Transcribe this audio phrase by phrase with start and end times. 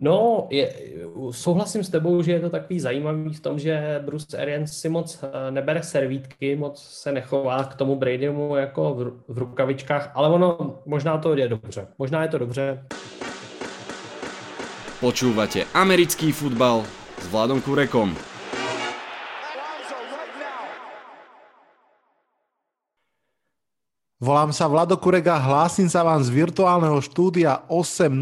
[0.00, 0.74] No, je,
[1.30, 5.22] souhlasím s tebou, že je to takový zajímavý v tom, že Bruce Arians si moc
[5.22, 10.78] eh, nebere servítky, moc se nechová k tomu Bradymu jako v, v rukavičkách, ale ono
[10.86, 11.86] možná to je dobře.
[11.98, 12.84] Možná je to dobře.
[15.00, 16.82] Počúvate americký futbal
[17.22, 18.16] s Vladom Kurekom.
[24.24, 28.14] Volám sa Vlado Kurega, hlásim sa vám z virtuálneho štúdia 8.0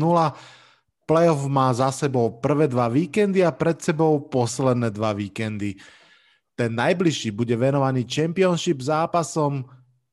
[1.12, 5.76] Playoff má za sebou prvé dva víkendy a pred sebou posledné dva víkendy.
[6.57, 9.61] Ten najbližší bude venovaný championship zápasom.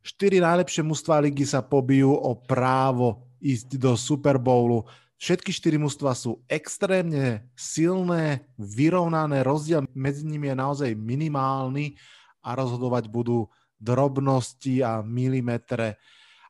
[0.04, 4.84] Štyri najlepšie mužstva ligy sa pobijú o právo ísť do Super Bowlu.
[5.16, 11.96] Všetky štyri mužstva sú extrémne silné, vyrovnané, rozdiel medzi nimi je naozaj minimálny
[12.44, 13.48] a rozhodovať budú
[13.80, 15.96] drobnosti a milimetre.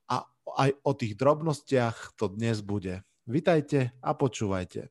[0.09, 0.25] A
[0.58, 3.05] aj o tých drobnostiach to dnes bude.
[3.29, 4.89] Vitajte a počúvajte.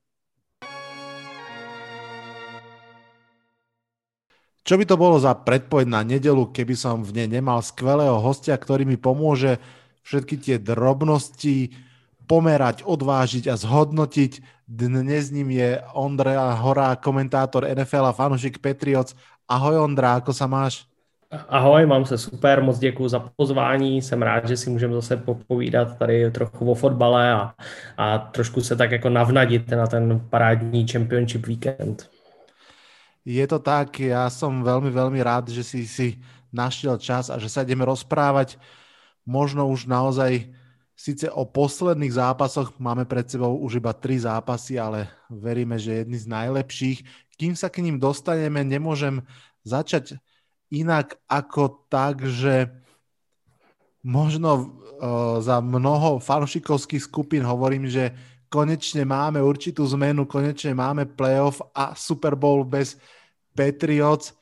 [4.63, 8.55] Čo by to bolo za predpoveď na nedelu, keby som v nej nemal skvelého hostia,
[8.55, 9.59] ktorý mi pomôže
[10.07, 11.75] všetky tie drobnosti
[12.31, 14.63] pomerať, odvážiť a zhodnotiť.
[14.69, 19.19] Dnes ním je Ondra Horá, komentátor NFL a fanušik Patriots.
[19.49, 20.88] Ahoj Ondra, ako sa máš?
[21.29, 25.99] Ahoj, mám se super, moc děkuji za pozvání, jsem rád, že si můžeme zase popovídat
[25.99, 27.55] tady trochu o fotbale a,
[27.97, 32.11] a trošku se tak jako navnadit na ten parádní championship víkend.
[33.25, 36.19] Je to tak, já jsem velmi, velmi rád, že si si
[36.53, 38.57] našiel čas a že sa ideme rozprávať
[39.29, 40.49] možno už naozaj
[40.99, 46.19] Sice o posledných zápasoch máme pred sebou už iba tri zápasy, ale veríme, že jedni
[46.19, 46.99] z najlepších.
[47.39, 49.23] Kým sa k ním dostaneme, nemôžem
[49.63, 50.19] začať
[50.69, 52.69] inak ako tak, že
[54.05, 54.67] možno uh,
[55.43, 58.13] za mnoho fanšikovských skupín hovorím, že
[58.49, 62.97] konečne máme určitú zmenu, konečne máme playoff a Super Bowl bez
[63.53, 64.33] Patriots,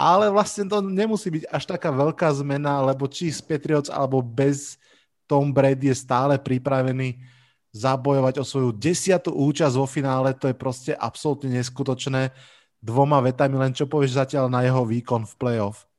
[0.00, 4.80] ale vlastne to nemusí byť až taká veľká zmena, lebo či z Patriots alebo bez
[5.28, 7.20] Tom Brady je stále pripravený
[7.70, 12.34] zabojovať o svoju desiatú účasť vo finále, to je proste absolútne neskutočné
[12.82, 15.90] dvoma vetami, len čo povieš zatiaľ na jeho výkon v playoff?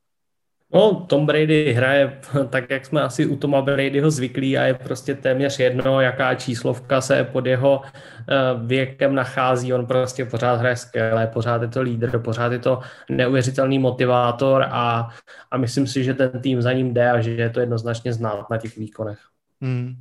[0.73, 2.19] No, Tom Brady hraje
[2.49, 7.01] tak, jak jsme asi u Toma Bradyho zvyklí a je prostě téměř jedno, jaká číslovka
[7.01, 9.73] se pod jeho eh, věkem nachází.
[9.73, 15.09] On prostě pořád hraje skvěle, pořád je to lídr, pořád je to neuvěřitelný motivátor a,
[15.51, 18.49] a myslím si, že ten tým za ním jde a že je to jednoznačně znát
[18.49, 19.19] na těch výkonech.
[19.61, 19.95] Hmm.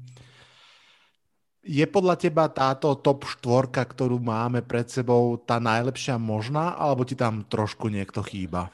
[1.61, 7.13] Je podľa teba táto top štvorka, ktorú máme pred sebou, tá najlepšia možná, alebo ti
[7.13, 8.73] tam trošku niekto chýba?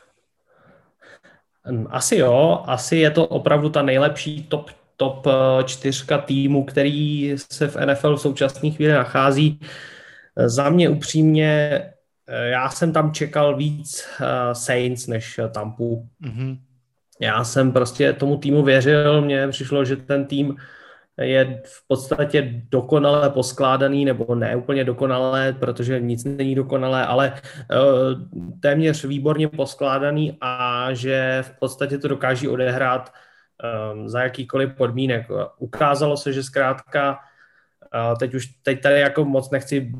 [1.91, 7.69] Asi jo, asi je to opravdu ta nejlepší top, top eh, čtyřka týmu, který se
[7.69, 9.61] v NFL v současné chvíli nachází.
[10.37, 11.83] Za mě upřímně,
[12.27, 16.09] eh, já jsem tam čekal víc eh, Saints než Tampu.
[16.23, 16.59] Mm-hmm.
[17.21, 20.57] Já jsem prostě tomu týmu věřil, mně přišlo, že ten tým
[21.21, 27.77] je v podstatě dokonale poskládaný, nebo ne úplně dokonalé, protože nic není dokonalé, ale eh,
[28.61, 33.13] téměř výborně poskládaný a že v podstatě to dokáží odehrát
[33.65, 35.27] eh, za jakýkoliv podmínek.
[35.59, 37.19] Ukázalo se, že zkrátka
[37.95, 39.93] eh, teď už teď tady jako moc nechci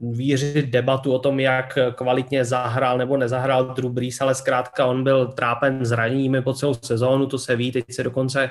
[0.00, 5.26] vířit debatu o tom, jak kvalitně zahrál nebo nezahrál Drew Brees, ale zkrátka on byl
[5.26, 8.50] trápen zraněními po celou sezónu, to se ví, teď se dokonce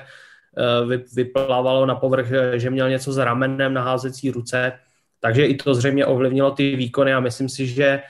[1.14, 4.72] vyplávalo na povrch, že měl něco s ramenem na házecí ruce,
[5.20, 8.02] takže i to zřejmě ovlivnilo ty výkony a myslím si, že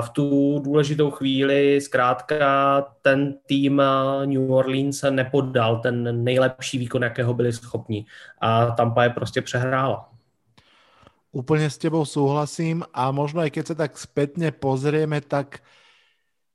[0.00, 7.34] v tu důležitou chvíli zkrátka ten tým eh, New Orleans nepodal ten nejlepší výkon, jakého
[7.34, 8.06] byli schopni
[8.40, 10.08] a Tampa je prostě přehrála.
[11.32, 15.64] Úplně s tebou souhlasím a možno aj keď sa tak spätne pozrieme, tak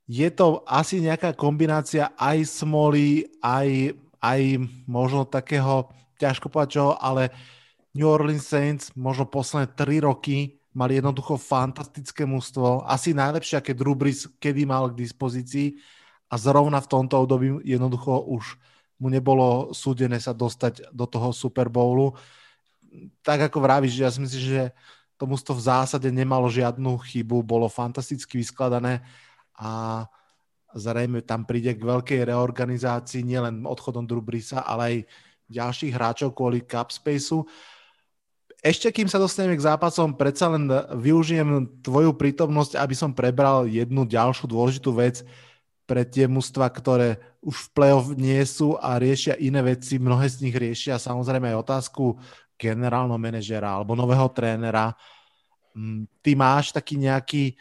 [0.06, 4.40] je to asi nejaká kombinácia aj smoly, aj aj
[4.86, 7.30] možno takého, ťažko povedať čo, ale
[7.94, 13.98] New Orleans Saints možno posledné 3 roky mali jednoducho fantastické mužstvo, asi najlepšie, aké Drew
[13.98, 15.74] Brees kedy mal k dispozícii
[16.30, 18.60] a zrovna v tomto období jednoducho už
[18.98, 22.18] mu nebolo súdené sa dostať do toho Super Bowlu.
[23.22, 24.62] Tak ako vravíš, ja si myslím, že
[25.18, 29.02] to mužstvo v zásade nemalo žiadnu chybu, bolo fantasticky vyskladané
[29.58, 30.02] a
[30.78, 34.96] zrejme tam príde k veľkej reorganizácii nielen odchodom Drew Brisa, ale aj
[35.50, 37.44] ďalších hráčov kvôli cap spaceu.
[38.58, 40.66] Ešte kým sa dostaneme k zápasom, predsa len
[40.98, 45.22] využijem tvoju prítomnosť, aby som prebral jednu ďalšiu dôležitú vec
[45.88, 49.96] pre tie mužstva, ktoré už v play-off nie sú a riešia iné veci.
[49.96, 52.18] Mnohé z nich riešia samozrejme aj otázku
[52.58, 54.92] generálneho manažera alebo nového trénera.
[55.78, 57.54] mm, ty máš taký nejaký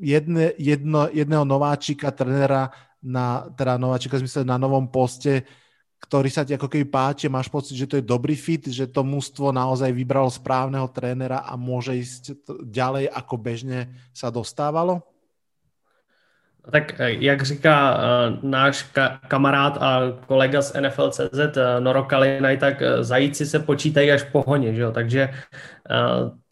[0.00, 2.70] jedne, jedno, jedného nováčika, trenera,
[3.02, 5.46] na, teda nováčika zmysle na novom poste,
[5.98, 9.02] ktorý sa ti ako keby páči, máš pocit, že to je dobrý fit, že to
[9.02, 12.22] mužstvo naozaj vybralo správneho trénera a môže ísť
[12.62, 15.02] ďalej, ako bežne sa dostávalo?
[16.68, 17.98] Tak eh, jak říká uh,
[18.44, 19.88] náš ka- kamarád a
[20.26, 24.92] kolega z NFL.cz uh, Noro Kalinaj, tak zajíci se počítají až po honě, že jo?
[24.92, 25.28] takže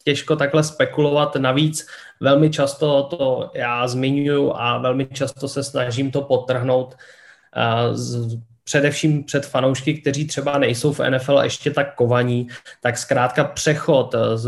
[0.07, 1.35] těžko takhle spekulovat.
[1.35, 1.87] Navíc
[2.19, 9.23] velmi často to já zmiňuji a velmi často se snažím to potrhnout uh, z, především
[9.23, 12.47] před fanoušky, kteří třeba nejsou v NFL ještě tak kovaní,
[12.81, 14.47] tak zkrátka přechod z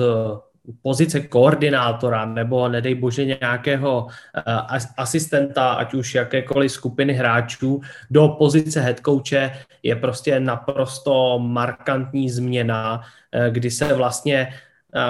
[0.82, 8.80] pozice koordinátora nebo nedej bože nějakého uh, asistenta, ať už jakékoliv skupiny hráčů, do pozice
[8.80, 9.52] headcoache
[9.84, 13.04] je prostě naprosto markantní změna,
[13.50, 14.54] kdy se vlastně,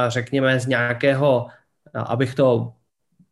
[0.08, 1.48] řekněme, z nějakého,
[1.94, 2.74] abych to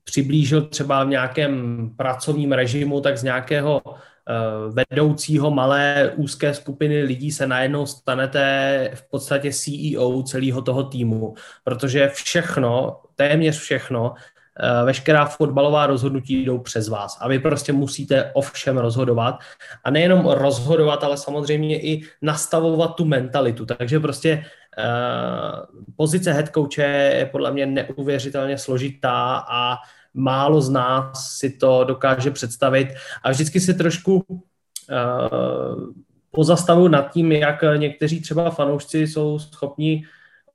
[0.03, 3.81] přiblížil třeba v nějakém pracovním režimu, tak z nějakého
[4.29, 11.33] Eh, vedoucího malé úzké skupiny lidí se najednou stanete v podstatě CEO celého toho týmu,
[11.63, 14.13] protože všechno, téměř všechno,
[14.59, 17.17] eh, veškerá fotbalová rozhodnutí jdou přes vás.
[17.21, 19.39] A vy prostě musíte o všem rozhodovat.
[19.83, 24.45] A nejenom rozhodovat, ale samozřejmě i nastavovat tu mentalitu, takže prostě
[25.95, 26.83] pozice head coache
[27.17, 29.77] je podle mě neuvěřitelně složitá a
[30.13, 32.87] málo z nás si to dokáže představit
[33.23, 34.35] a vždycky si trošku uh,
[36.31, 40.03] pozastavu nad tím, jak někteří třeba fanoušci jsou schopni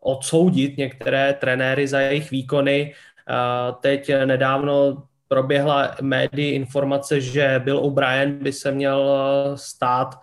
[0.01, 2.95] odsoudit některé trenéry za jejich výkony.
[3.29, 9.11] Uh, teď nedávno proběhla médii informace, že Bill O'Brien by se měl
[9.55, 10.21] stát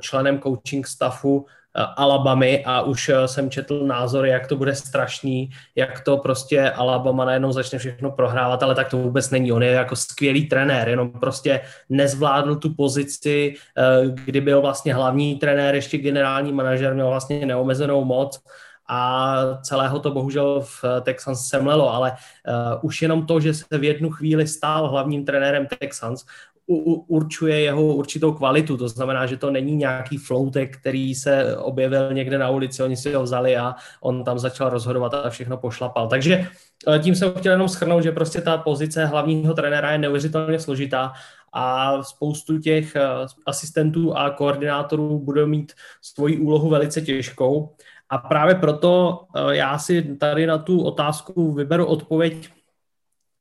[0.00, 5.50] členem coaching staffu Eh, Alabamy a už eh, jsem četl názory, jak to bude strašný,
[5.76, 9.52] jak to prostě Alabama najednou začne všechno prohrávat, ale tak to vůbec není.
[9.52, 15.36] On je jako skvělý trenér, jenom prostě nezvládl tu pozici, eh, kdy byl vlastně hlavní
[15.36, 18.42] trenér, ještě generální manažer, měl vlastně neomezenou moc
[18.88, 23.84] a celého to bohužel v Texans semlelo, ale uh, už jenom to, že se v
[23.84, 26.24] jednu chvíli stál hlavním trenérem Texans,
[26.66, 28.76] určuje jeho určitou kvalitu.
[28.76, 33.12] To znamená, že to není nějaký floutek, který se objevil někde na ulici, oni si
[33.12, 36.08] ho vzali a on tam začal rozhodovat a všechno pošlapal.
[36.08, 36.46] Takže
[36.88, 41.12] eh, tím jsem chtěl jenom schrnout, že prostě ta pozice hlavního trenéra je neuvěřitelně složitá
[41.52, 43.02] a spoustu těch eh,
[43.46, 45.72] asistentů a koordinátorů budou mít
[46.02, 47.74] svoji úlohu velice těžkou.
[48.10, 52.48] A právě proto eh, já si tady na tu otázku vyberu odpověď,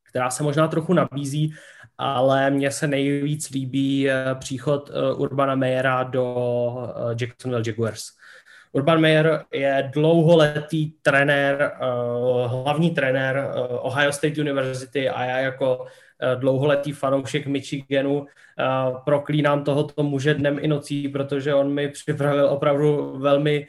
[0.09, 1.53] která se možná trochu nabízí,
[1.97, 8.03] ale mně se nejvíc líbí eh, příchod eh, Urbana Mayera do eh, Jacksonville Jaguars.
[8.73, 11.71] Urban Meyer je dlouholetý trenér,
[12.45, 15.85] hlavní trenér Ohio State University a já jako
[16.35, 18.25] dlouholetý fanoušek Michiganu
[19.05, 23.67] proklínám tohoto muže dnem i nocí, protože on mi připravil opravdu velmi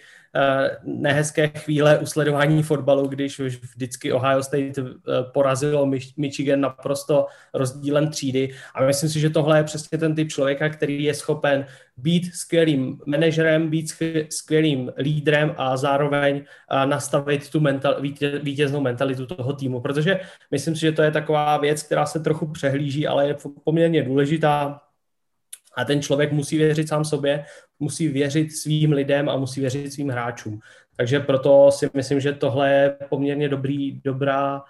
[0.84, 4.84] nehezké chvíle u sledování fotbalu, když už vždycky Ohio State eh,
[5.32, 8.54] porazilo Michigan naprosto rozdílem třídy.
[8.74, 12.98] A myslím si, že tohle je přesně ten typ člověka, který je schopen být skvělým
[13.06, 13.86] manažerem, být
[14.28, 17.96] skvělým lídrem a zároveň eh, nastavit tu mental,
[18.42, 20.20] vítěznou mentalitu toho týmu, protože
[20.50, 24.80] myslím si, že to je taková věc, která se trochu přehlíží, ale je poměrně důležitá
[25.76, 27.44] a ten člověk musí věřit sám sobě,
[27.80, 30.60] musí věřit svým lidem a musí věřit svým hráčům.
[30.96, 34.62] Takže proto si myslím, že tohle je poměrně dobrý, dobrá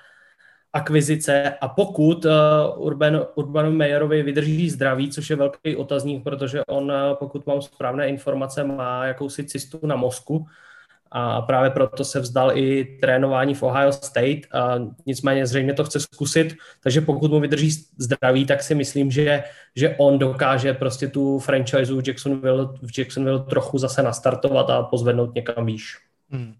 [0.72, 2.32] akvizice a pokud uh,
[2.76, 8.08] Urban, Urbanu Mayerovi vydrží zdraví, což je velký otazník, protože on, uh, pokud mám správné
[8.08, 10.46] informace, má jakousi cystu na mozku,
[11.12, 14.48] a právě proto se vzdal i trénování v Ohio State.
[14.52, 19.44] A nicméně zřejmě to chce zkusit, takže pokud mu vydrží zdraví, tak si myslím, že,
[19.76, 25.34] že on dokáže prostě tu franchise v Jacksonville, v Jacksonville trochu zase nastartovat a pozvednout
[25.34, 25.98] někam výš.
[26.30, 26.54] Hmm.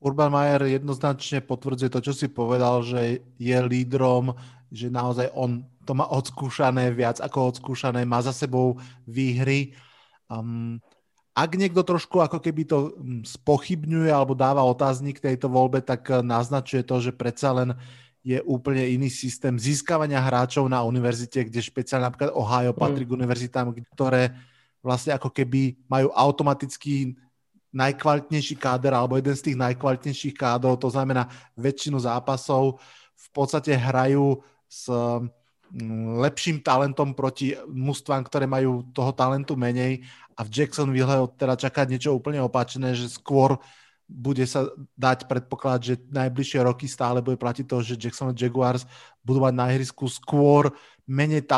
[0.00, 4.34] Urban Mayer jednoznačně potvrduje to, čo si povedal, že je lídrom,
[4.68, 9.72] že naozaj on to má odskúšané viac ako odskúšané, má za sebou výhry.
[10.28, 10.80] Um,
[11.34, 16.22] ak niekto trošku ako keby to hm, spochybňuje alebo dáva otáznik tejto voľbe, tak eh,
[16.22, 17.74] naznačuje to, že predsa len
[18.24, 22.78] je úplne iný systém získavania hráčov na univerzite, kde špeciálne napríklad Ohio mm.
[22.80, 23.08] patrí mm.
[23.12, 24.32] k univerzitám, ktoré
[24.80, 27.12] vlastne ako keby majú automaticky
[27.74, 31.26] najkvalitnejší káder alebo jeden z tých najkvalitnejších kádrov, to znamená
[31.58, 32.78] väčšinu zápasov
[33.12, 34.86] v podstate hrajú s
[36.22, 40.06] lepším talentom proti mústvám, ktoré majú toho talentu menej
[40.38, 43.58] a v Jacksonville teda čakať niečo úplne opačné, že skôr
[44.04, 44.68] bude sa
[45.00, 48.84] dať predpoklad, že najbližšie roky stále bude platiť to, že Jackson Jaguars
[49.24, 50.70] budú mať na ihrisku skôr
[51.08, 51.48] menej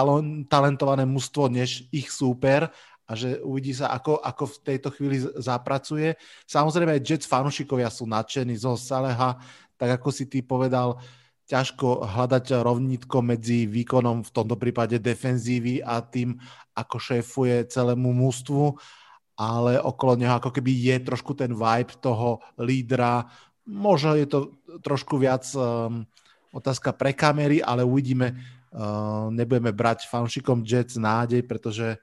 [0.47, 2.71] talentované mužstvo než ich súper.
[3.07, 6.19] A že uvidí sa, ako, ako v tejto chvíli zapracuje.
[6.43, 9.39] Samozrejme Jets fanúšikovia sú nadšení zo Saleha,
[9.79, 10.99] tak ako si ty povedal,
[11.47, 16.35] ťažko hľadať rovnitko medzi výkonom v tomto prípade defenzívy a tým,
[16.75, 18.75] ako šéfuje celému mústvu,
[19.39, 23.31] ale okolo neho ako keby je trošku ten vibe toho lídra.
[23.63, 26.03] Možno je to trošku viac um,
[26.51, 28.35] otázka pre kamery, ale uvidíme.
[28.77, 31.97] Uh, nebudeme brať fanšikom Jets nádej, pretože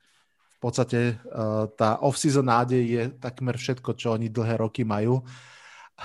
[0.57, 5.21] v podstate uh, tá off-season nádej je takmer všetko, čo oni dlhé roky majú.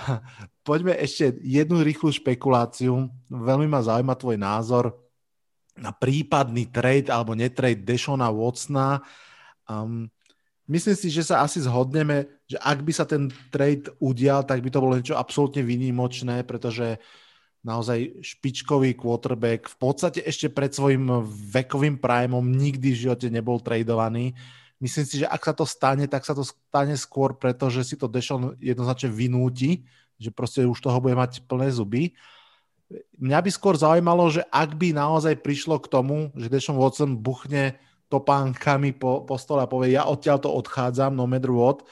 [0.67, 3.09] Poďme ešte jednu rýchlu špekuláciu.
[3.29, 4.95] Veľmi ma zaujíma tvoj názor
[5.79, 8.99] na prípadný trade alebo netrade Deshona Watsona.
[9.65, 10.11] Um,
[10.67, 14.69] myslím si, že sa asi zhodneme, že ak by sa ten trade udial, tak by
[14.69, 16.99] to bolo niečo absolútne výnimočné, pretože
[17.63, 24.31] naozaj špičkový quarterback v podstate ešte pred svojim vekovým primeom nikdy v živote nebol tradovaný.
[24.79, 28.07] Myslím si, že ak sa to stane, tak sa to stane skôr, pretože si to
[28.07, 29.83] Dešon jednoznačne vynúti,
[30.15, 32.15] že proste už toho bude mať plné zuby.
[33.19, 37.75] Mňa by skôr zaujímalo, že ak by naozaj prišlo k tomu, že Dešon Watson buchne
[38.07, 41.85] topánkami po, po stole a povie, ja odtiaľ to odchádzam, no matter what,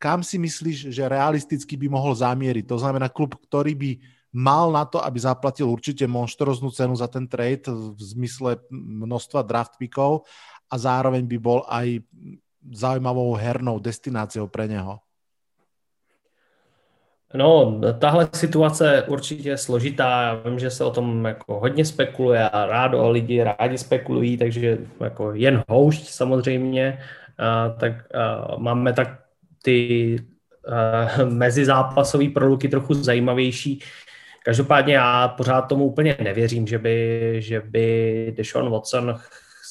[0.00, 2.64] kam si myslíš, že realisticky by mohol zamieriť?
[2.66, 3.90] To znamená klub, ktorý by
[4.34, 9.78] mal na to, aby zaplatil určite monštroznú cenu za ten trade v zmysle množstva draft
[9.78, 10.26] pickov
[10.74, 12.02] a zároveň by bol aj
[12.74, 14.98] zaujímavou hernou destináciou pre něho.
[17.34, 20.22] No, tahle situace je určitě složitá.
[20.22, 24.78] Já vím, že se o tom jako hodně spekuluje a rádo lidi rádi spekulují, takže
[25.00, 26.98] jako jen houšť samozřejmě.
[27.38, 29.08] A, tak a, máme tak
[29.62, 30.18] ty
[31.24, 33.82] mezizápasové proluky trochu zajímavější.
[34.44, 39.18] Každopádně já pořád tomu úplně nevěřím, že by, že by Deshaun Watson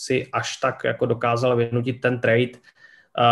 [0.05, 2.59] si až tak jako dokázal vynutit ten trade.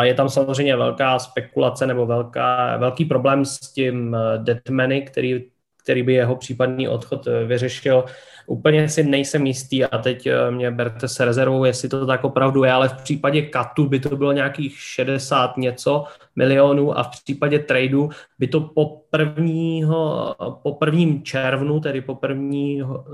[0.01, 5.45] Je tam samozřejmě velká spekulace nebo velká, velký problém s tím eh, Deadmany, který,
[5.83, 8.05] který by jeho případný odchod eh, vyřešil.
[8.45, 12.63] Úplně si nejsem jistý a teď eh, mě berte se rezervou, jestli to tak opravdu
[12.63, 16.03] je, ale v případě Katu by to bylo nějakých 60 něco
[16.35, 18.09] milionů a v případě tradu
[18.39, 23.05] by to po, prvního, po prvním červnu, tedy po prvního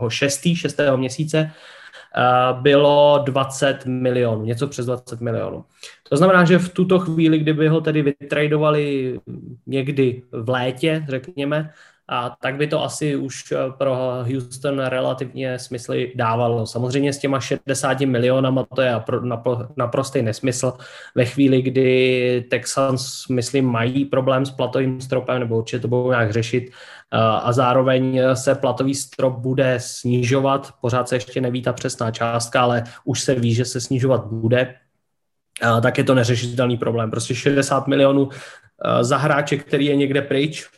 [0.00, 1.50] uh, šestý, šestého měsíce,
[2.60, 5.64] bylo 20 milionů, něco přes 20 milionů.
[6.08, 9.18] To znamená, že v tuto chvíli, kdyby ho tedy vytradovali
[9.66, 11.70] někdy v létě, řekněme,
[12.08, 13.96] a tak by to asi už pro
[14.32, 16.66] Houston relativně smysly dávalo.
[16.66, 18.94] Samozřejmě s těma 60 milionama to je
[19.76, 20.72] naprostý nesmysl.
[21.14, 26.32] Ve chvíli, kdy Texans, myslím, mají problém s platovým stropem, nebo určitě to budou nějak
[26.32, 26.70] řešit,
[27.42, 30.74] a zároveň se platový strop bude snižovat.
[30.80, 34.74] Pořád se ještě neví ta přesná částka, ale už se ví, že se snižovat bude.
[35.82, 37.10] Tak je to neřešitelný problém.
[37.10, 38.28] Prostě 60 milionů
[39.00, 40.68] za hráče, který je někde pryč,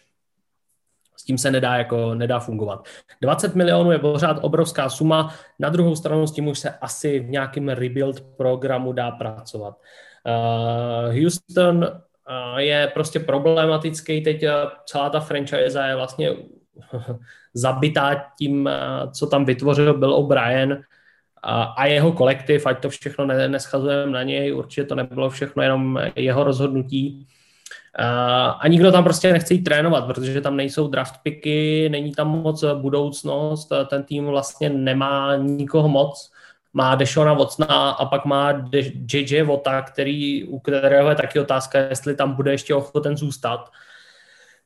[1.16, 2.88] s tím se nedá, jako, nedá fungovat.
[3.22, 7.30] 20 milionů je pořád obrovská suma, na druhou stranu s tím už se asi v
[7.30, 9.74] nějakém rebuild programu dá pracovat.
[11.22, 12.00] Houston
[12.56, 14.20] je prostě problematický.
[14.20, 14.52] Teď eh,
[14.86, 16.30] celá ta franchise je vlastně
[17.54, 18.78] zabitá tím, eh,
[19.12, 20.82] co tam vytvořil Bill O'Brien
[21.48, 26.44] a jeho kolektiv, ať to všechno neschazujeme na něj, určitě to nebylo všechno jenom jeho
[26.44, 27.26] rozhodnutí.
[28.58, 32.64] A nikdo tam prostě nechce jít trénovat, protože tam nejsou draft picky, není tam moc
[32.74, 36.32] budoucnost, ten tým vlastně nemá nikoho moc
[36.76, 38.68] má Dešona Vocna a pak má
[39.12, 43.70] JJ Vota, který, u kterého je taky otázka, jestli tam bude ještě ochoten zůstat.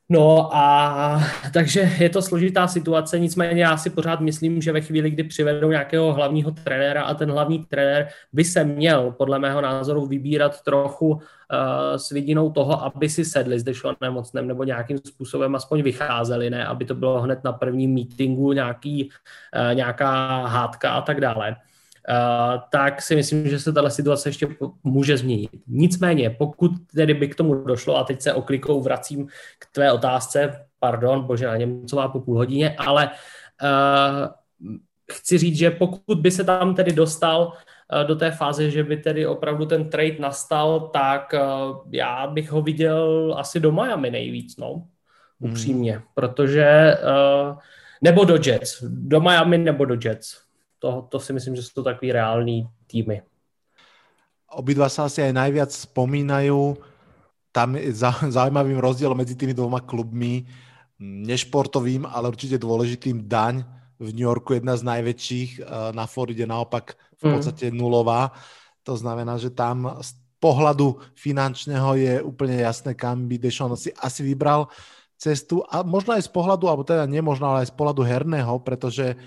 [0.08, 1.20] No a
[1.52, 5.70] takže je to složitá situace, nicméně já si pořád myslím, že ve chvíli, kdy přivedou
[5.70, 11.08] nějakého hlavního trenéra a ten hlavní trenér by se měl podle mého názoru vybírat trochu
[11.08, 11.20] uh,
[11.96, 16.66] s vidinou toho, aby si sedli s Dešonem Mocnem nebo nějakým způsobem aspoň vycházeli, ne
[16.66, 21.56] aby to bylo hned na prvním meetingu nějaký, uh, nějaká hádka a tak dále.
[22.08, 24.48] Uh, tak si myslím, že se tato situace ještě
[24.84, 25.50] může změnit.
[25.66, 29.26] Nicméně, pokud tedy by k tomu došlo, a teď se oklikou vracím
[29.58, 33.10] k tvé otázce, pardon, Božena Němcová po půl hodině, ale
[33.62, 34.28] uh,
[35.12, 37.52] chci říct, že pokud by se tam tedy dostal
[37.92, 42.50] uh, do té fáze, že by tedy opravdu ten trade nastal, tak uh, já bych
[42.50, 44.86] ho viděl asi do Miami nejvíc, no,
[45.40, 46.02] upřímně, hmm.
[46.14, 47.58] protože uh,
[48.02, 50.49] nebo do Jets, do Miami nebo do Jets
[50.80, 53.22] to, to si myslím, že jsou takový reální týmy.
[54.50, 56.74] Obidva sa asi aj najviac spomínajú.
[57.54, 57.90] tam je
[58.30, 60.46] zaujímavým rozdielom medzi tými dvoma klubmi,
[61.02, 63.62] nešportovým, ale určite dôležitým daň
[64.00, 67.32] v New Yorku jedna z najväčších, eh, na Floride naopak v mm.
[67.36, 68.32] podstate nulová.
[68.86, 74.24] To znamená, že tam z pohľadu finančného je úplne jasné, kam by Deshaun si asi
[74.24, 74.72] vybral
[75.20, 79.20] cestu a možno aj z pohľadu, alebo teda nemožno, ale aj z pohľadu herného, pretože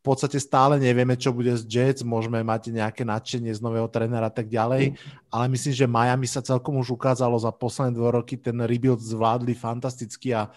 [0.00, 4.32] v podstate stále nevieme, čo bude z Jets, môžeme mať nejaké nadšenie z nového trénera
[4.32, 4.96] a tak ďalej,
[5.28, 9.52] ale myslím, že Miami sa celkom už ukázalo za posledné dva roky, ten rebuild zvládli
[9.52, 10.48] fantasticky a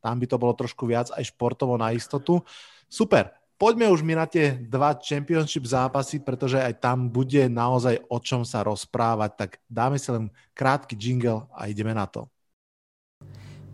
[0.00, 2.40] tam by to bolo trošku viac aj športovo na istotu.
[2.88, 8.16] Super, poďme už mi na tie dva championship zápasy, pretože aj tam bude naozaj o
[8.16, 12.32] čom sa rozprávať, tak dáme si len krátky jingle a ideme na to.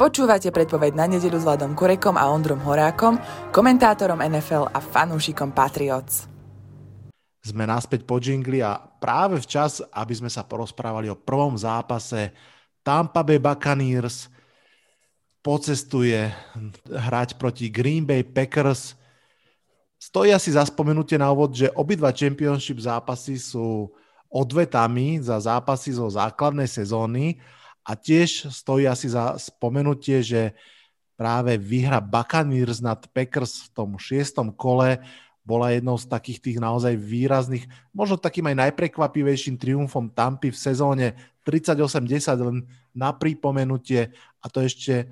[0.02, 3.22] Počúvate predpoveď na nedelu s Vladom Kurekom a Ondrom Horákom,
[3.54, 6.26] komentátorom NFL a fanúšikom Patriots.
[7.38, 12.34] Sme naspäť po džingli a práve včas, aby sme sa porozprávali o prvom zápase
[12.82, 14.26] Tampa Bay Buccaneers
[15.38, 16.34] pocestuje
[16.90, 18.98] hrať proti Green Bay Packers.
[20.02, 23.86] Stojí asi za spomenutie na úvod, že obidva championship zápasy sú
[24.26, 27.38] odvetami za zápasy zo základnej sezóny
[27.82, 30.54] a tiež stojí asi za spomenutie, že
[31.18, 35.02] práve výhra Buccaneers nad Packers v tom šiestom kole
[35.42, 41.06] bola jednou z takých tých naozaj výrazných, možno takým aj najprekvapivejším triumfom Tampy v sezóne
[41.42, 42.62] 38-10 len
[42.94, 45.10] na pripomenutie a to ešte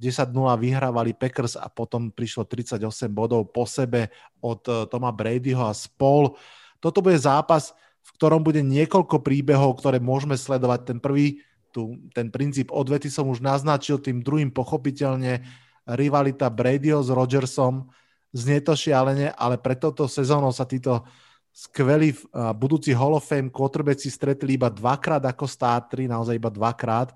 [0.00, 2.80] 10-0 vyhrávali Packers a potom prišlo 38
[3.12, 6.36] bodov po sebe od eh, Toma Bradyho a spol.
[6.80, 7.72] Toto bude zápas,
[8.04, 10.80] v ktorom bude niekoľko príbehov, ktoré môžeme sledovať.
[10.84, 11.40] Ten prvý
[11.76, 15.44] tu, ten princíp odvety som už naznačil, tým druhým pochopiteľne
[15.84, 17.92] rivalita Bradyho s Rodgersom.
[18.32, 21.04] Znie to šialene, ale pre touto sezónou sa títo
[21.52, 22.16] skvelí
[22.56, 27.12] budúci Hall of Fame quarterbacki stretli iba dvakrát ako startri, naozaj iba dvakrát.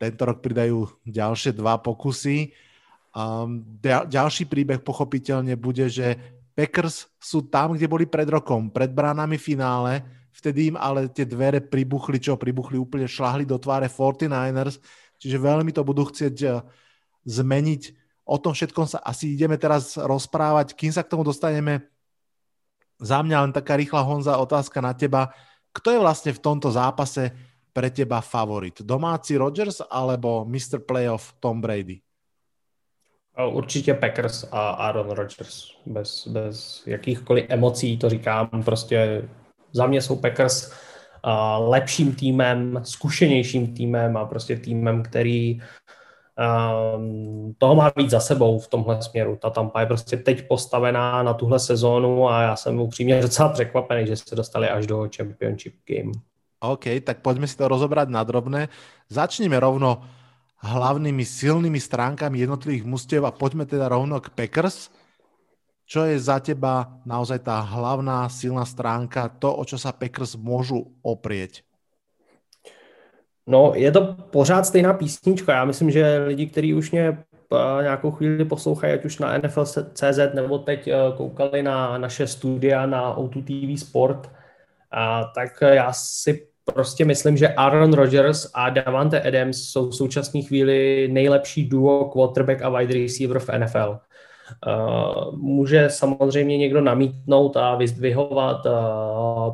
[0.00, 2.52] Tento rok pridajú ďalšie dva pokusy.
[3.12, 6.16] Um, ďalší príbeh pochopiteľne bude, že
[6.56, 11.60] Packers sú tam, kde boli pred rokom, pred bránami finále, Vtedy im ale tie dvere
[11.60, 14.80] pribuchli, čo pribuchli úplne, šlahli do tváre 49ers,
[15.20, 16.60] čiže veľmi to budú chcieť eh,
[17.28, 17.82] zmeniť.
[18.24, 20.72] O tom všetkom sa asi ideme teraz rozprávať.
[20.78, 21.92] Kým sa k tomu dostaneme,
[23.02, 25.34] za mňa len taká rýchla Honza otázka na teba.
[25.74, 27.34] Kto je vlastne v tomto zápase
[27.74, 28.78] pre teba favorit?
[28.78, 30.86] Domáci Rodgers alebo Mr.
[30.86, 31.98] Playoff Tom Brady?
[33.32, 35.72] Určitě Packers a Aaron Rodgers.
[35.86, 38.48] Bez, bez jakýchkoliv emocí to říkám.
[38.64, 39.28] Prostě
[39.72, 45.60] za mě jsou Packers uh, lepším týmem, zkušenějším týmem a prostě týmem, který
[46.38, 49.38] um, toho má víc za sebou v tomhle směru.
[49.42, 54.06] Ta Tampa je prostě teď postavená na tuhle sezónu a já jsem upřímně docela překvapený,
[54.06, 56.12] že se dostali až do Championship Game.
[56.62, 58.70] OK, tak poďme si to rozobrať na drobné.
[59.10, 60.06] Začneme rovno
[60.62, 64.94] hlavnými silnými stránkami jednotlivých mustiev a poďme teda rovno k Packers.
[65.86, 70.94] Čo je za teba naozaj tá hlavná silná stránka, to, o čo sa Packers môžu
[71.04, 71.66] oprieť?
[73.46, 75.52] No, je to pořád stejná písnička.
[75.52, 80.18] Já myslím, že lidi, kteří už mě eh, nějakou chvíli poslouchají, ať už na NFL.cz
[80.34, 84.30] nebo teď eh, koukali na naše studia na O2 TV Sport,
[84.92, 90.42] a tak já si prostě myslím, že Aaron Rodgers a Davante Adams jsou v současné
[90.42, 93.98] chvíli nejlepší duo quarterback a wide receiver v NFL.
[94.66, 98.70] Eh, může samozřejmě někdo namítnout a vyzdvihovat eh,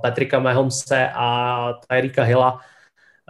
[0.02, 2.60] Patrika Mahomse a Tyrika Hilla,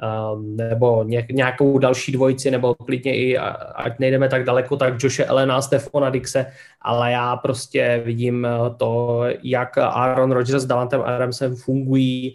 [0.03, 0.07] eh,
[0.43, 3.39] nebo nějakou další dvojici, nebo klidně i,
[3.75, 6.47] ať nejdeme tak daleko, tak Joshe Elena a Stefana Dixe,
[6.83, 12.35] ale já prostě vidím to, jak Aaron Rodgers s Davantem Adamsem fungují,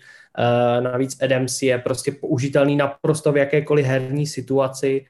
[0.80, 5.06] navíc Adams je prostě použitelný naprosto v jakékoliv herní situaci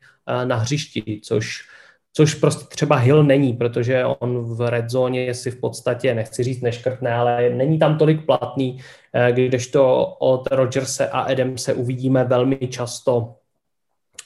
[0.45, 1.67] na hřišti, což
[2.13, 6.61] což prostě třeba Hill není, protože on v red zóně si v podstatě, nechci říct
[6.61, 8.79] neškrtne, ale není tam tolik platný,
[9.13, 13.35] eh, kdežto od Rodgerse a Adamse uvidíme velmi často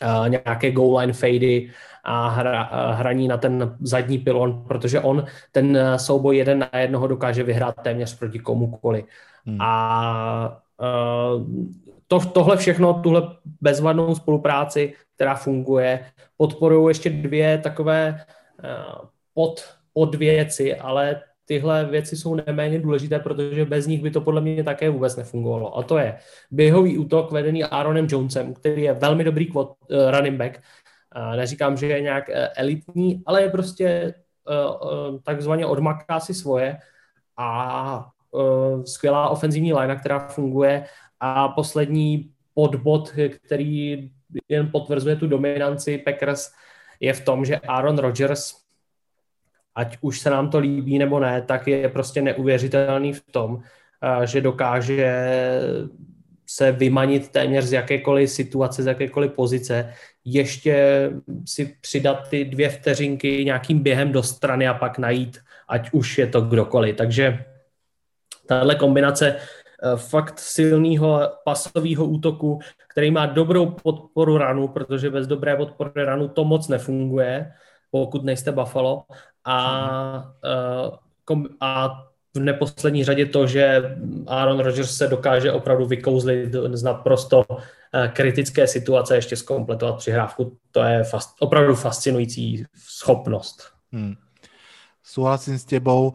[0.02, 1.72] eh, nějaké goal line fady
[2.04, 7.08] a hra, eh, hraní na ten zadní pilon, protože on ten souboj jeden na jednoho
[7.08, 9.04] dokáže vyhrát téměř proti komukoli.
[9.46, 9.62] Hmm.
[9.62, 10.62] A
[12.08, 13.22] to, tohle všechno, tuhle
[13.62, 16.06] bezvadnou spolupráci, která funguje,
[16.38, 18.26] podporují ještě dvě takové
[18.64, 24.22] uh, pod, pod věci, ale tyhle věci jsou neméně důležité, protože bez nich by to
[24.22, 25.78] podle mě také vůbec nefungovalo.
[25.78, 26.18] A to je
[26.52, 30.62] běhový útok vedený Aaronem Jonesem, který je velmi dobrý quad, uh, running back.
[31.36, 34.14] Neříkám, že je nějak uh, elitní, ale je prostě
[35.24, 36.78] takzvaně odmaká si svoje
[37.38, 38.10] a
[38.86, 40.86] skvělá ofenzivní line, která funguje
[41.20, 43.14] a poslední podbod,
[43.46, 44.10] který
[44.50, 46.52] jen potvrzuje tu dominanci Packers,
[47.00, 48.54] je v tom, že Aaron Rodgers,
[49.76, 53.62] ať už se nám to líbí nebo ne, tak je prostě neuvěřitelný v tom,
[54.26, 55.12] že dokáže
[56.50, 59.94] se vymanit téměř z jakékoliv situace, z jakékoliv pozice,
[60.26, 61.10] ještě
[61.46, 65.38] si přidat ty dvě vteřinky nějakým během do strany a pak najít,
[65.68, 66.96] ať už je to kdokoliv.
[66.96, 67.46] Takže
[68.46, 69.36] tahle kombinace
[69.96, 76.46] fakt silného pasového útoku, který má dobrou podporu ranu, protože bez dobré podpory ranu to
[76.46, 77.52] moc nefunguje,
[77.92, 79.04] pokud nejste Buffalo.
[79.46, 80.34] A,
[81.32, 82.04] eh, a
[82.36, 88.68] v neposlední řadě to, že Aaron Rodgers se dokáže opravdu vykouzlit z naprosto eh, kritické
[88.68, 93.64] situace, ještě zkompletovat přihrávku, to je fast, opravdu fascinující schopnost.
[93.92, 94.16] Hmm.
[95.04, 96.14] Souhlasím s tebou.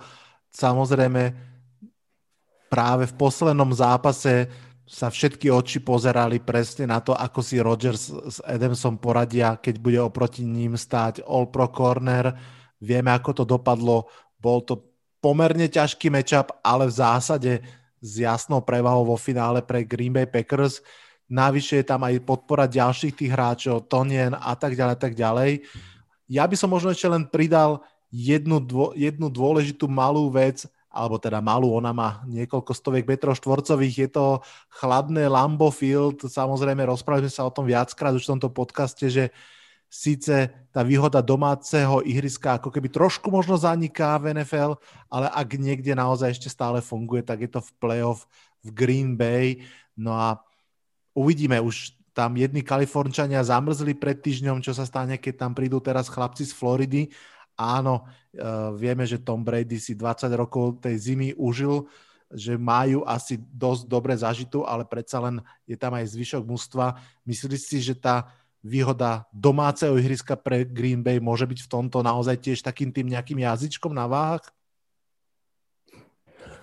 [0.52, 1.51] Samozřejmě
[2.72, 4.48] právě v poslednom zápase
[4.88, 10.00] sa všetky oči pozerali presne na to, ako si Rodgers s Adamsom poradia, keď bude
[10.00, 12.32] oproti ním stáť All Pro Corner.
[12.80, 14.08] Vieme, ako to dopadlo.
[14.40, 14.88] Bol to
[15.20, 17.52] pomerne ťažký matchup, ale v zásade
[18.00, 20.80] s jasnou prevahou vo finále pre Green Bay Packers.
[21.28, 25.62] Navyše je tam aj podpora ďalších tých hráčov, Tonien a tak ďalej, tak ďalej.
[26.26, 31.40] Ja by som možno ešte len pridal jednu, dvo, jednu dôležitú malú vec, alebo teda
[31.40, 34.26] malú, ona má niekoľko stoviek metrov štvorcových, je to
[34.68, 39.32] chladné Lambo Field, samozrejme rozprávali sme sa o tom viackrát už v tomto podcaste, že
[39.92, 44.80] Sice tá výhoda domáceho ihriska ako keby trošku možno zaniká v NFL,
[45.12, 48.24] ale ak niekde naozaj ešte stále funguje, tak je to v playoff
[48.64, 49.60] v Green Bay.
[49.92, 50.40] No a
[51.12, 56.08] uvidíme, už tam jedni Kalifornčania zamrzli pred týždňom, čo sa stane, keď tam prídu teraz
[56.08, 57.12] chlapci z Floridy.
[57.56, 61.86] Áno, uh, vieme, že Tom Brady si 20 rokov tej zimy užil,
[62.32, 66.96] že majú asi dosť dobre zažitú, ale predsa len je tam aj zvyšok mužstva.
[67.28, 68.32] Myslíš si, že tá
[68.64, 73.42] výhoda domáceho ihriska pre Green Bay môže byť v tomto naozaj tiež takým tým nejakým
[73.42, 74.48] jazyčkom na váhách?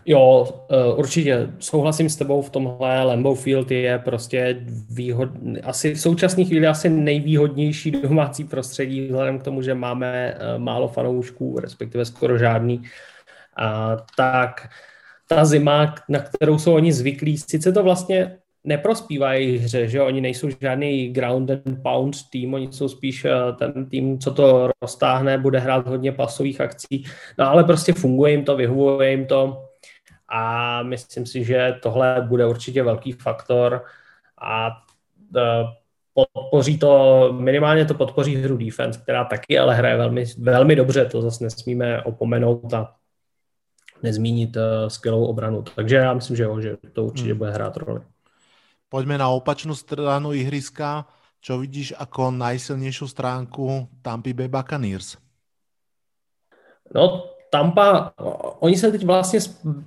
[0.06, 3.04] Jo, eh, určitě souhlasím s tebou v tomhle.
[3.04, 5.30] Lambeau Field je prostě výhod,
[5.64, 10.88] asi v současné chvíli asi nejvýhodnější domácí prostředí, vzhledem k tomu, že máme eh, málo
[10.88, 12.82] fanoušků, respektive skoro žádný.
[13.58, 14.70] A, tak
[15.28, 20.22] ta zima, na kterou jsou oni zvyklí, sice to vlastně neprospívá jejich hře, že oni
[20.22, 25.38] nejsou žádný ground and pound tým, oni jsou spíš eh, ten tým, co to roztáhne,
[25.38, 27.04] bude hrát hodně pasových akcí,
[27.38, 29.69] no ale prostě funguje jim to, vyhovuje jim to
[30.32, 33.86] a myslím si, že tohle bude určitě velký faktor
[34.42, 34.72] a
[35.38, 35.64] eh,
[36.14, 41.22] podpoří to, minimálně to podpoří hru defense, která taky ale hraje velmi, velmi dobře, to
[41.22, 42.96] zase nesmíme opomenout a
[44.04, 45.62] nezmínit uh, skvělou obranu.
[45.76, 47.38] Takže já myslím, že jo, že to určitě hmm.
[47.38, 48.02] bude hrát roli.
[48.90, 51.06] Poďme na opačnú stranu ihriska.
[51.40, 55.16] Čo vidíš ako najsilnejšiu stránku Tampa Bay Buccaneers?
[56.90, 58.12] No, Tampa,
[58.60, 59.40] oni se teď vlastně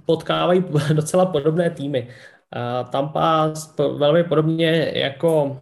[0.07, 2.09] potkávají docela podobné týmy.
[2.91, 3.53] Tampa
[3.97, 5.61] velmi podobně jako,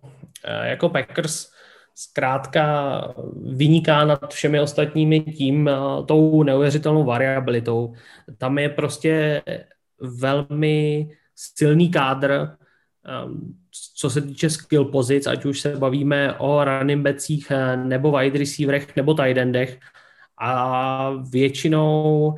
[0.62, 1.50] jako Packers
[1.94, 5.70] zkrátka vyniká nad všemi ostatními tím,
[6.06, 7.94] tou neuvěřitelnou variabilitou.
[8.38, 9.42] Tam je prostě
[10.00, 12.48] velmi silný kádr,
[13.96, 18.96] co se týče skill pozic, ať už se bavíme o running backích nebo wide receiverech
[18.96, 19.78] nebo tight endech
[20.40, 22.34] a většinou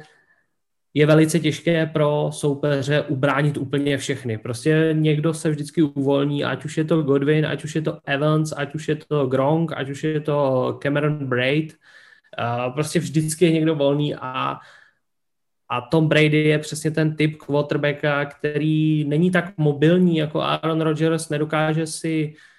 [0.95, 4.39] je velice těžké pro soupeře ubránit úplně všechny.
[4.39, 8.53] Prostě někdo se vždycky uvolní, ať už je to Godwin, ať už je to Evans,
[8.57, 11.77] ať už je to Gronk, ať už je to Cameron Braid.
[12.75, 14.59] Prostě vždycky je někdo volný a
[15.69, 21.29] a Tom Brady je přesně ten typ quarterbacka, který není tak mobilní jako Aaron Rodgers,
[21.29, 22.52] nedokáže si uh,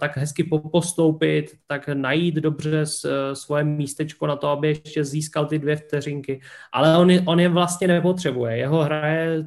[0.00, 5.58] tak hezky postoupit, tak najít dobře uh, svoje místečko na to, aby ještě získal ty
[5.58, 6.40] dvě vteřinky.
[6.72, 8.56] Ale on on je vlastně nepotřebuje.
[8.56, 9.44] Jeho hra je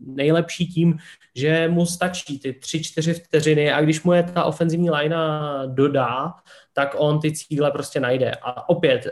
[0.00, 0.98] nejlepší tím,
[1.34, 6.34] že mu stačí ty tři, čtyři vteřiny a když mu je ta ofenzivní linea dodá,
[6.72, 8.32] tak on ty cíle prostě najde.
[8.42, 9.06] A opět,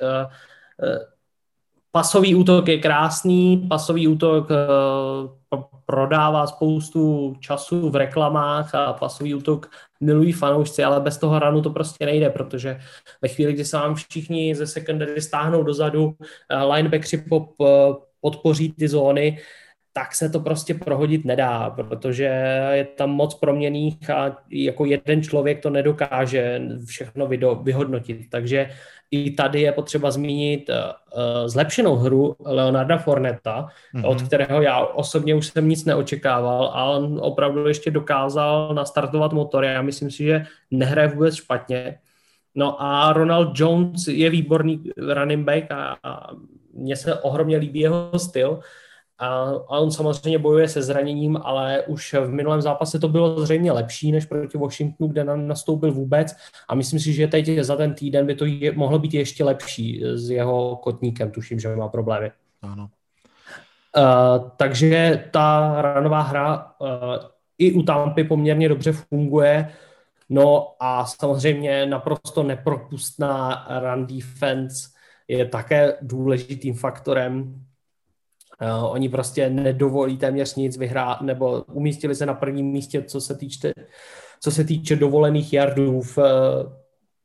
[1.92, 9.70] pasový útok je krásný, pasový útok uh, prodává spoustu času v reklamách a pasový útok
[10.00, 12.81] milují fanoušci, ale bez toho ranu to prostě nejde, protože
[13.22, 17.68] ve chvíli, kdy se vám všichni ze secondary stáhnou dozadu, uh, linebackři pop, uh,
[18.20, 19.38] podpoří ty zóny,
[20.00, 22.24] tak se to prostě prohodit nedá, protože
[22.72, 27.28] je tam moc proměných a jako jeden člověk to nedokáže všechno
[27.62, 28.30] vyhodnotit.
[28.30, 28.70] Takže
[29.10, 34.08] i tady je potřeba zmínit uh, zlepšenou hru Leonarda Forneta, mm-hmm.
[34.08, 39.64] od kterého já osobně už jsem nic neočekával a on opravdu ještě dokázal nastartovat motor.
[39.64, 41.98] Já myslím si, že nehraje vůbec špatně.
[42.54, 46.30] No a Ronald Jones je výborný running back a, a
[46.74, 48.60] mně se ohromně líbí jeho styl.
[49.20, 49.26] A,
[49.68, 54.12] a on samozřejmě bojuje se zraněním, ale už v minulém zápase to bylo zřejmě lepší
[54.12, 56.37] než proti Washingtonu, kde nám nastoupil vůbec.
[56.68, 60.02] A myslím si, že teď za ten týden by to je, mohlo být ještě lepší
[60.14, 61.30] s jeho kotníkem.
[61.30, 62.30] Tuším, že má problémy.
[62.62, 62.88] Ano.
[63.96, 66.88] Uh, takže ta ranová hra uh,
[67.59, 69.72] i u Tampy poměrně dobře funguje.
[70.28, 74.88] No a samozřejmě naprosto nepropustná run defense
[75.28, 77.64] je také důležitým faktorem.
[78.62, 83.37] Uh, oni prostě nedovolí téměř nic vyhrát, nebo umístili se na prvním místě, co se
[83.37, 83.73] týče,
[84.40, 86.25] co se týče dovolených yardů v, uh,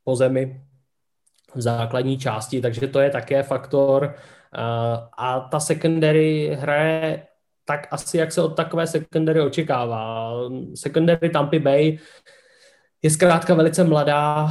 [0.04, 0.62] po zemi
[1.56, 4.16] v základní části, takže to je také faktor.
[4.58, 7.28] Uh, a ta secondary hraje
[7.66, 10.32] tak asi, jak se od takové secondary očekává.
[10.76, 11.98] Secondary Tampa Bay
[13.02, 14.50] je zkrátka velice mladá,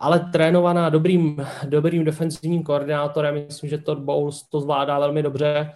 [0.00, 3.34] ale trénovaná dobrým, dobrým defensivním koordinátorem.
[3.34, 5.72] Myslím, že Todd Bowles to zvládá velmi dobře.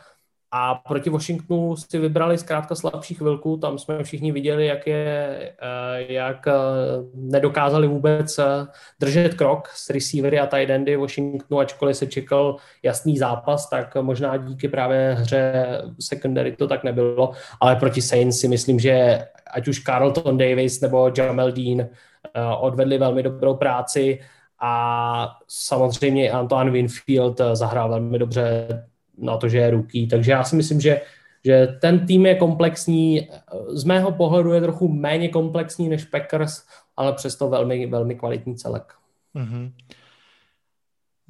[0.53, 6.13] A proti Washingtonu si vybrali zkrátka slabší chvilku, tam jsme všichni viděli, jak, je, eh,
[6.13, 6.53] jak eh,
[7.15, 8.45] nedokázali vůbec eh,
[9.01, 14.37] držet krok s receivery a tight endy Washingtonu, ačkoliv se čekal jasný zápas, tak možná
[14.37, 19.83] díky právě hře secondary to tak nebylo, ale proti Saints si myslím, že ať už
[19.83, 21.89] Carlton Davis nebo Jamel Dean
[22.61, 24.21] odvedli velmi dobrou práci.
[24.63, 28.69] A samozřejmě Antoine Winfield zahrál velmi dobře
[29.21, 30.09] na to, že je ruký.
[30.09, 31.01] Takže já si myslím, že,
[31.45, 33.29] že ten tým je komplexní.
[33.69, 36.65] Z mého pohledu je trochu méně komplexní než Packers,
[36.97, 38.93] ale přesto velmi, velmi kvalitní celek.
[39.37, 39.73] Mm-hmm.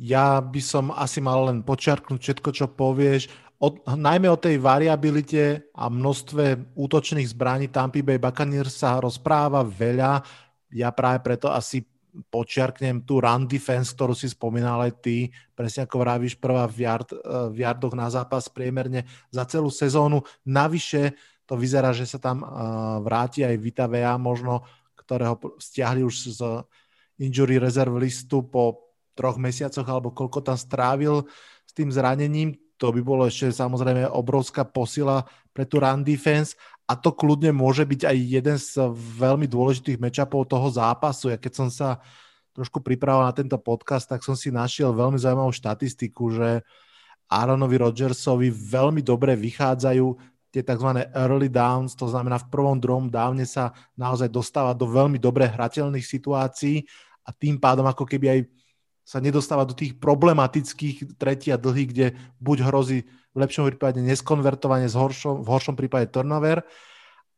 [0.01, 3.29] Ja by som asi mal len počiarknúť všetko, čo povieš.
[3.61, 10.25] O, najmä o tej variabilite a množstve útočných zbraní Tampa Bay Buccaneers sa rozpráva veľa.
[10.73, 11.85] Ja práve preto asi
[12.31, 17.11] počiarknem tú run defense, ktorú si spomínal aj ty, presne ako vravíš, prvá v, yard,
[17.15, 17.19] eh,
[17.51, 20.23] v yardoch na zápas priemerne za celú sezónu.
[20.45, 21.15] Navyše
[21.47, 22.49] to vyzerá, že sa tam eh,
[23.03, 26.41] vráti aj Vita Vea, možno, ktorého stiahli už z
[27.21, 31.29] injury reserve listu po troch mesiacoch, alebo koľko tam strávil
[31.67, 32.57] s tým zranením.
[32.81, 36.57] To by bolo ešte samozrejme obrovská posila pre tú run defense
[36.91, 38.83] a to kľudne môže byť aj jeden z
[39.15, 41.31] veľmi dôležitých matchupov toho zápasu.
[41.31, 42.03] Ja keď som sa
[42.51, 46.49] trošku pripravoval na tento podcast, tak som si našiel veľmi zaujímavú štatistiku, že
[47.31, 50.07] Aaronovi Rodgersovi veľmi dobre vychádzajú
[50.51, 51.07] tie tzv.
[51.15, 56.03] early downs, to znamená v prvom, druhom downe sa naozaj dostáva do veľmi dobre hrateľných
[56.03, 56.83] situácií
[57.23, 58.41] a tým pádom ako keby aj
[59.11, 62.07] sa nedostáva do tých problematických tretí a dlhých, kde
[62.39, 63.03] buď hrozí
[63.35, 66.63] v lepšom prípade neskonvertovanie, v horšom, v horšom prípade turnover.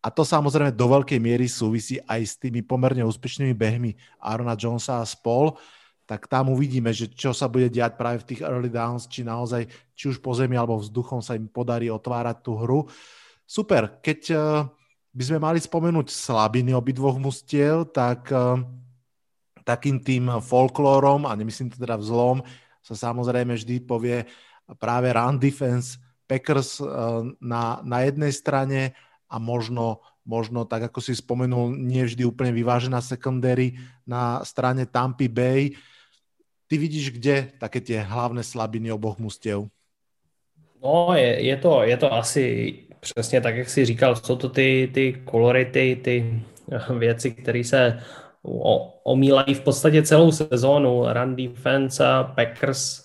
[0.05, 5.01] A to samozrejme do veľkej miery súvisí aj s tými pomerne úspešnými behmi Arona Jonesa
[5.01, 5.57] a spol.
[6.05, 9.65] Tak tam uvidíme, že čo sa bude diať práve v tých early downs, či naozaj,
[9.97, 12.85] či už po zemi alebo vzduchom sa im podarí otvárať tú hru.
[13.49, 14.69] Super, keď uh,
[15.17, 18.61] by sme mali spomenúť slabiny obidvoch mustiev, tak uh,
[19.65, 22.39] takým tým folklórom, a nemyslím to teda v zlom,
[22.83, 24.27] sa samozrejme vždy povie
[24.79, 26.87] práve run defense Packers eh,
[27.39, 28.97] na, na jednej strane
[29.29, 35.29] a možno, možno, tak ako si spomenul, nie vždy úplne vyvážená secondary na strane Tampa
[35.29, 35.73] Bay.
[36.69, 39.69] Ty vidíš, kde také tie hlavné slabiny oboch mustiev?
[40.83, 42.45] No, je, je, to, je to asi
[43.01, 46.43] přesně tak, jak jsi říkal, jsou to ty, ty kolority, ty
[46.99, 48.03] věci, které se
[49.05, 51.05] omílají v podstatě celou sezónu.
[51.13, 53.05] Run defense, Packers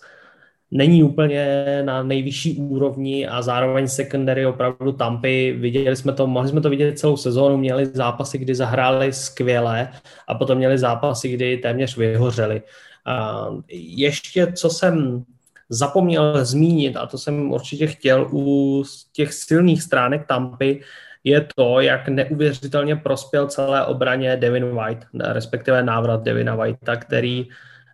[0.72, 6.62] není úplně na nejvyšší úrovni a zároveň secondary opravdu Tampy, viděli jsme to, mohli jsme
[6.62, 9.90] to vidět celou sezónu, měli zápasy, kdy zahráli skvěle
[10.28, 12.62] a potom měli zápasy, kdy téměř vyhořeli.
[13.06, 15.24] A ještě, co jsem
[15.70, 20.82] zapomněl zmínit, a to jsem určitě chtěl u těch silných stránek Tampy,
[21.28, 27.48] je to, jak neuvěřitelně prospěl celé obraně Devin White, respektive návrat Devina Whitea, který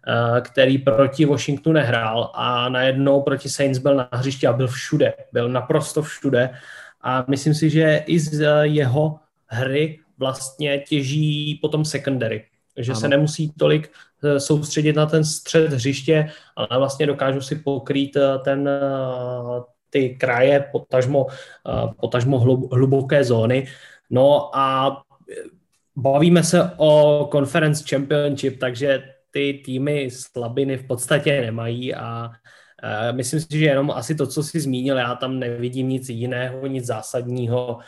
[0.08, 5.14] Eh, který proti Washingtonu nehrál a najednou proti Saints byl na hřišti a byl všude,
[5.32, 6.50] byl naprosto všude
[7.02, 12.46] a myslím si, že i z jeho hry vlastně těží potom secondary,
[12.78, 13.02] že ano.
[13.02, 13.92] se nemusí tolik
[14.24, 18.70] eh, soustředit na ten střed hřiště, ale vlastně dokážu si pokrýt eh, ten,
[19.94, 21.28] ty kraje, potažmo,
[22.02, 22.40] potažmo
[22.72, 23.68] hluboké zóny.
[24.10, 24.98] No a
[25.96, 32.30] bavíme se o Conference Championship, takže ty týmy slabiny v podstatě nemají a
[33.12, 36.86] Myslím si, že jenom asi to, co jsi zmínil, já tam nevidím nic jiného, nic
[36.86, 37.80] zásadního.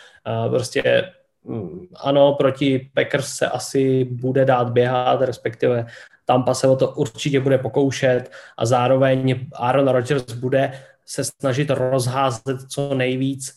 [0.50, 1.12] Prostě
[1.44, 5.86] mm, ano, proti Packers se asi bude dát běhat, respektive
[6.26, 10.72] Tampa se o to určitě bude pokoušet a zároveň Aaron Rodgers bude
[11.06, 13.56] se snažit rozházet co nejvíc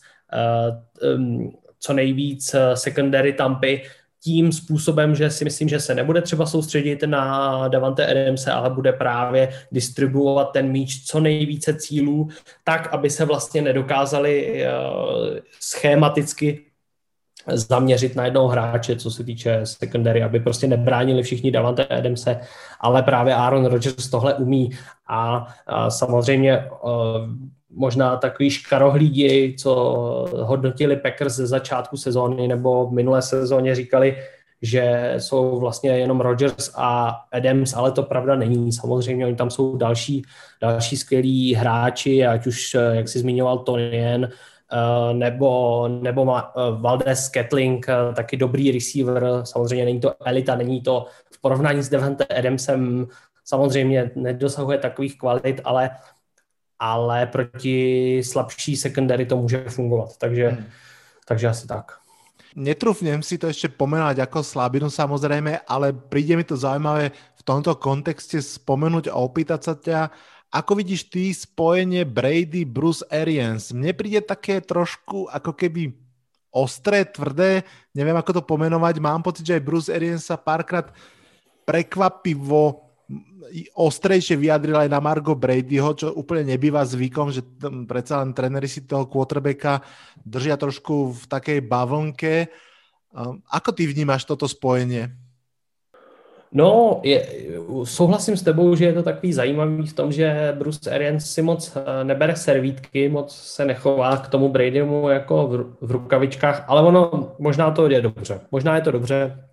[1.79, 3.81] co nejvíc secondary Tampy,
[4.23, 8.93] tím způsobem, že si myslím, že se nebude třeba soustředit na Davante Adamse, ale bude
[8.93, 12.27] právě distribuovat ten míč co nejvíce cílů,
[12.63, 16.65] tak, aby se vlastně nedokázali uh, schematicky
[17.47, 22.39] zaměřit na jednoho hráče, co se týče secondary, aby prostě nebránili všichni Davante Adamse,
[22.79, 24.69] ale právě Aaron Rodgers tohle umí
[25.07, 26.91] a, a samozřejmě uh,
[27.69, 29.73] možná takový škarohlídi, co
[30.41, 34.17] hodnotili Packers ze začátku sezóny nebo v minulé sezóně říkali,
[34.61, 38.71] že jsou vlastně jenom Rodgers a Adams, ale to pravda není.
[38.71, 40.21] Samozřejmě oni tam jsou další,
[40.61, 44.29] další skvělí hráči, ať už, jak si zmiňoval, Tonien,
[45.13, 46.41] nebo, nebo eh,
[46.81, 51.89] Valdez Ketling, eh, taky dobrý receiver, samozřejmě není to elita, není to v porovnání s
[51.89, 53.07] Devante Adamsem,
[53.45, 55.89] samozřejmě nedosahuje takových kvalit, ale
[56.79, 60.17] ale proti slabší secondary to může fungovat.
[60.17, 60.65] Takže, hmm.
[61.27, 61.99] takže asi tak.
[62.55, 67.77] Netrúfnem si to ešte pomenať ako slabinu samozrejme, ale príde mi to zaujímavé v tomto
[67.77, 69.99] kontexte spomenúť a opýtať sa ťa,
[70.49, 73.69] ako vidíš ty spojenie Brady Bruce Arians?
[73.69, 75.93] Mne príde také trošku ako keby
[76.49, 77.61] ostré, tvrdé,
[77.93, 78.97] neviem ako to pomenovať.
[78.97, 80.89] Mám pocit, že aj Bruce Arians sa párkrát
[81.69, 82.89] prekvapivo
[83.73, 87.41] ostrejšie vyjadril aj na Margo Bradyho, čo úplne nebýva zvykom, že
[87.89, 89.81] predsa len trenery si toho quarterbacka
[90.21, 92.49] držia trošku v takej bavlnke.
[93.49, 95.09] Ako ty vnímáš toto spojenie?
[96.51, 97.27] No, je,
[97.83, 101.77] souhlasím s tebou, že je to takový zajímavý v tom, že Bruce Arians si moc
[101.77, 107.31] eh, nebere servítky, moc se nechová k tomu Bradymu jako v, v rukavičkách, ale ono
[107.39, 108.39] možná to je dobře.
[108.51, 109.43] Možná je to dobře,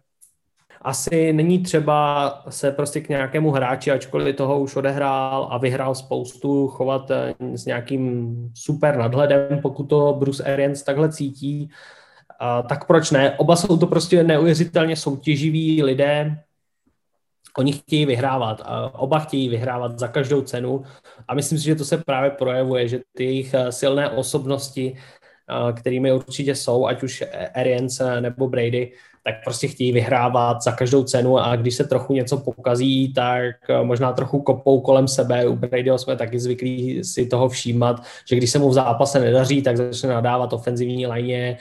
[0.82, 6.68] asi není třeba se prostě k nějakému hráči, ačkoliv toho už odehrál a vyhrál spoustu,
[6.68, 11.70] chovat eh, s nějakým super nadhledem, pokud to Bruce Arians takhle cítí,
[12.68, 13.30] tak proč ne?
[13.38, 16.38] Oba jsou to prostě neuvěřitelně soutěživí lidé,
[17.58, 18.62] oni chtějí vyhrávat.
[18.92, 20.84] Oba chtějí vyhrávat za každou cenu
[21.28, 25.72] a myslím si, že to se právě projevuje, že ty jejich eh, silné osobnosti, eh,
[25.72, 28.92] kterými určitě jsou, ať už Arians nebo Brady,
[29.26, 33.84] tak prostě chtějí vyhrávat za každou cenu a když se trochu něco pokazí, tak eh,
[33.84, 35.46] možná trochu kopou kolem sebe.
[35.46, 39.62] U Bradyho jsme taky zvyklí si toho všímat, že když se mu v zápase nedaří,
[39.62, 41.56] tak začne nadávat ofenzivní eh,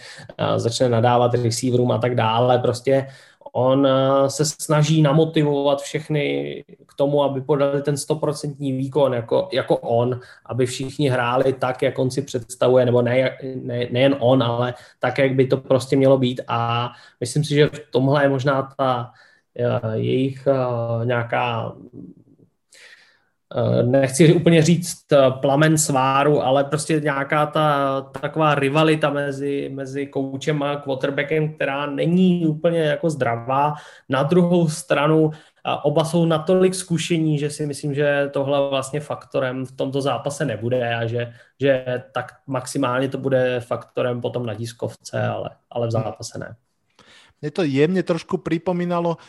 [0.56, 2.60] začne nadávat receiverům a tak dále.
[2.60, 3.08] Prostě
[3.58, 9.78] on eh, se snaží namotivovat všechny k tomu, aby podali ten stoprocentní výkon jako, jako
[9.78, 14.74] on, aby všichni hráli tak, jak on si představuje, nebo ne, ne, nejen on, ale
[15.00, 16.42] tak, jak by to prostě mělo být.
[16.48, 19.12] A myslím si, že v tomhle je možná ta
[19.56, 21.76] eh, jejich eh, nějaká
[23.84, 30.64] nechci úplně říct eh, plamen sváru, ale prostě nějaká ta taková rivalita mezi, mezi koučem
[30.64, 33.74] a quarterbackem, která není úplně jako zdravá.
[34.10, 35.32] Na druhou stranu
[35.84, 40.96] oba jsou natolik zkušení, že si myslím, že tohle vlastně faktorem v tomto zápase nebude
[40.96, 46.40] a že, že tak maximálně to bude faktorem potom na diskovce, ale, ale v zápase
[46.40, 46.56] ne.
[47.44, 49.20] Mne to jemne trošku pripomínalo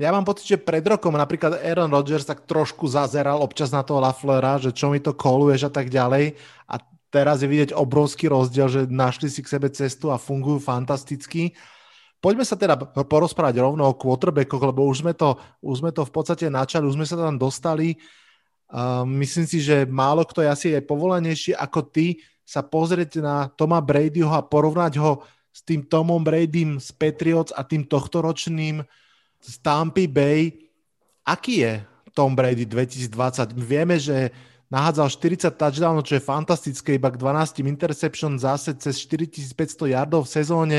[0.00, 4.00] ja mám pocit, že pred rokom napríklad Aaron Rodgers tak trošku zazeral občas na toho
[4.00, 6.40] Laflera, že čo mi to koluješ a tak ďalej.
[6.72, 6.80] A
[7.12, 11.52] teraz je vidieť obrovský rozdiel, že našli si k sebe cestu a fungujú fantasticky.
[12.20, 16.12] Poďme sa teda porozprávať rovno o quarterbackoch, lebo už sme to, už sme to v
[16.12, 18.00] podstate načali, už sme sa tam dostali.
[18.70, 23.50] Uh, myslím si, že málo kto je asi aj povolanejší ako ty sa pozrieť na
[23.50, 28.86] Toma Bradyho a porovnať ho s tým Tomom Bradym z Patriots a tým tohtoročným
[29.40, 30.70] z Tampa Bay.
[31.24, 33.56] Aký je Tom Brady 2020?
[33.56, 34.30] Vieme, že
[34.70, 40.32] nahádzal 40 touchdownov, čo je fantastické, iba k 12 interception, zase cez 4500 yardov v
[40.32, 40.78] sezóne,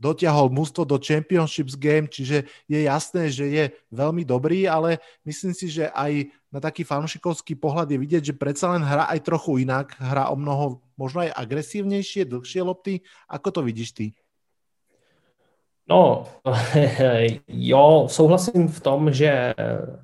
[0.00, 4.96] dotiahol mústvo do Championships Game, čiže je jasné, že je veľmi dobrý, ale
[5.28, 9.20] myslím si, že aj na taký fanšikovský pohľad je vidieť, že predsa len hra aj
[9.22, 13.04] trochu inak, hra o mnoho možno aj agresívnejšie, dlhšie lopty.
[13.28, 14.06] Ako to vidíš ty?
[15.90, 16.24] No,
[17.48, 19.54] jo, souhlasím v tom, že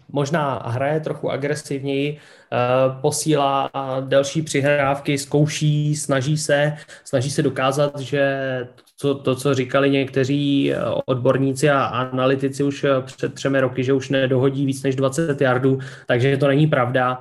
[0.08, 2.18] možná hraje trochu agresivněji,
[2.52, 2.56] eh,
[3.00, 3.70] posílá
[4.00, 8.38] delší přihrávky, zkouší, snaží se, snaží se dokázat, že
[9.00, 10.72] to, to, co říkali někteří
[11.06, 16.36] odborníci a analytici už před třemi roky, že už nedohodí víc než 20 yardů, takže
[16.36, 17.20] to není pravda.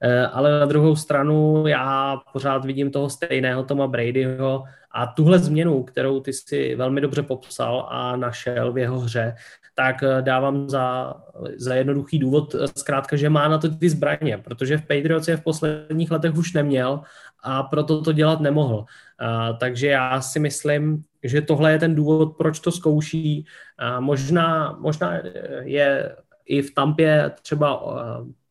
[0.00, 4.64] Eh, ale na druhou stranu já pořád vidím toho stejného Toma Bradyho
[4.94, 9.34] a tuhle změnu, kterou ty si velmi dobře popsal a našel v jeho hře,
[9.74, 11.14] tak eh, dávám za,
[11.56, 15.36] za jednoduchý důvod eh, zkrátka, že má na to ty zbraně, protože v Patriots je
[15.36, 17.00] v posledních letech už neměl
[17.42, 18.76] a proto to dělat nemohl.
[18.76, 23.46] Uh, takže já si myslím, že tohle je ten důvod, proč to zkouší.
[23.82, 25.20] Uh, možná, možná
[25.60, 26.16] je
[26.46, 28.43] i v Tampě třeba Eh,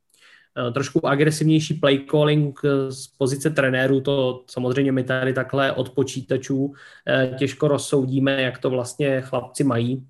[0.74, 6.74] trošku agresivnější play calling eh, z pozice trenéru, to samozřejmě my tady takhle od počítačů
[7.08, 10.08] eh, těžko rozsoudíme, jak to vlastně chlapci mají,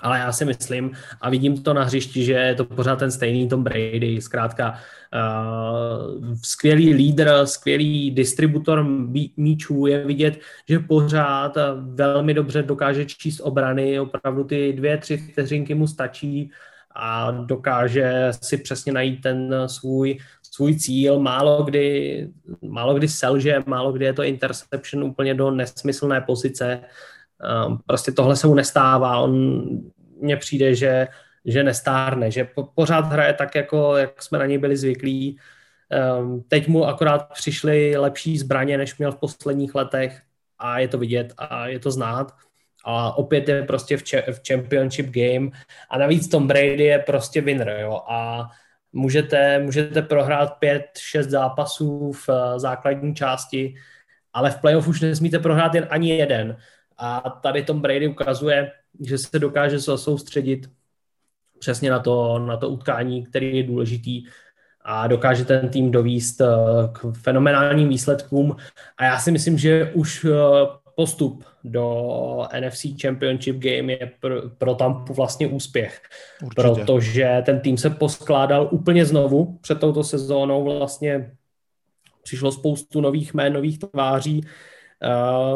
[0.00, 3.48] ale já si myslím a vidím to na hřišti, že je to pořád ten stejný
[3.48, 8.86] Tom Brady, zkrátka uh, skvělý lídr, skvělý distributor
[9.36, 15.74] míčů, je vidět, že pořád velmi dobře dokáže číst obrany, opravdu ty dvě, tři vteřinky
[15.74, 16.50] mu stačí
[16.94, 21.18] a dokáže si přesně najít ten svůj, svůj cíl.
[21.18, 22.28] Málo kdy,
[22.62, 26.80] málo kdy selže, málo kdy je to interception úplně do nesmyslné pozice.
[27.42, 29.18] Ehm, prostě tohle se mu nestává.
[29.18, 29.62] On
[30.20, 31.08] mně přijde, že,
[31.44, 35.38] že nestárne, že po, pořád hraje tak, jako, jak jsme na něj byli zvyklí.
[35.90, 40.22] Ehm, teď mu akorát přišly lepší zbraně, než měl v posledních letech
[40.58, 42.32] a je to vidět a je to znát
[42.84, 45.50] a opět je prostě v, če- v championship game
[45.90, 48.48] a navíc Tom Brady je prostě winner, jo, a
[48.92, 53.74] můžete, můžete prohrát pět, šest zápasů v uh, základní části,
[54.32, 56.56] ale v playoff už nesmíte prohrát jen ani jeden.
[56.98, 58.70] A tady Tom Brady ukazuje,
[59.00, 60.70] že se dokáže soustředit
[61.58, 64.24] přesně na to, na to utkání, který je důležitý
[64.84, 66.46] a dokáže ten tým dovíst uh,
[66.92, 68.56] k fenomenálním výsledkům.
[68.98, 70.32] A já si myslím, že už uh,
[71.02, 76.02] postup do NFC Championship Game je pro, pro Tampu vlastně úspěch,
[76.42, 76.62] Určitě.
[76.62, 81.34] protože ten tým se poskládal úplně znovu před touto sezónou, vlastně
[82.22, 84.46] přišlo spoustu nových jmén, nových tváří,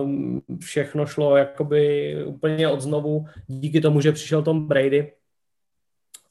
[0.03, 5.13] um, všechno šlo jakoby úplně od znovu, díky tomu, že přišel Tom Brady,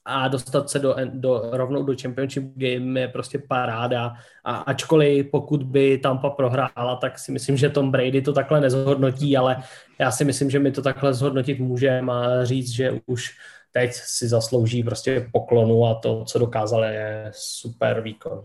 [0.06, 4.14] a dostat se do, do, rovnou do Championship Game je prostě paráda.
[4.44, 9.36] A ačkoliv pokud by Tampa prohrála, tak si myslím, že Tom Brady to takhle nezhodnotí,
[9.36, 9.62] ale
[9.98, 13.34] já si myslím, že my to takhle zhodnotit můžeme a říct, že už
[13.72, 18.44] teď si zaslouží prostě poklonu a to, co dokázal, je super výkon.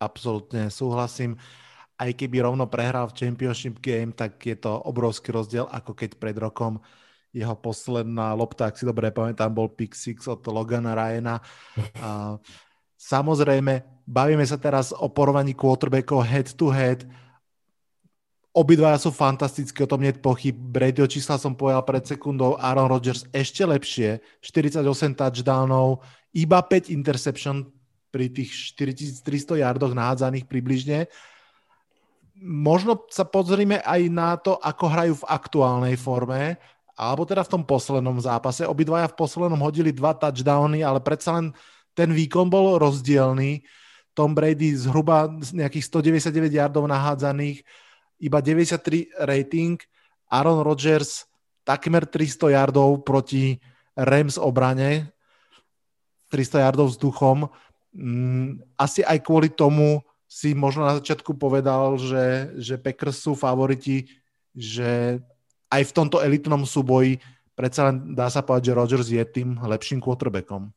[0.00, 1.36] Absolutně, souhlasím.
[1.98, 6.34] Aj keby rovno prehrál v Championship Game, tak je to obrovský rozdiel, ako keď pred
[6.34, 6.82] rokom
[7.32, 11.40] jeho posledná lopta, ak si dobre pamätám, bol pick six od Logana Ryana.
[12.04, 12.36] A
[13.00, 17.08] samozrejme, bavíme sa teraz o porovaní quarterbackov head to head.
[18.52, 20.52] Obidvaja sú fantastickí, o tom nie pochyb.
[20.52, 24.84] Bradyho čísla som povedal pred sekundou, Aaron Rodgers ešte lepšie, 48
[25.16, 26.04] touchdownov,
[26.36, 27.72] iba 5 interception
[28.12, 31.08] pri tých 4300 yardoch nahádzaných približne.
[32.44, 36.60] Možno sa pozrime aj na to, ako hrajú v aktuálnej forme
[37.02, 38.62] alebo teda v tom poslednom zápase.
[38.62, 41.50] Obidvaja v poslednom hodili dva touchdowny, ale predsa len
[41.98, 43.66] ten výkon bol rozdielný.
[44.14, 47.66] Tom Brady zhruba nejakých 199 yardov nahádzaných,
[48.22, 49.82] iba 93 rating.
[50.30, 51.26] Aaron Rodgers
[51.66, 53.58] takmer 300 yardov proti
[53.98, 55.10] Rams obrane,
[56.30, 57.50] 300 yardov vzduchom.
[57.92, 64.08] Mm, asi aj kvôli tomu si možno na začiatku povedal, že, že Packers sú favoriti,
[64.56, 65.20] že
[65.72, 67.16] aj v tomto elitnom súboji
[67.56, 70.72] predsa len dá sa povedať, že Rodgers je tým lepším quarterbackom.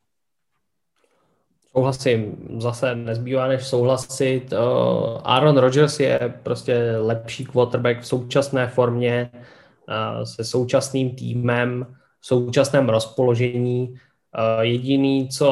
[1.75, 4.53] Souhlasím, zase nezbývá než souhlasit.
[4.53, 11.85] Uh, Aaron Rodgers je prostě lepší quarterback v současné formě, uh, se současným týmem,
[12.19, 13.91] v současném rozpoložení.
[13.91, 15.47] Uh, jediný, co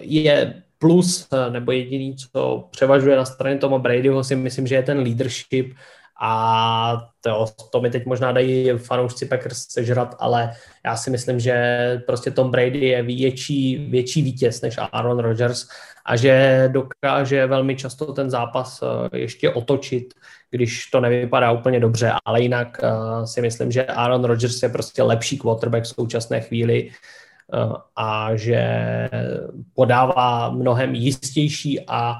[0.00, 4.98] je plus, nebo jediný, co převažuje na straně Toma Bradyho, si myslím, že je ten
[4.98, 5.74] leadership
[6.24, 10.52] a to, to mi teď možná dají fanoušci Packers sežrat, ale
[10.84, 15.66] já si myslím, že prostě Tom Brady je větší, větší vítěz než Aaron Rodgers
[16.04, 20.14] a že dokáže velmi často ten zápas eh, ještě otočit,
[20.50, 25.02] když to nevypadá úplně dobře, ale jinak uh, si myslím, že Aaron Rodgers je prostě
[25.02, 28.64] lepší quarterback v současné chvíli uh, a že
[29.74, 32.14] podává mnohem jistější a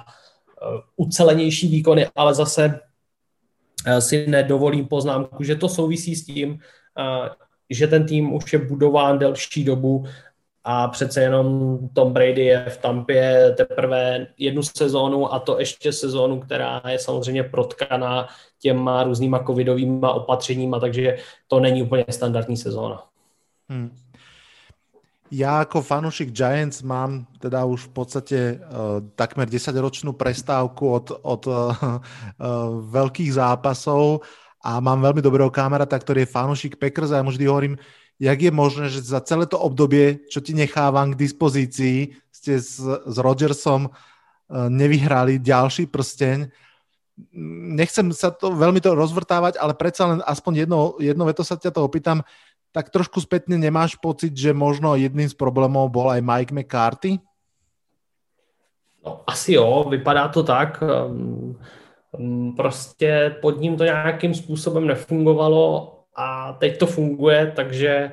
[0.96, 2.80] ucelenější výkony, ale zase
[3.98, 6.58] si nedovolím poznámku, že to souvisí s tím,
[7.70, 10.04] že ten tým už je budován delší dobu
[10.64, 16.40] a přece jenom Tom Brady je v Tampě teprve jednu sezónu a to ještě sezónu,
[16.40, 18.28] která je samozřejmě protkaná
[18.58, 21.16] těma různýma covidovýma opatřeníma, takže
[21.46, 23.04] to není úplně standardní sezóna.
[23.68, 23.96] Hmm.
[25.32, 31.42] Ja ako fanúšik Giants mám teda už v podstate uh, takmer 10-ročnú prestávku od, od
[31.48, 31.96] uh, uh,
[32.92, 34.28] veľkých zápasov
[34.60, 37.80] a mám veľmi dobrého kamaráta, ktorý je fanúšik Packers a ja mu vždy hovorím,
[38.20, 42.84] jak je možné, že za celé to obdobie, čo ti nechávam k dispozícii, ste s,
[42.84, 43.92] s Rodgersom uh,
[44.68, 46.52] nevyhrali ďalší prsteň.
[47.72, 51.72] Nechcem sa to veľmi to rozvrtávať, ale predsa len aspoň jedno, jedno veto sa ťa
[51.72, 52.20] to opýtam
[52.72, 57.20] tak trošku spätne nemáš pocit, že možno jedným z problémov bol aj Mike McCarthy?
[59.04, 60.82] No, asi jo, vypadá to tak.
[60.82, 61.54] Ehm,
[62.18, 68.12] ehm, prostě pod ním to nějakým způsobem nefungovalo a teď to funguje, takže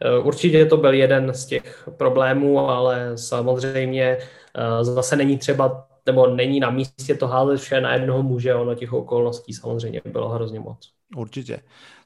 [0.00, 6.26] eh, určitě to byl jeden z těch problémů, ale samozřejmě eh, zase není třeba, nebo
[6.26, 10.60] není na místě to házet vše na jednoho muže, ono těch okolností samozřejmě bylo hrozně
[10.60, 10.90] moc.
[11.16, 11.60] Určitě.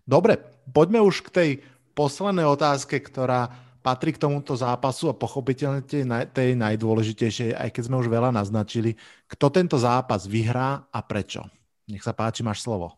[0.08, 0.36] Dobre,
[0.72, 1.58] poďme už k tej
[1.98, 3.50] poslednej otázke, ktorá
[3.82, 8.94] patrí k tomuto zápasu a pochopiteľne tej, tej najdôležitejšej, aj keď sme už veľa naznačili.
[9.26, 11.42] Kto tento zápas vyhrá a prečo?
[11.90, 12.94] Nech sa páči, máš slovo.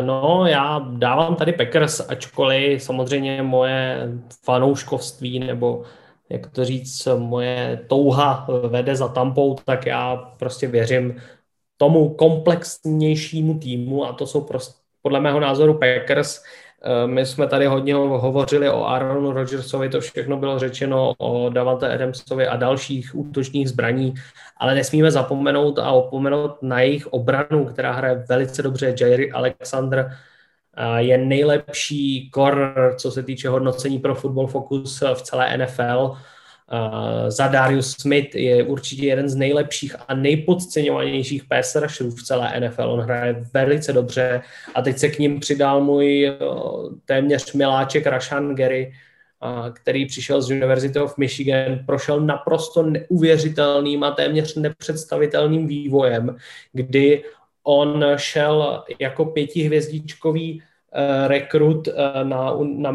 [0.00, 4.08] No, já dávám tady Packers, ačkoliv samozřejmě moje
[4.44, 5.84] fanouškovství nebo
[6.28, 11.16] jak to říct, moje touha vede za tampou, tak já prostě věřím
[11.76, 16.42] tomu komplexnějšímu týmu a to jsou prostě podle mého názoru Packers,
[17.06, 22.46] my jsme tady hodně hovořili o Aaronu Rodgersovi, to všechno bylo řečeno o Davante Adamsovi
[22.46, 24.14] a dalších útočních zbraní,
[24.56, 28.94] ale nesmíme zapomenout a opomenout na jejich obranu, která hraje velice dobře.
[29.00, 30.10] Jair Alexander
[30.76, 36.16] eh, je nejlepší corner, co se týče hodnocení pro Football Focus v celé NFL
[37.28, 42.82] za Darius Smith je určitě jeden z nejlepších a nejpodceňovanějších pass rusherů v celé NFL.
[42.82, 44.42] On hraje velice dobře
[44.74, 48.92] a teď se k ním přidal můj uh, téměř miláček Rashan Gary,
[49.42, 56.36] uh, který přišel z University of Michigan, prošel naprosto neuvěřitelným a téměř nepředstavitelným vývojem,
[56.72, 57.24] kdy
[57.62, 60.62] on šel jako pětihvězdičkový
[61.26, 61.88] rekrut
[62.22, 62.92] na, na,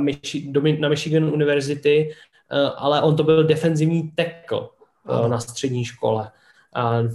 [0.80, 2.31] na Michigan University Eh,
[2.76, 4.62] ale on to byl defenzivní tackle
[5.10, 6.32] eh, na střední škole.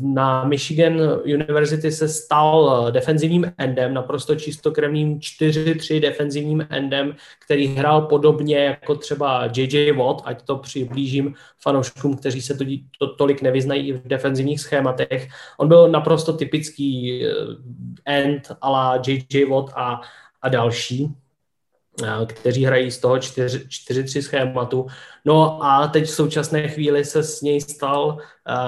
[0.00, 8.02] Na Michigan University se stal eh, defenzivním endem, naprosto čistokrevným 4-3 defenzivním endem, který hrál
[8.02, 9.92] podobně jako třeba J.J.
[9.92, 12.64] Watt, ať to přiblížím fanouškům, kteří se to,
[12.98, 15.28] to tolik nevyznají v defenzivních schématech.
[15.58, 17.22] On byl naprosto typický
[18.04, 19.44] end a la J.J.
[19.44, 20.00] Watt a,
[20.42, 21.16] a další
[22.26, 24.86] kteří hrají z toho 4-3 schématu.
[25.24, 28.18] No a teď v současné chvíli se s něj stal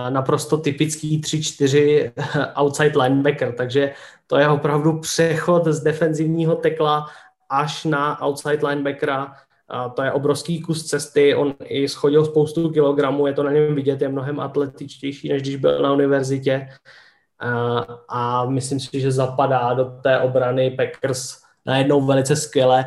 [0.09, 2.13] naprosto typický 3-4
[2.63, 3.93] outside linebacker, takže
[4.27, 7.07] to je opravdu přechod z defenzivního tekla
[7.49, 9.33] až na outside linebackera.
[9.69, 13.75] A to je obrovský kus cesty, on i schodil spoustu kilogramů, je to na něm
[13.75, 16.69] vidět, je mnohem atletičtější, než když byl na univerzitě.
[17.41, 22.85] A, a myslím si, že zapadá do té obrany Packers najednou velice skvěle.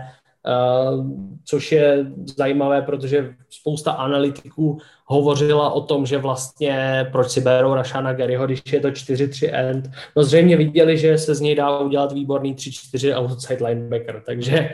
[0.47, 1.03] Eh,
[1.45, 2.05] což je
[2.37, 8.61] zajímavé, protože spousta analytiků hovořila o tom, že vlastně proč si berou Rašana Garyho, když
[8.71, 9.89] je to 4-3 end.
[10.15, 14.69] No zřejmě viděli, že se z něj dá udělat výborný 3-4 outside linebacker, takže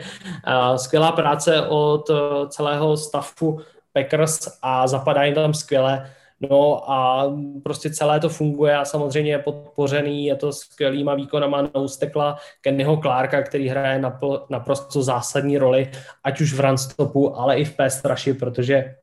[0.46, 2.16] uh, skvělá práce od uh,
[2.48, 3.60] celého staffu
[3.92, 6.10] Packers a zapadá jim tam skvěle.
[6.40, 7.32] No a
[7.62, 13.42] prostě celé to funguje a samozřejmě je podpořený, je to skvělýma výkonama Noustekla, Kennyho Clarka,
[13.42, 15.90] který hraje napl, naprosto zásadní roli,
[16.24, 18.02] ať už v runstopu, ale i v pass
[18.38, 18.94] protože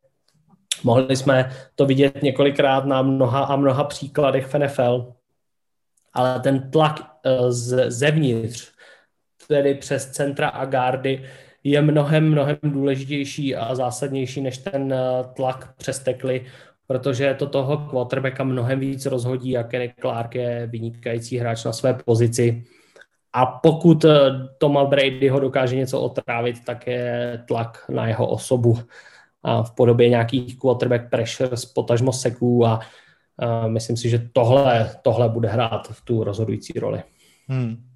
[0.83, 5.13] mohli jsme to vidět několikrát na mnoha a mnoha příkladech v NFL,
[6.13, 8.71] ale ten tlak eh, z, zevnitř,
[9.47, 11.25] tedy přes centra a gardy,
[11.63, 16.45] je mnohem, mnohem důležitější a zásadnější než ten eh, tlak přes tekly,
[16.87, 21.93] protože to toho quarterbacka mnohem víc rozhodí a Kenny Clark je vynikající hráč na své
[21.93, 22.63] pozici.
[23.33, 24.17] A pokud eh,
[24.57, 28.77] Toma Brady ho dokáže něco otrávit, tak je tlak na jeho osobu
[29.43, 32.79] a v podobě nějakých quarterback pressure potažmo seků a,
[33.39, 37.03] a myslím si, že tohle, tohle bude hrát v tu rozhodující roli.
[37.47, 37.94] Hmm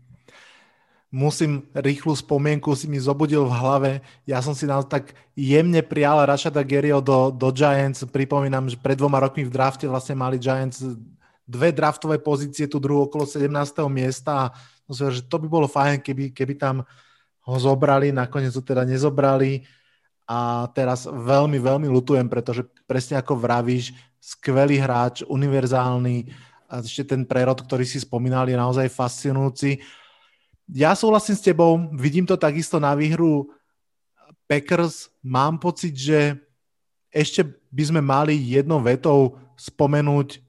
[1.09, 3.91] musím rýchlu spomienku si mi zobudil v hlave.
[4.29, 8.05] Ja som si na tak jemne prijal Rashada Garyho do, do Giants.
[8.05, 10.85] Pripomínam, že pred dvoma rokmi v drafte vlastne mali Giants
[11.49, 13.49] dve draftové pozície, tu druhú okolo 17.
[13.89, 14.53] miesta a
[14.89, 16.85] že to by bolo fajn, keby, keby tam
[17.41, 19.65] ho zobrali, nakoniec ho teda nezobrali
[20.29, 26.29] a teraz veľmi, veľmi lutujem, pretože presne ako vravíš, skvelý hráč, univerzálny
[26.69, 29.81] a ešte ten prerod, ktorý si spomínal, je naozaj fascinujúci.
[30.69, 33.49] Ja súhlasím s tebou, vidím to takisto na výhru
[34.45, 35.09] Packers.
[35.25, 36.37] Mám pocit, že
[37.09, 37.41] ešte
[37.73, 40.41] by sme mali jednou vetou spomenúť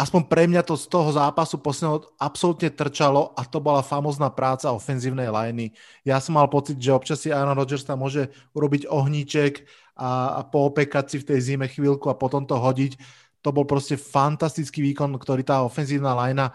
[0.00, 4.72] aspoň pre mňa to z toho zápasu posledného absolútne trčalo a to bola famozná práca
[4.72, 5.76] ofenzívnej liney.
[6.08, 9.68] Ja som mal pocit, že občas si Aaron Rodgers tam môže urobiť ohníček
[10.00, 12.96] a, a poopekať si v tej zime chvíľku a potom to hodiť.
[13.44, 16.48] To bol proste fantastický výkon, ktorý tá ofenzívna linea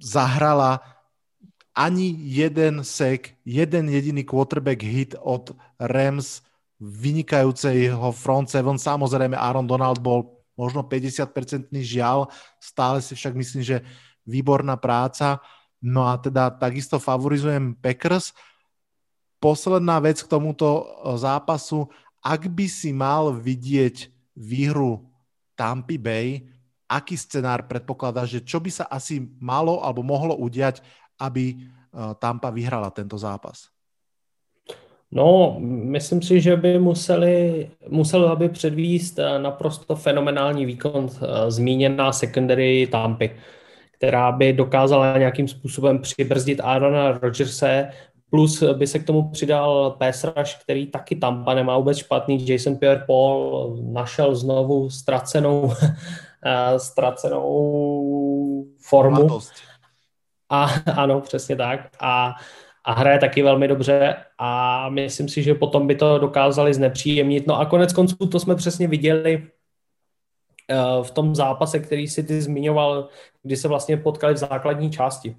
[0.00, 0.80] zahrala.
[1.80, 6.44] Ani jeden sek, jeden jediný quarterback hit od Rams
[6.76, 8.76] vynikajúceho front seven.
[8.76, 12.28] Samozrejme Aaron Donald bol možno 50% žiaľ,
[12.60, 13.80] stále si však myslím, že
[14.28, 15.40] výborná práca.
[15.80, 18.36] No a teda takisto favorizujem Packers.
[19.40, 21.88] Posledná vec k tomuto e, zápasu,
[22.20, 25.08] ak by si mal vidieť výhru
[25.56, 26.44] Tampa Bay,
[26.84, 30.84] aký scenár predpokladá, že čo by sa asi malo alebo mohlo udiať,
[31.20, 31.56] aby e,
[32.14, 33.68] Tampa vyhrala tento zápas?
[35.12, 42.12] No, myslím si, že by museli, museli aby předvíst eh, naprosto fenomenální výkon eh, zmíněná
[42.12, 43.30] secondary Tampy,
[43.92, 47.90] která by dokázala nějakým způsobem přibrzdit Aarona Rodgerse,
[48.30, 52.48] plus by se k tomu přidal rush, který taky Tampa nemá vůbec špatný.
[52.48, 55.72] Jason Pierre-Paul našel znovu ztracenou,
[56.46, 59.40] eh, ztracenou formu.
[60.50, 60.64] A
[60.96, 61.90] ano, přesně tak.
[62.00, 62.34] A
[62.84, 67.46] a hraje taky velmi dobře a myslím si, že potom by to dokázali znepříjemnit.
[67.46, 69.46] No a konec konců to jsme přesně viděli
[70.68, 73.08] eh, v tom zápase, který si ty zmiňoval,
[73.42, 75.36] kdy se vlastně potkali v základní části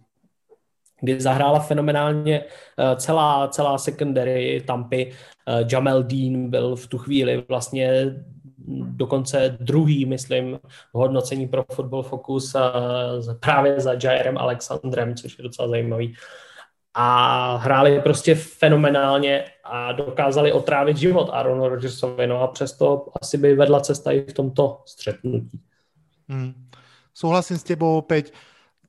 [1.01, 5.11] kdy zahrála fenomenálně eh, celá, celá secondary Tampy.
[5.47, 8.15] Eh, Jamel Dean byl v tu chvíli vlastně
[8.67, 10.59] dokonce druhý, myslím,
[10.93, 12.55] hodnocení pro Football Focus
[13.39, 16.13] právě za Jairem Alexandrem, což je docela zajímavý
[16.93, 23.55] a hráli prostě fenomenálně a dokázali otrávit život Aaronu Rodgersovi, no a přesto asi by
[23.55, 25.59] vedla cesta i v tomto střetnutí.
[26.29, 26.53] Hmm.
[27.13, 28.31] Souhlasím s tebou opäť,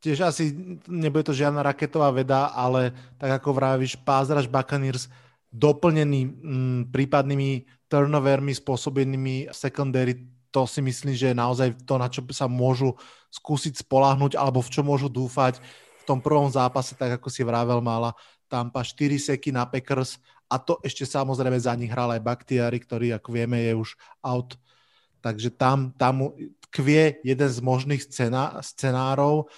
[0.03, 0.55] tiež asi
[0.91, 5.07] nebude to žiadna raketová veda, ale tak ako vravíš, Pázraž Buccaneers
[5.53, 10.17] doplnený mm, prípadnými turnovermi spôsobenými secondary,
[10.53, 12.97] to si myslím, že je naozaj to, na čo sa môžu
[13.33, 15.61] skúsiť spolahnuť alebo v čo môžu dúfať
[16.03, 18.13] v tom prvom zápase, tak ako si vravel, mala
[18.49, 20.21] Tampa 4 seky na Packers
[20.53, 24.61] a to ešte samozrejme za nich hral aj Baktiari, ktorý, ako vieme, je už out.
[25.25, 26.37] Takže tam, tam
[26.69, 29.49] kvie jeden z možných scéna, scenárov.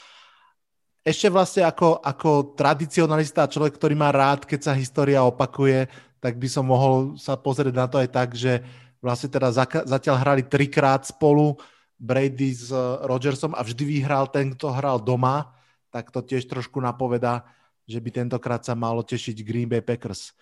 [1.05, 5.85] Ešte vlastne ako, ako tradicionalista, človek, ktorý má rád, keď sa história opakuje,
[6.17, 8.65] tak by som mohol sa pozrieť na to aj tak, že
[9.05, 9.53] vlastne teda
[9.85, 11.61] zatiaľ hrali trikrát spolu
[12.01, 12.73] Brady s
[13.05, 15.55] Rodgersom a vždy vyhral ten, kto hral doma
[15.95, 17.47] tak to tiež trošku napoveda,
[17.87, 20.35] že by tentokrát sa malo tešiť Green Bay Packers.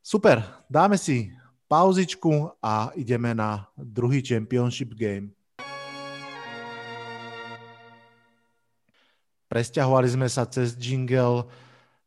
[0.00, 0.40] Super,
[0.72, 1.36] dáme si
[1.68, 5.36] pauzičku a ideme na druhý championship game.
[9.50, 11.50] Presťahovali sme sa cez jingle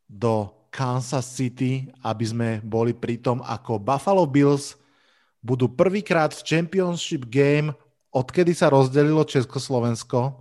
[0.07, 4.79] do Kansas City, aby sme boli pri tom, ako Buffalo Bills
[5.43, 7.75] budú prvýkrát v championship game,
[8.15, 10.39] odkedy sa rozdelilo Československo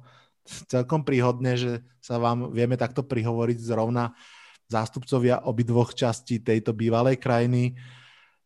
[0.71, 4.15] celkom príhodné, že sa vám vieme takto prihovoriť zrovna
[4.71, 7.75] zástupcovia obidvoch častí tejto bývalej krajiny.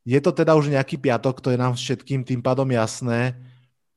[0.03, 3.37] Je to teda už nejaký piatok, to je nám všetkým tým pádom jasné.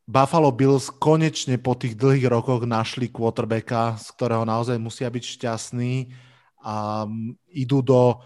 [0.10, 6.10] Buffalo Bills konečne po tých dlhých rokoch našli quarterbacka, z ktorého naozaj musia byť šťastní
[6.66, 7.06] a
[7.54, 8.18] idú do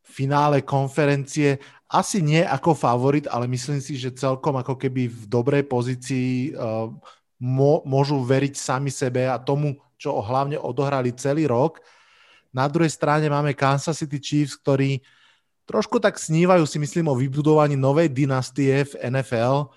[0.00, 1.60] finále konferencie.
[1.84, 6.88] Asi nie ako favorit, ale myslím si, že celkom ako keby v dobrej pozícii uh,
[7.84, 11.84] môžu veriť sami sebe a tomu, čo hlavne odohrali celý rok.
[12.56, 15.04] Na druhej strane máme Kansas City Chiefs, ktorí
[15.68, 19.68] trošku tak snívajú si myslím o vybudovaní novej dynastie v NFL.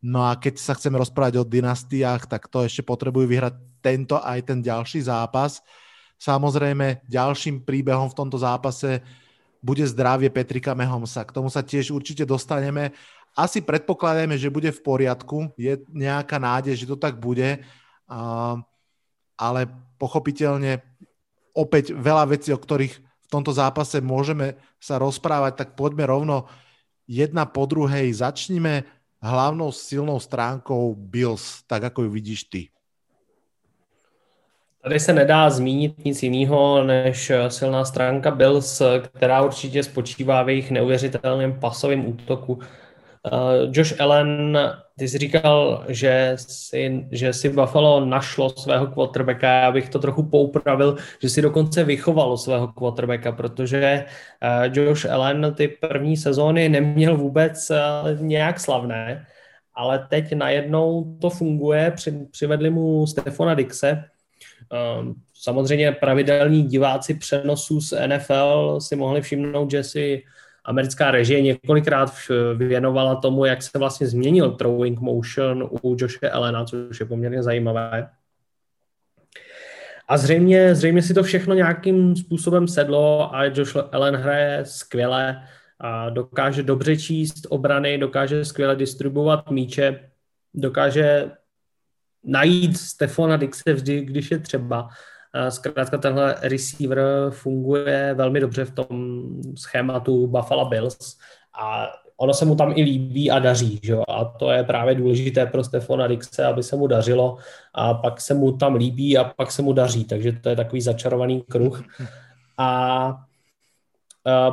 [0.00, 4.48] No a keď sa chceme rozprávať o dynastiách, tak to ešte potrebujú vyhrať tento aj
[4.48, 5.60] ten ďalší zápas.
[6.16, 9.04] Samozrejme, ďalším príbehom v tomto zápase
[9.60, 11.24] bude zdravie Petrika Mehomsa.
[11.24, 12.96] K tomu sa tiež určite dostaneme
[13.38, 17.62] asi predpokladáme, že bude v poriadku, je nejaká nádej, že to tak bude,
[19.38, 19.60] ale
[20.02, 20.82] pochopiteľne
[21.54, 26.50] opäť veľa vecí, o ktorých v tomto zápase môžeme sa rozprávať, tak poďme rovno
[27.06, 28.10] jedna po druhej.
[28.10, 28.82] Začnime
[29.22, 32.68] hlavnou silnou stránkou Bills, tak ako ju vidíš ty.
[34.82, 40.70] Tady se nedá zmínit nic jiného než silná stránka Bills, která určitě spočívá v jejich
[40.70, 42.52] neuvěřitelném pasovém útoku.
[42.52, 42.62] Uh,
[43.70, 44.58] Josh Allen,
[45.00, 50.22] ty jsi říkal, že si, že si Buffalo našlo svého quarterbacka, já bych to trochu
[50.22, 57.16] poupravil, že si dokonce vychovalo svého quarterbacka, protože uh, Josh Allen ty první sezóny neměl
[57.16, 59.26] vůbec uh, nějak slavné,
[59.74, 64.04] ale teď najednou to funguje, při, přivedli mu Stefana Dixe,
[65.00, 70.22] um, Samozřejmě pravidelní diváci přenosů z NFL si mohli všimnout, že si
[70.64, 72.12] americká režie několikrát
[72.56, 78.08] věnovala tomu, jak se vlastně změnil throwing motion u Joshe Elena, což je poměrně zajímavé.
[80.08, 85.42] A zřejmě, zřejmě si to všechno nějakým způsobem sedlo a Josh Allen hraje skvěle
[85.80, 90.10] a dokáže dobře číst obrany, dokáže skvěle distribuovat míče,
[90.54, 91.30] dokáže
[92.24, 94.88] najít Stefana Dixe vždy, když je třeba
[95.48, 97.00] Zkrátka tenhle receiver
[97.30, 99.26] funguje velmi dobře v tom
[99.56, 101.18] schématu Buffalo Bills
[101.60, 105.46] a ono se mu tam i líbí a daří, že a to je právě důležité
[105.46, 107.36] pro Stefana Dixe, aby se mu dařilo
[107.74, 110.80] a pak se mu tam líbí a pak se mu daří, takže to je takový
[110.80, 111.82] začarovaný kruh.
[112.58, 113.16] A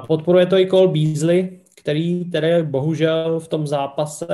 [0.07, 4.28] podporuje to i Cole Beasley, který tedy bohužel v tom zápase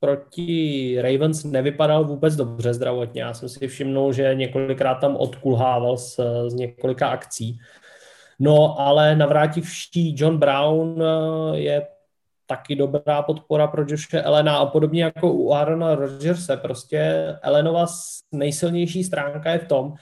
[0.00, 3.22] proti Ravens nevypadal vůbec dobře zdravotně.
[3.22, 7.58] Já jsem si všimnul, že několikrát tam odkulhával z, z několika akcí.
[8.38, 11.86] No, ale navrátivší John Brown eh, je
[12.46, 16.56] taky dobrá podpora pro Joshe Elena a podobně jako u Aarona Rodgerse.
[16.56, 17.86] Prostě Elenova
[18.32, 19.94] nejsilnější stránka je v tom,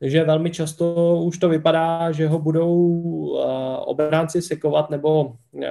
[0.00, 3.42] že velmi často už to vypadá, že ho budou uh,
[3.78, 5.62] obránci sekovat nebo uh,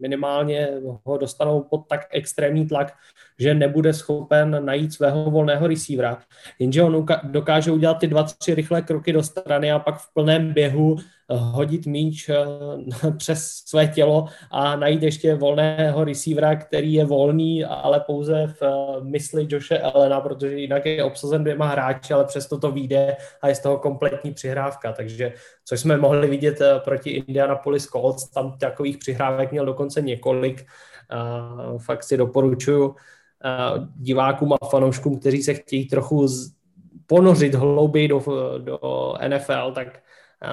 [0.00, 0.68] minimálně
[1.04, 2.92] ho dostanou pod tak extrémní tlak,
[3.42, 6.18] že nebude schopen najít svého volného receivera.
[6.58, 10.52] Jenže on dokáže udělat ty dva, tři rychlé kroky do strany a pak v plném
[10.52, 10.96] běhu
[11.34, 12.36] hodit míč eh,
[13.16, 19.04] přes své tělo a najít ještě volného receivera, který je volný, ale pouze v eh,
[19.04, 23.54] mysli Joshe Elena, protože jinak je obsazen dvěma hráči, ale přesto to vyjde a je
[23.54, 24.92] z toho kompletní přihrávka.
[24.92, 25.32] Takže,
[25.64, 30.66] což jsme mohli vidět eh, proti Indianapolis Colts, tam takových přihrávek měl dokonce několik.
[31.78, 32.96] Fakt si doporučuju
[33.96, 36.28] divákům a fanouškům, kteří se chtějí trochu
[37.06, 38.22] ponořit hlouběji do,
[38.58, 40.02] do NFL, tak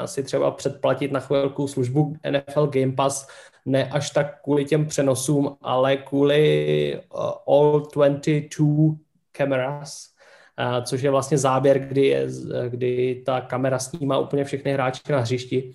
[0.05, 3.27] si třeba předplatit na chvilku službu NFL Game Pass,
[3.65, 8.95] ne až tak kvůli těm přenosům, ale kvůli uh, All 22
[9.31, 10.08] cameras,
[10.83, 12.27] což je vlastně záběr, kdy, je,
[12.69, 15.71] kdy ta kamera snímá úplně všechny hráče na hřišti.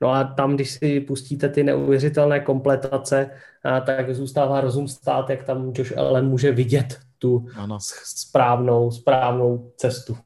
[0.00, 5.44] No a tam, když si pustíte ty neuvěřitelné kompletace, uh, tak zůstává rozum stát, jak
[5.44, 7.78] tam Josh Allen může vidět tu ano.
[8.04, 10.16] správnou, správnou cestu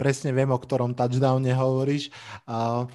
[0.00, 2.08] presne viem, o ktorom touchdowne hovoríš.
[2.48, 2.88] A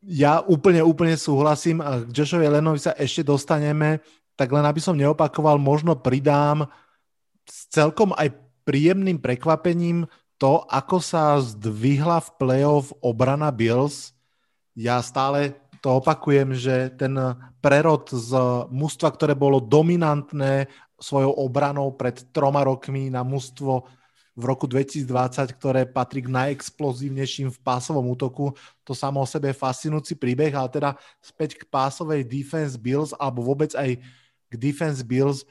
[0.00, 1.84] ja úplne, úplne súhlasím.
[1.84, 4.00] K Joshovi Lenovi sa ešte dostaneme,
[4.32, 6.64] tak len aby som neopakoval, možno pridám
[7.44, 8.32] s celkom aj
[8.64, 10.06] príjemným prekvapením
[10.38, 14.10] to, ako sa zdvihla v playoff obrana Bills.
[14.74, 17.14] Ja stále to opakujem, že ten
[17.58, 18.30] prerod z
[18.70, 20.70] mužstva, ktoré bolo dominantné
[21.02, 23.86] svojou obranou pred troma rokmi na mužstvo
[24.32, 25.04] v roku 2020,
[25.60, 28.56] ktoré patrí k najexplozívnejším v pásovom útoku.
[28.86, 30.90] To samo o sebe je fascinujúci príbeh, ale teda
[31.20, 34.00] späť k pásovej defense Bills alebo vôbec aj
[34.48, 35.44] k defense Bills.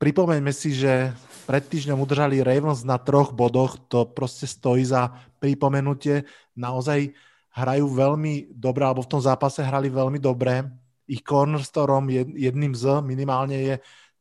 [0.00, 1.12] Pripomeňme si, že
[1.44, 6.24] pred týždňom udržali Ravens na troch bodoch, to proste stojí za pripomenutie.
[6.56, 7.12] Naozaj
[7.52, 10.64] hrajú veľmi dobre, alebo v tom zápase hrali veľmi dobre.
[11.04, 13.74] Ich cornerstorom jedným z minimálne je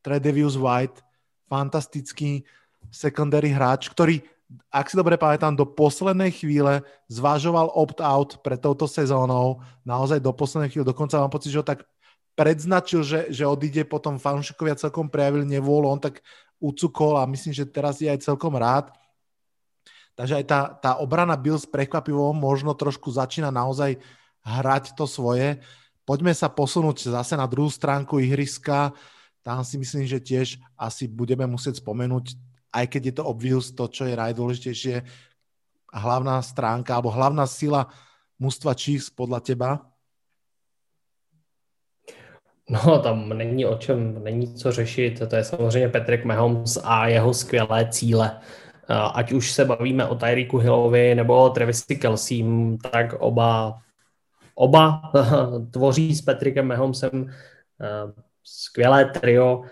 [0.03, 0.99] Tredevius White,
[1.47, 2.43] fantastický
[2.91, 4.19] secondary hráč, ktorý,
[4.67, 9.63] ak si dobre pamätám, do poslednej chvíle zvažoval opt-out pre touto sezónou.
[9.87, 11.87] Naozaj do poslednej chvíle, dokonca mám pocit, že ho tak
[12.39, 16.23] predznačil, že, že odíde, potom fanúšikovia celkom prejavili nevôľu, on tak
[16.63, 18.87] ucukol a myslím, že teraz je aj celkom rád.
[20.15, 23.99] Takže aj tá, tá obrana Bills prekvapivo možno trošku začína naozaj
[24.43, 25.59] hrať to svoje.
[26.07, 28.95] Poďme sa posunúť zase na druhú stránku ihriska.
[29.43, 32.35] Tam si myslím, že tiež asi budeme musieť spomenúť
[32.69, 34.95] aj keď je to obvious, to, čo je najdôležitejšie,
[35.89, 37.89] hlavná stránka alebo hlavná sila
[38.37, 39.69] mužstva Chiefs podľa teba?
[42.69, 45.21] No, tam není o čem, není co řešit.
[45.29, 48.39] To je samozřejmě Patrick Mahomes a jeho skvělé cíle.
[49.13, 52.45] Ať už se bavíme o Tyreeku Hillovi nebo o Travisi Kelsey,
[52.91, 53.79] tak oba,
[54.55, 55.01] oba
[55.71, 57.33] tvoří s Patrickem Mahomesem
[58.43, 59.63] skvělé trio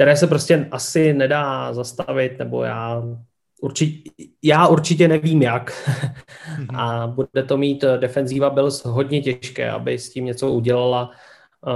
[0.00, 3.02] které se prostě asi nedá zastavit, nebo já
[3.60, 4.10] určitě,
[4.42, 5.90] já určitě nevím jak.
[6.74, 11.10] A bude to mít defenzíva Bills hodně těžké, aby s tím něco udělala.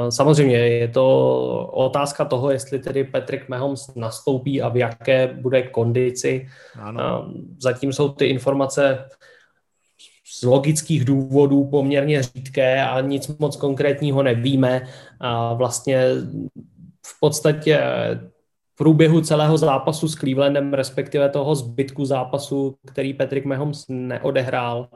[0.09, 6.49] Samozřejmě je to otázka toho, jestli tedy Patrick Mahomes nastoupí a v jaké bude kondici.
[6.81, 7.33] Ano.
[7.59, 9.09] Zatím jsou ty informace
[10.41, 14.87] z logických důvodů poměrně řídké a nic moc konkrétního nevíme.
[15.21, 16.09] A vlastně
[17.07, 17.81] v podstatě
[18.77, 24.89] průběhu celého zápasu s Clevelandem, respektive toho zbytku zápasu, který Patrick Mahomes neodehrál,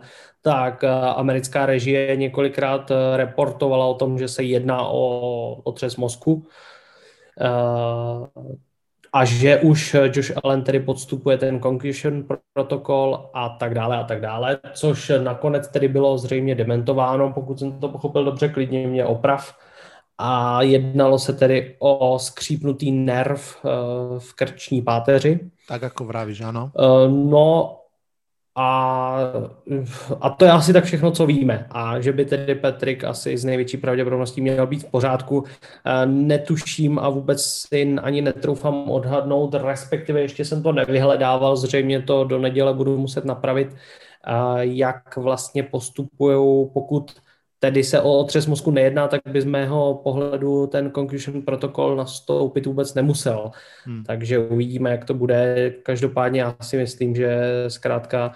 [0.42, 6.46] tak eh, americká režie několikrát eh, reportovala o tom, že se jedná o otřes mozku.
[7.40, 8.44] Eh,
[9.12, 14.20] a že už Josh Allen tedy podstupuje ten concussion protokol a tak dále a tak
[14.20, 19.54] dále, což nakonec tedy bylo zřejmě dementováno, pokud jsem to pochopil dobře, klidně mě oprav
[20.18, 23.68] a jednalo se tedy o skřípnutý nerv eh,
[24.18, 25.40] v krční páteři.
[25.68, 26.70] Tak jako vravíš, ano.
[26.78, 27.74] Eh, no
[28.56, 29.18] a,
[30.20, 31.66] a to je asi tak všechno, co víme.
[31.70, 35.44] A že by tedy Patrick asi z největší pravděpodobností měl být v pořádku,
[35.84, 42.24] eh, netuším a vůbec si ani netroufám odhadnout, respektive ještě jsem to nevyhledával, zřejmě to
[42.24, 43.76] do neděle budu muset napravit,
[44.60, 47.12] jak vlastně postupují, pokud
[47.58, 52.66] tedy se o otřes mozku nejedná, tak by z mého pohledu ten concussion protokol nastoupit
[52.66, 53.50] vůbec nemusel.
[53.84, 54.04] Hmm.
[54.04, 55.70] Takže uvidíme, jak to bude.
[55.82, 58.32] Každopádně já si myslím, že zkrátka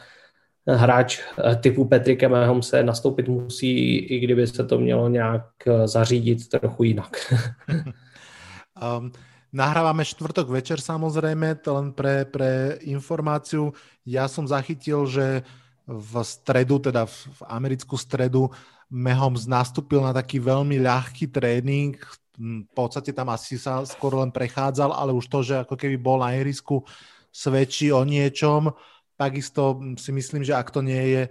[0.67, 1.21] hráč
[1.61, 5.47] typu Patricka se nastoupit musí, i kdyby se to mělo nějak
[5.85, 7.35] zařídit trochu jinak.
[8.99, 9.13] um,
[9.53, 13.77] nahrávame čtvrtok večer samozrejme, to len pre, pre informáciu.
[14.07, 15.45] Ja som zachytil, že
[15.87, 18.51] v stredu, teda v, v americkú stredu,
[18.93, 21.97] Mahomes nastúpil na taký veľmi ľahký tréning,
[22.37, 26.21] v podstate tam asi sa skoro len prechádzal, ale už to, že ako keby bol
[26.21, 26.85] na ihrisku,
[27.33, 28.73] svedčí o niečom.
[29.17, 31.23] Takisto si myslím, že ak to nie je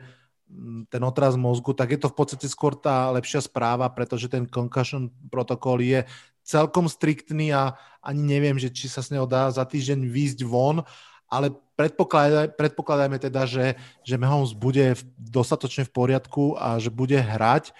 [0.91, 5.07] ten otraz mozgu, tak je to v podstate skôr tá lepšia správa, pretože ten concussion
[5.32, 6.03] protokol je
[6.43, 10.84] celkom striktný a ani neviem, že či sa s neho dá za týždeň výjsť von,
[11.32, 17.15] ale predpokladaj, predpokladajme teda, že, že Mahomes bude v, dostatočne v poriadku a že bude
[17.15, 17.71] hrať.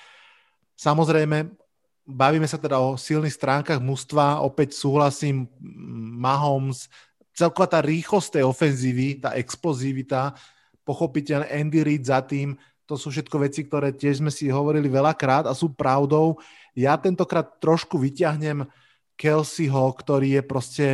[0.80, 1.52] Samozrejme,
[2.08, 5.52] bavíme sa teda o silných stránkach mužstva, opäť súhlasím,
[6.16, 6.88] Mahomes,
[7.36, 10.34] celková tá rýchlosť tej ofenzívy, tá explozivita,
[10.88, 12.56] pochopiteľne Andy Reid za tým,
[12.90, 16.36] to sú všetko veci, ktoré tiež sme si hovorili veľakrát a sú pravdou.
[16.76, 18.68] Ja tentokrát trošku vyťahnem
[19.16, 20.88] Kelseyho, ktorý je proste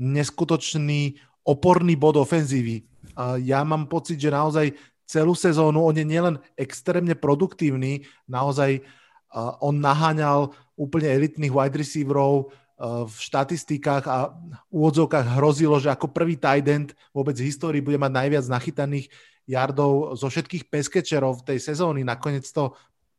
[0.00, 2.84] neskutočný oporný bod ofenzívy.
[3.16, 4.76] A ja mám pocit, že naozaj
[5.08, 8.84] celú sezónu on je nielen extrémne produktívny, naozaj
[9.62, 14.32] on naháňal úplne elitných wide receiverov v štatistikách a
[14.72, 19.12] úvodzovkách hrozilo, že ako prvý tight end vôbec v histórii bude mať najviac nachytaných
[19.44, 22.06] yardov zo všetkých peskečerov tej sezóny.
[22.06, 22.72] Nakoniec to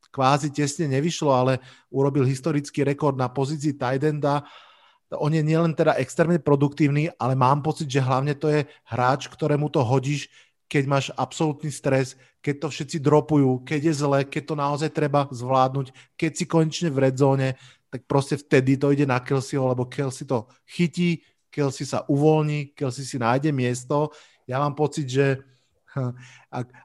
[0.09, 1.61] kvázi tesne nevyšlo, ale
[1.93, 4.41] urobil historický rekord na pozícii tight enda.
[4.41, 4.70] Uh,
[5.19, 9.67] on je nielen teda extrémne produktívny, ale mám pocit, že hlavne to je hráč, ktorému
[9.67, 10.31] to hodíš,
[10.71, 15.27] keď máš absolútny stres, keď to všetci dropujú, keď je zle, keď to naozaj treba
[15.27, 17.59] zvládnuť, keď si konečne v red zóne,
[17.91, 21.19] tak proste vtedy to ide na Kelseyho, lebo Kelsey to chytí,
[21.51, 24.15] Kelsey sa uvoľní, Kelsey si nájde miesto.
[24.47, 25.43] Ja mám pocit, že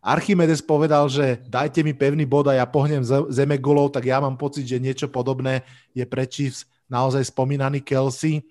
[0.03, 4.35] Archimedes povedal, že dajte mi pevný bod a ja pohnem zeme golov, tak ja mám
[4.35, 5.63] pocit, že niečo podobné
[5.95, 8.43] je pre Chiefs naozaj spomínaný Kelsey,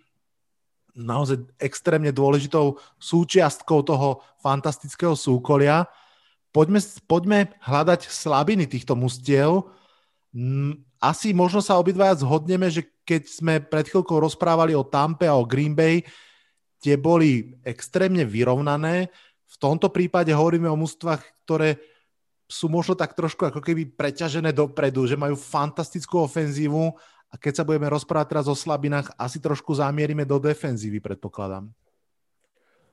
[0.95, 5.83] naozaj extrémne dôležitou súčiastkou toho fantastického súkolia.
[6.55, 9.67] Poďme, poďme hľadať slabiny týchto mustiev.
[10.31, 15.35] Mm, asi možno sa obidvaja zhodneme, že keď sme pred chvíľkou rozprávali o Tampe a
[15.35, 16.01] o Green Bay,
[16.79, 19.11] tie boli extrémne vyrovnané.
[19.45, 21.77] V tomto prípade hovoríme o mústvach, ktoré
[22.45, 26.93] sú možno tak trošku ako keby preťažené dopredu, že majú fantastickú ofenzívu,
[27.31, 31.69] a keď sa budeme rozprávať teraz o slabinách, asi trošku zamierime do defenzívy, predpokladám.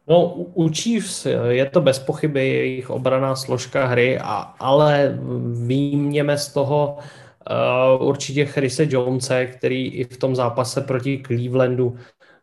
[0.02, 5.18] No, u Chiefs je to bez pochyby jejich obraná složka hry, a, ale
[5.66, 11.96] výměme z toho uh, určitě Chrise Jonese, který i v tom zápase proti Clevelandu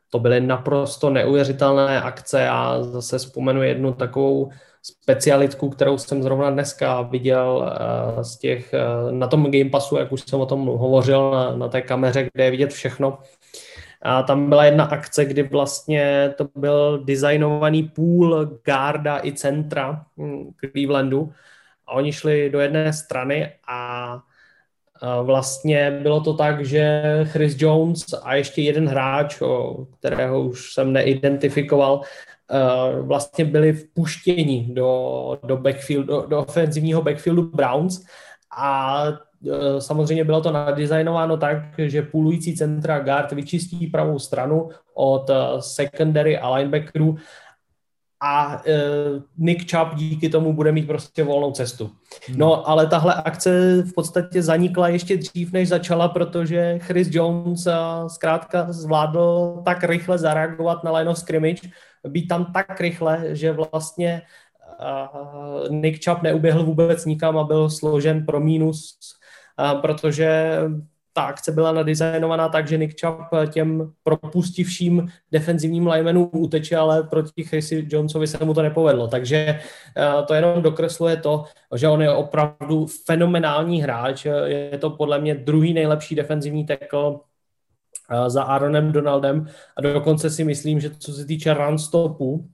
[0.09, 2.41] to byly naprosto neuvěřitelné akce.
[2.41, 4.51] Já zase vzpomenu jednu takovou
[4.83, 7.71] specialitku, kterou jsem zrovna dneska viděl
[8.15, 11.55] uh, z těch, uh, na tom Game Passu, jak už jsem o tom hovořil, na,
[11.55, 13.17] na té kameře, kde je vidět všechno.
[14.01, 20.51] A tam byla jedna akce, kdy vlastně to byl designovaný půl garda i centra hm,
[20.59, 21.33] Clevelandu
[21.87, 24.19] a oni šli do jedné strany a
[25.23, 29.41] Vlastně bylo to tak, že Chris Jones a ještě jeden hráč,
[29.99, 32.01] kterého už jsem neidentifikoval,
[33.01, 38.05] vlastně byli vpuštěni do, do, backfield, do, do ofenzivního backfieldu Browns.
[38.57, 39.03] A
[39.79, 46.53] samozřejmě bylo to nadizajnováno tak, že půlující centra guard vyčistí pravou stranu od secondary a
[46.55, 47.15] linebackerů
[48.21, 51.91] a uh, Nick Chubb díky tomu bude mít prostě volnou cestu.
[52.35, 57.73] No, ale tahle akce v podstatě zanikla ještě dřív, než začala, protože Chris Jones uh,
[58.07, 61.69] zkrátka zvládl tak rychle zareagovat na line of scrimmage,
[62.07, 64.21] být tam tak rychle, že vlastně
[64.79, 68.97] uh, Nick Chubb neuběhl vůbec nikam a byl složen pro mínus,
[69.73, 70.59] uh, protože
[71.19, 77.43] ta akce byla nadizajnovaná tak, že Nick Chubb těm propustivším defenzivním linemenům uteče, ale proti
[77.43, 79.07] Chrisi Jonesovi se mu to nepovedlo.
[79.07, 81.43] Takže eh, to jenom dokresluje to,
[81.75, 84.25] že on je opravdu fenomenální hráč.
[84.45, 87.19] Je to podle mě druhý nejlepší defenzivní tackle
[88.11, 89.47] eh, za Aaronem Donaldem
[89.77, 92.47] a dokonce si myslím, že co se týče run stopu,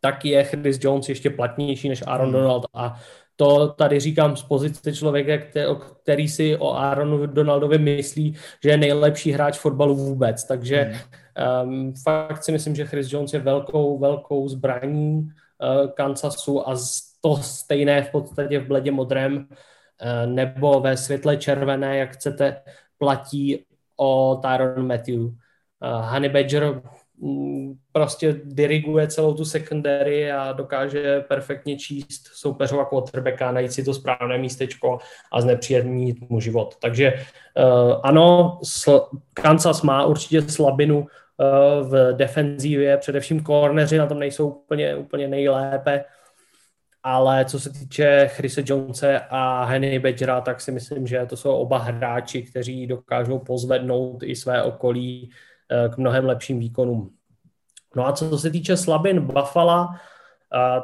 [0.00, 2.34] tak je Chris Jones ještě platnější než Aaron hmm.
[2.34, 3.00] Donald a
[3.40, 5.46] to tady říkám z pozice člověka,
[6.02, 10.44] který si o Aaronu Donaldovi myslí, že je nejlepší hráč fotbalu vůbec.
[10.44, 10.92] Takže
[11.64, 16.74] um, fakt si myslím, že Chris Jones je velkou, velkou zbraní uh, Kansasu a
[17.20, 19.46] to stejné v podstatě v bledě modrém uh,
[20.26, 22.62] nebo ve světle červené, jak chcete,
[22.98, 23.64] platí
[23.96, 25.20] o Tyron Matthew.
[25.20, 25.32] Uh,
[26.10, 26.82] Honey Badger
[27.92, 34.38] prostě diriguje celou tu secondary a dokáže perfektně číst soupeřova quarterbacka, najít si to správné
[34.38, 34.98] místečko
[35.32, 36.76] a znepříjemnit mu život.
[36.80, 38.58] Takže uh, ano,
[39.34, 41.06] Kansas má určitě slabinu uh,
[41.88, 46.04] v defenzívě, především corneři na tom nejsou úplně, úplně nejlépe,
[47.02, 51.52] ale co se týče Chrise Jonese a Henry Badgera, tak si myslím, že to jsou
[51.52, 55.30] oba hráči, kteří dokážou pozvednout i své okolí
[55.94, 57.10] k mnohem lepším výkonům.
[57.96, 59.88] No a co se týče slabin Buffalo,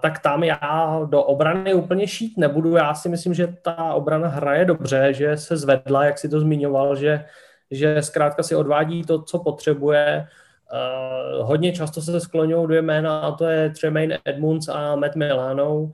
[0.03, 2.77] tak tam já do obrany úplně šít nebudu.
[2.77, 6.97] Já si myslím, že ta obrana hraje dobře, že se zvedla, jak si to zmiňoval,
[6.97, 7.25] že,
[7.71, 10.29] že zkrátka si odvádí to, co potřebuje.
[10.73, 15.75] Uh, hodně často se skloňují dvě jména a to je Tremaine Edmunds a Matt Milano.
[15.75, 15.93] Uh,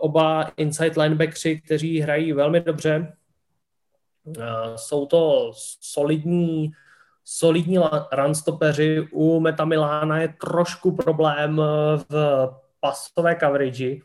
[0.00, 3.12] oba inside linebackři, kteří hrají velmi dobře.
[4.76, 6.70] Jsou to solidní
[7.24, 7.78] solidní
[8.12, 9.08] runstopeři.
[9.12, 12.48] U Metamilána je trošku problém eh, v
[12.80, 13.96] pasové coverage.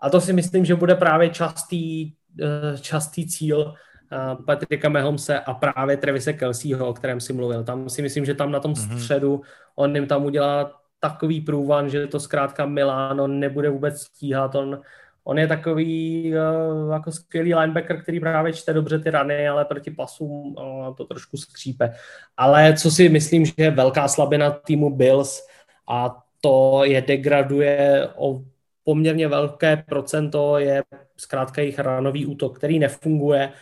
[0.00, 3.74] A to si myslím, že bude právě častý, eh, častý cíl
[4.12, 7.64] eh, Patrika Mahomese a právě Trevise Kelseyho, o kterém si mluvil.
[7.64, 8.98] Tam si myslím, že tam na tom mhm.
[8.98, 9.42] středu
[9.78, 14.54] on jim tam udělá takový průvan, že to zkrátka Miláno nebude vůbec stíhat.
[14.54, 14.80] On
[15.28, 19.90] on je takový uh, jako skvělý linebacker, který právě čte dobře ty rany, ale proti
[19.90, 21.94] pasům uh, to trošku skřípe.
[22.36, 25.46] Ale co si myslím, že je velká slabina týmu Bills
[25.88, 28.40] a to je degraduje o
[28.84, 30.82] poměrně velké procento, je
[31.16, 33.52] zkrátka jejich ranový útok, který nefunguje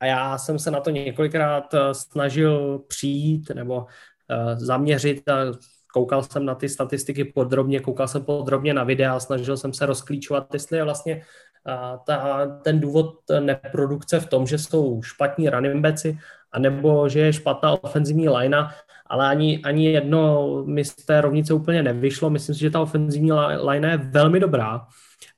[0.00, 3.86] a já jsem se na to několikrát eh, snažil přijít nebo
[4.56, 5.34] zaměřit a
[5.92, 10.46] koukal jsem na ty statistiky podrobně, koukal jsem podrobně na videa, snažil jsem se rozklíčovat,
[10.52, 11.22] jestli je vlastně
[12.06, 16.18] ta, ten důvod neprodukce v tom, že jsou špatní running backi,
[16.52, 18.70] anebo že je špatná ofenzivní linea,
[19.06, 22.30] ale ani, ani jedno mi z té rovnice úplně nevyšlo.
[22.30, 23.32] Myslím si, že ta ofenzivní
[23.68, 24.86] line je velmi dobrá,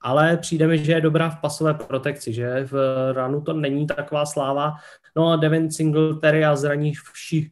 [0.01, 2.75] ale přijde mi, že je dobrá v pasové protekci, že v
[3.13, 4.75] ranu to není taková sláva.
[5.17, 7.51] No a Devin Singletary a zraní vší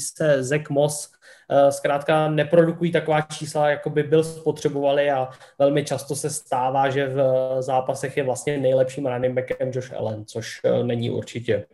[0.00, 1.12] se Zach Moss
[1.52, 7.06] Eh, zkrátka neprodukují taková čísla, jako by byl spotřebovali a velmi často se stává, že
[7.08, 7.22] v
[7.60, 11.66] zápasech je vlastně nejlepším running backem Josh Allen, což eh, není určitě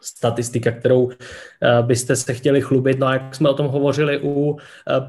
[0.00, 2.98] statistika, kterou eh, byste se chtěli chlubit.
[2.98, 4.58] No a jak jsme o tom hovořili u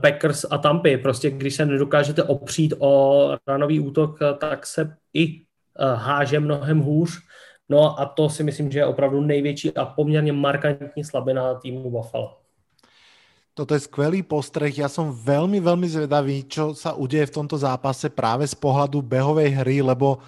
[0.02, 5.42] Packers a Tampy, prostě když se nedokážete opřít o ranový útok, tak se i
[5.78, 7.20] háže mnohem hůř.
[7.70, 12.38] No a to si myslím, že je opravdu největší a poměrně markantní slabina týmu Buffalo.
[13.56, 14.76] Toto je skvelý postreh.
[14.76, 19.64] Ja som veľmi, veľmi zvedavý, čo sa udeje v tomto zápase práve z pohľadu behovej
[19.64, 20.20] hry, lebo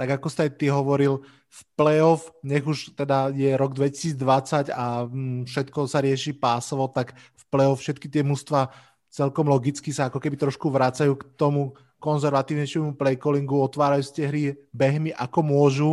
[0.00, 5.04] tak ako ste aj ty hovoril, v playoff, nech už teda je rok 2020 a
[5.04, 8.72] mm, všetko sa rieši pásovo, tak v playoff všetky tie mužstva
[9.08, 15.10] celkom logicky sa ako keby trošku vracajú k tomu konzervatívnejšiemu playcallingu, otvárajú tie hry behmi
[15.16, 15.90] ako môžu.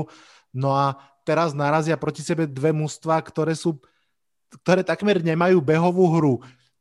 [0.55, 0.95] No a
[1.27, 3.75] teraz narazia proti sebe dve mužstva, ktoré sú
[4.61, 6.35] ktoré takmer nemajú behovú hru.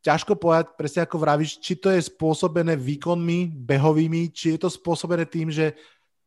[0.04, 5.24] Ťažko povedať, presne ako vravíš, či to je spôsobené výkonmi behovými, či je to spôsobené
[5.26, 5.74] tým, že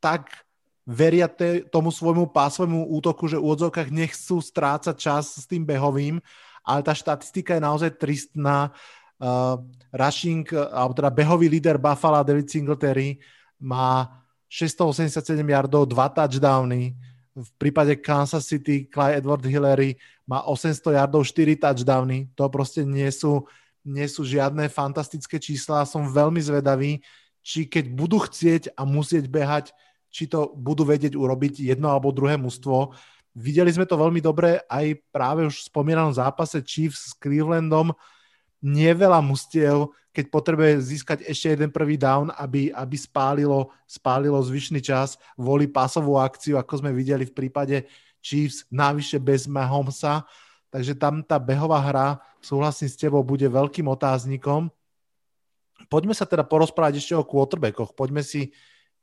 [0.02, 0.34] tak
[0.84, 6.18] veria te, tomu svojmu pásovému útoku, že v úvodzovkách nechcú strácať čas s tým behovým,
[6.66, 8.76] ale tá štatistika je naozaj tristná.
[9.18, 9.58] Uh,
[9.98, 13.18] rushing, alebo teda behový líder Buffalo David Singletary
[13.58, 14.06] má
[14.45, 16.93] 687 yardov, dva touchdowny.
[17.38, 19.93] V prípade Kansas City Clyde Edward Hillary
[20.25, 22.33] má 800 yardov, 4 touchdowny.
[22.33, 23.45] To proste nie sú,
[23.85, 25.85] nie sú žiadne fantastické čísla.
[25.85, 27.05] Som veľmi zvedavý,
[27.45, 29.69] či keď budú chcieť a musieť behať,
[30.09, 32.97] či to budú vedieť urobiť jedno alebo druhé mužstvo.
[33.38, 37.93] Videli sme to veľmi dobre aj práve už v spomínanom zápase Chiefs s Clevelandom.
[38.65, 44.82] Nie veľa mustiev, keď potrebuje získať ešte jeden prvý down, aby, aby spálilo, spálilo zvyšný
[44.82, 47.86] čas, volí pasovú akciu, ako sme videli v prípade
[48.18, 50.26] Chiefs, návyše bez Mahomesa.
[50.74, 54.74] Takže tam tá behová hra, súhlasím s tebou, bude veľkým otáznikom.
[55.86, 57.93] Poďme sa teda porozprávať ešte o quarterbackoch.
[57.93, 58.49] Poďme si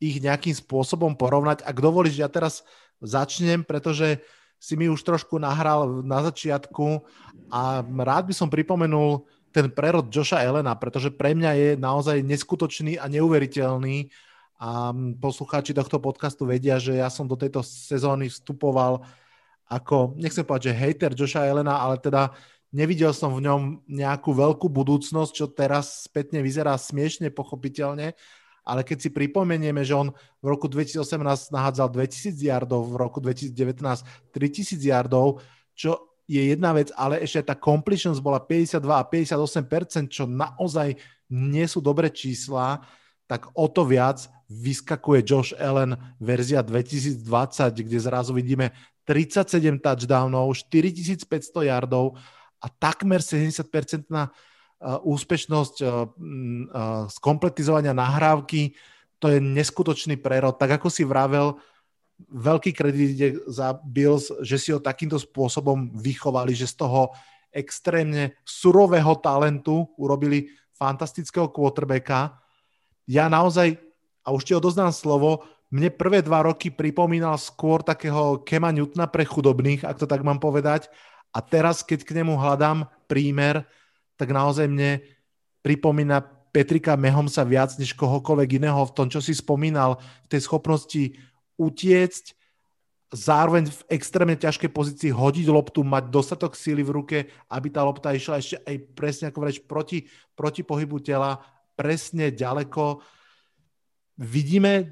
[0.03, 1.63] ich nejakým spôsobom porovnať.
[1.63, 2.67] Ak dovolíš, ja teraz
[2.99, 4.19] začnem, pretože
[4.59, 7.07] si mi už trošku nahral na začiatku
[7.55, 9.23] a rád by som pripomenul
[9.55, 14.11] ten prerod Joša Elena, pretože pre mňa je naozaj neskutočný a neuveriteľný
[14.59, 14.91] a
[15.23, 19.07] poslucháči tohto podcastu vedia, že ja som do tejto sezóny vstupoval
[19.71, 22.35] ako, nechcem povedať, že hater Joša Elena, ale teda
[22.75, 28.19] nevidel som v ňom nejakú veľkú budúcnosť, čo teraz spätne vyzerá smiešne, pochopiteľne,
[28.65, 30.11] ale keď si pripomenieme, že on
[30.43, 33.55] v roku 2018 nahádzal 2000 yardov, v roku 2019
[34.35, 35.39] 3000 yardov,
[35.77, 40.97] čo je jedna vec, ale ešte tá completions bola 52 a 58%, čo naozaj
[41.33, 42.81] nie sú dobré čísla,
[43.25, 47.21] tak o to viac vyskakuje Josh Allen verzia 2020,
[47.81, 48.73] kde zrazu vidíme
[49.09, 51.29] 37 touchdownov, 4500
[51.69, 52.17] yardov
[52.61, 54.29] a takmer 70% na
[54.85, 55.77] úspešnosť
[57.09, 58.77] skompletizovania nahrávky,
[59.17, 60.61] to je neskutočný prerod.
[60.61, 61.57] Tak ako si vravel,
[62.19, 67.11] veľký kredit ide za Bills, že si ho takýmto spôsobom vychovali, že z toho
[67.55, 72.39] extrémne surového talentu urobili fantastického quarterbacka.
[73.07, 73.79] Ja naozaj,
[74.27, 79.27] a už ti odoznám slovo, mne prvé dva roky pripomínal skôr takého Kema Newtona pre
[79.27, 80.87] chudobných, ak to tak mám povedať.
[81.35, 83.67] A teraz, keď k nemu hľadám prímer,
[84.15, 85.03] tak naozaj mne
[85.67, 86.23] pripomína
[86.55, 91.19] Petrika Mehomsa viac než kohokoľvek iného v tom, čo si spomínal, v tej schopnosti
[91.61, 92.25] utiecť,
[93.15, 98.11] zároveň v extrémne ťažkej pozícii hodiť loptu, mať dostatok síly v ruke, aby tá lopta
[98.11, 101.39] išla ešte aj presne, ako vreč, proti, proti pohybu tela,
[101.79, 102.99] presne ďaleko.
[104.19, 104.91] Vidíme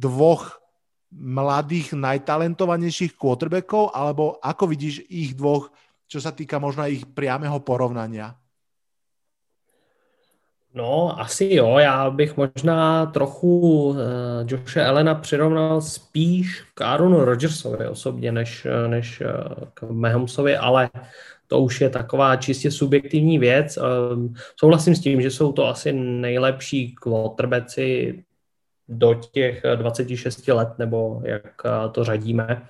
[0.00, 0.56] dvoch
[1.12, 5.72] mladých, najtalentovanejších quarterbackov, alebo ako vidíš ich dvoch,
[6.08, 8.36] čo sa týka možno ich priameho porovnania?
[10.74, 11.78] No, asi jo.
[11.78, 13.96] Já bych možná trochu uh,
[14.46, 19.26] Joshe Elena přirovnal spíš k Aaronu Rodgersovi osobně, než, než uh,
[19.74, 20.90] k Mahomsovi, ale
[21.46, 23.78] to už je taková čistě subjektivní věc.
[23.78, 28.24] Um, souhlasím s tím, že jsou to asi nejlepší quarterbacki
[28.88, 31.62] do těch 26 let, nebo jak
[31.92, 32.62] to řadíme.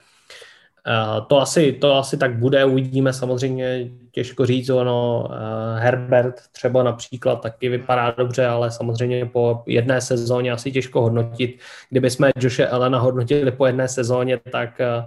[0.88, 6.82] Eh, to asi, to asi tak bude, uvidíme samozřejmě, těžko říct, ono, eh, Herbert třeba
[6.82, 11.60] například taky vypadá dobře, ale samozřejmě po jedné sezóně asi těžko hodnotit.
[11.90, 15.06] Kdyby jsme Joshe Elena hodnotili po jedné sezóně, tak, eh,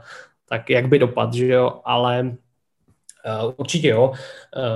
[0.50, 2.32] tak jak by dopad, že jo, ale
[3.58, 4.14] určitě jo.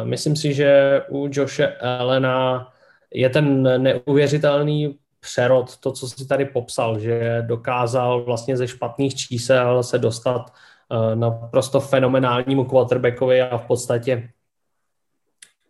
[0.03, 2.68] Myslím si, že u Joshe Elena
[3.14, 9.84] je ten neuvěřitelný přerod, to, co si tady popsal, že dokázal vlastně ze špatných čísel
[9.84, 10.51] se dostat
[11.15, 14.29] naprosto fenomenálnímu quarterbackovi a v podstatě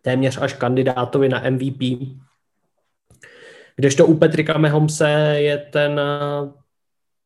[0.02, 1.82] téměř až kandidátovi na MVP.
[3.76, 6.00] Kdežto u Petrika Mehomse je ten,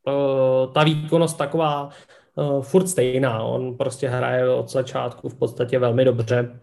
[0.08, 3.42] eh, ta výkonnost taková eh, furt stejná.
[3.42, 6.60] On prostě hraje od začátku v podstatě velmi dobře.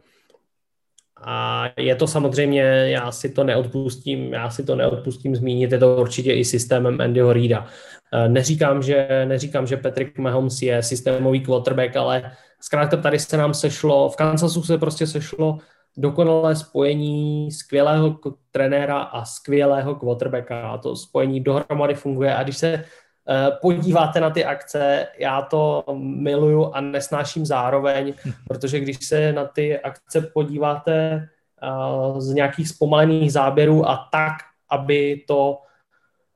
[1.22, 5.96] A je to samozřejmě, já si to neodpustím, já si to neodpustím zmínit, je to
[5.96, 7.68] určitě i systémem Andyho Reida.
[8.14, 12.32] Eh, neříkám, že, neříkám, že Patrick Mahomes je systémový quarterback, ale
[12.62, 15.58] zkrátka tady se nám sešlo, v Kansasu se prostě sešlo
[15.98, 18.20] dokonalé spojení skvělého
[18.52, 20.70] trenéra a skvělého quarterbacka.
[20.70, 22.36] A to spojení dohromady funguje.
[22.36, 28.14] A když se eh, podíváte na ty akce, já to miluju a nesnáším zároveň,
[28.48, 31.28] protože když se na ty akce podíváte
[31.64, 34.34] eh, z nějakých zpomalených záběrů a tak,
[34.70, 35.58] aby to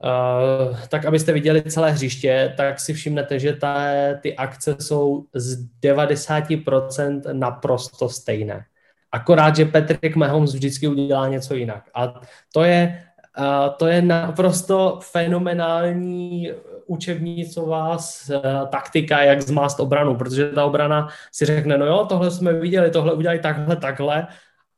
[0.03, 3.86] Uh, tak abyste viděli celé hřiště, tak si všimnete, že ta,
[4.22, 8.65] ty akce jsou z 90% naprosto stejné.
[9.11, 11.84] Akorát, že Patrick Mahomes vždycky udělá něco jinak.
[11.94, 12.22] A
[12.53, 13.03] to je,
[13.40, 16.52] uh, to je naprosto fenomenální
[16.86, 22.53] učebnicová uh, taktika, jak zmást obranu, protože ta obrana si řekne, no jo, tohle jsme
[22.53, 24.28] viděli, tohle udělají takhle, takhle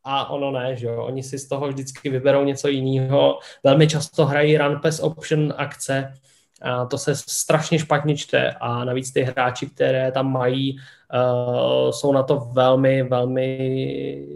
[0.03, 1.03] a ono ne, že jo.
[1.05, 3.39] Oni si z toho vždycky vyberou něco jiného.
[3.63, 6.13] Velmi často hrají run pass option akce,
[6.63, 12.11] a to se strašně špatně čte a navíc ty hráči, které tam mají, uh, jsou
[12.11, 14.27] na to velmi, velmi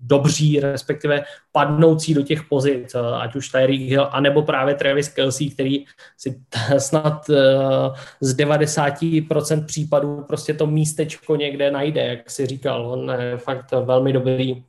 [0.00, 1.22] dobří, respektive
[1.52, 5.84] padnoucí do těch pozic, ať už Tyreek Hill, anebo právě Travis Kelsey, který
[6.16, 6.40] si
[6.78, 7.36] snad uh,
[8.20, 12.90] z 90% případů prostě to místečko někde najde, jak si říkal.
[12.90, 14.64] On je fakt velmi dobrý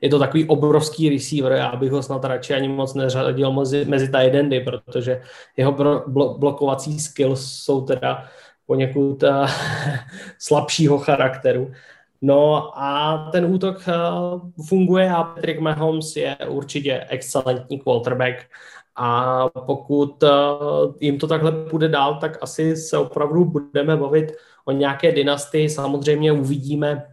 [0.00, 4.10] je to takový obrovský receiver, já bych ho snad radši ani moc neřadil mezi, mezi
[4.12, 5.22] endy, protože
[5.56, 5.72] jeho
[6.06, 8.24] blo, blokovací skills jsou teda
[8.66, 9.50] poněkud uh,
[10.38, 11.72] slabšího charakteru.
[12.22, 18.36] No a ten útok uh, funguje a Patrick Mahomes je určitě excelentní quarterback
[18.96, 20.30] a pokud uh,
[21.00, 24.32] jim to takhle půjde dál, tak asi se opravdu budeme bavit
[24.64, 25.68] o nějaké dynastii.
[25.68, 27.06] Samozřejmě uvidíme,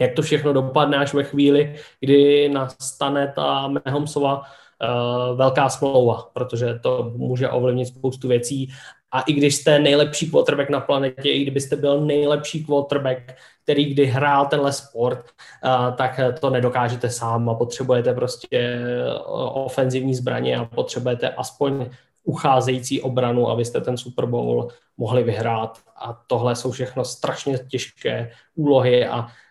[0.00, 6.78] jak to všechno dopadne až ve chvíli, kdy nastane ta Mahomesova uh, velká smlouva, protože
[6.82, 8.68] to může ovlivnit spoustu věcí.
[9.12, 14.06] A i když jste nejlepší quarterback na planetě, i kdybyste byl nejlepší quarterback, který kdy
[14.06, 15.24] hrál tenhle sport,
[15.64, 19.14] uh, tak to nedokážete sám a potřebujete prostě eh,
[19.52, 21.86] ofenzivní zbraně a potřebujete aspoň
[22.24, 25.78] ucházející obranu, abyste ten Super Bowl mohli vyhrát.
[25.96, 29.41] A tohle jsou všechno strašně těžké úlohy a Eh,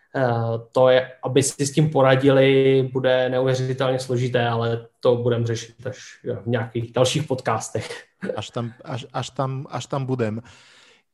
[0.72, 5.98] to je, aby si s tím poradili, bude neuvěřitelně složité, ale to budeme řešit až
[6.44, 8.04] v nějakých dalších podcastech.
[8.36, 10.42] Až tam, až, až tam, až tam budem.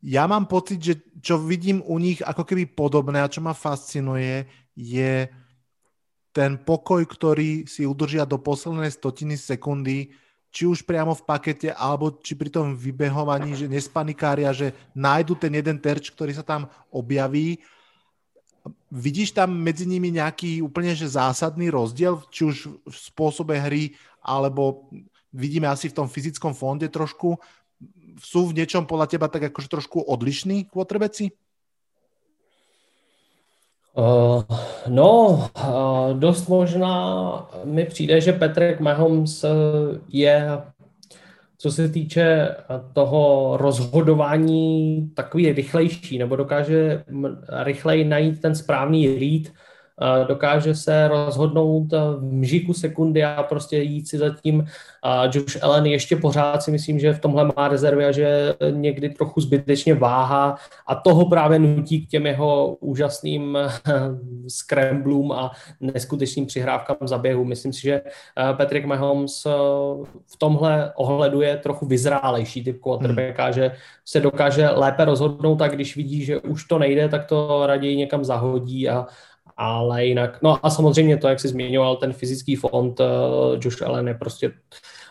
[0.04, 4.46] Já mám pocit, že čo vidím u nich ako keby podobné a čo ma fascinuje,
[4.76, 5.32] je
[6.36, 10.12] ten pokoj, ktorý si udržia do poslednej stotiny sekundy,
[10.52, 15.56] či už priamo v pakete, alebo či pri tom vybehovaní, že nespanikária, že nájdu ten
[15.56, 17.64] jeden terč, ktorý sa tam objaví
[18.92, 22.58] Vidíš tam medzi nimi nejaký úplne že zásadný rozdiel, či už
[22.88, 24.88] v spôsobe hry, alebo
[25.34, 27.38] vidíme asi v tom fyzickom fonde trošku,
[28.18, 31.32] sú v niečom podľa teba tak akože trošku odlišní quarterbacki?
[33.98, 34.46] Uh,
[34.88, 36.94] no, uh, dost možná
[37.66, 39.46] mi přijde, že Patrick Mahomes
[40.10, 40.62] je
[41.58, 42.56] co se týče eh,
[42.94, 47.04] toho rozhodování takový rychlejší, nebo dokáže
[47.64, 49.54] rychleji najít ten správný read,
[50.28, 54.66] dokáže se rozhodnout v mžiku sekundy a prostě jít si zatím.
[55.04, 59.10] A Josh Allen ještě pořád si myslím, že v tomhle má rezervy a že někdy
[59.10, 60.58] trochu zbytečně váha
[60.88, 63.58] a toho právě nutí k těm jeho úžasným
[64.48, 67.46] scramblům a neskutečným přihrávkám zaběhu.
[67.46, 69.50] Myslím si, že eh, Patrick Mahomes eh,
[70.28, 73.54] v tomhle ohledu je trochu vyzrálejší typ quarterbacka, hmm.
[73.54, 73.72] že
[74.06, 78.26] se dokáže lépe rozhodnout a když vidí, že už to nejde, tak to raději někam
[78.26, 79.06] zahodí a,
[79.58, 83.06] ale jinak, no a samozřejmě to, jak jsi zmiňoval, ten fyzický fond, uh,
[83.62, 84.52] Josh Allen je prostě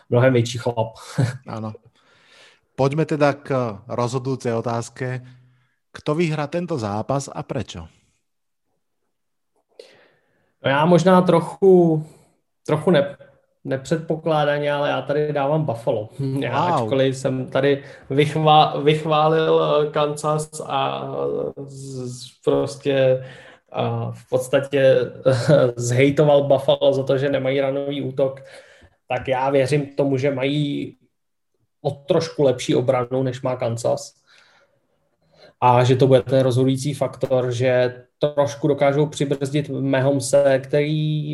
[0.09, 0.93] mnohem větší chlap.
[1.47, 1.73] Ano.
[2.75, 5.21] Pojďme teda k rozhodující otázke.
[5.91, 7.87] Kto vyhrá tento zápas a prečo?
[10.63, 12.05] No já možná trochu,
[12.65, 13.17] trochu ne,
[13.63, 16.09] nepředpokládaně, ale já tady dávám Buffalo.
[16.39, 16.83] Já, wow.
[16.83, 21.11] Ačkoliv jsem tady vychvá, vychválil eh, Kansas a
[21.65, 23.25] z, prostě
[23.71, 24.95] a v podstatě
[25.75, 28.43] zhejtoval Buffalo za to, že nemají ranový útok,
[29.07, 30.97] tak já věřím tomu, že mají
[31.81, 34.13] o trošku lepší obranu, než má Kansas.
[35.61, 41.33] A že to bude ten rozhodující faktor, že trošku dokážou přibrzdit Mahomse, který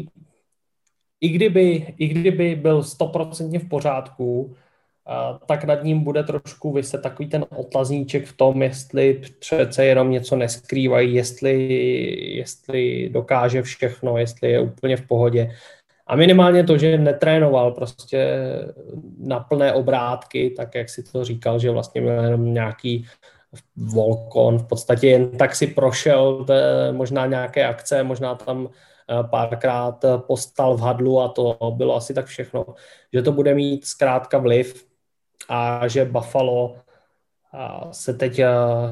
[1.21, 4.55] i kdyby, i kdyby byl stoprocentně v pořádku,
[5.45, 10.35] tak nad ním bude trošku vyset takový ten otazníček v tom, jestli přece jenom něco
[10.35, 11.73] neskrývají, jestli,
[12.35, 15.51] jestli dokáže všechno, jestli je úplně v pohodě.
[16.07, 18.49] A minimálně to, že netrénoval prostě
[19.19, 23.07] na plné obrátky, tak jak si to říkal, že vlastně měl jenom nějaký
[23.75, 26.45] volkon, v podstatě jen tak si prošel
[26.91, 32.25] možná nějaké akce, možná tam eh, párkrát postal v hadlu a to bylo asi tak
[32.25, 32.65] všechno,
[33.13, 34.92] že to bude mít zkrátka vliv
[35.49, 36.75] a že Buffalo
[37.91, 38.41] se teď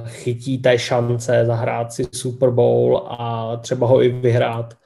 [0.05, 4.77] chytí té šance zahrát si Super Bowl a třeba ho i vyhrát.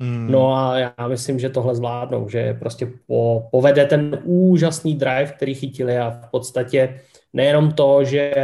[0.00, 0.30] Hmm.
[0.30, 5.54] No a já myslím, že tohle zvládnou, že prostě po, povede ten úžasný drive, který
[5.54, 7.00] chytili a v podstatě
[7.32, 8.34] nejenom to, že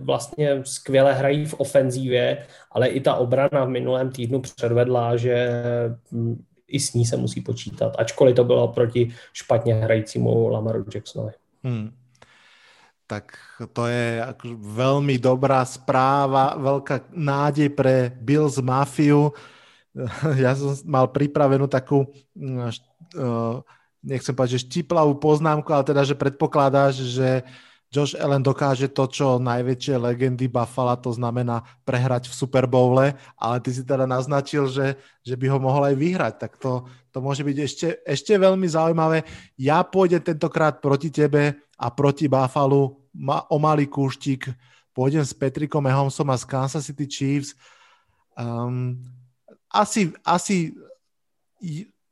[0.00, 5.50] vlastně skvěle hrají v ofenzívě, ale i ta obrana v minulém týdnu předvedla, že
[6.12, 11.32] hm, i s ní se musí počítat, ačkoliv to bylo proti špatně hrajícímu Lamaru Jacksonovi.
[11.64, 11.97] Hmm
[13.08, 13.40] tak
[13.72, 14.20] to je
[14.60, 19.32] veľmi dobrá správa, veľká nádej pre Bills Mafiu.
[20.44, 22.04] ja som mal pripravenú takú,
[22.36, 23.64] uh,
[24.04, 27.48] nechcem povedať, že štiplavú poznámku, ale teda, že predpokladáš, že
[27.88, 33.56] Josh Allen dokáže to, čo najväčšie legendy Buffalo, to znamená prehrať v Super Bowle, ale
[33.64, 37.40] ty si teda naznačil, že, že by ho mohol aj vyhrať, tak to, to môže
[37.40, 39.24] byť ešte, ešte veľmi zaujímavé.
[39.56, 44.50] Ja pôjdem tentokrát proti tebe a proti Buffalo ma, o malý kúštik,
[44.90, 47.54] pôjdem s Petrikom Mahomsom a z Kansas City Chiefs.
[48.34, 48.98] Um,
[49.70, 50.74] asi, asi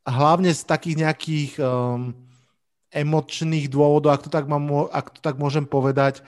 [0.06, 2.14] hlavne z takých nejakých um,
[2.94, 6.22] emočných dôvodov, ak to, tak mám, ak to tak môžem povedať,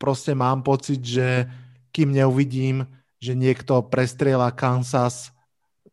[0.00, 1.44] proste mám pocit, že
[1.92, 2.88] kým neuvidím,
[3.20, 5.28] že niekto prestriela Kansas,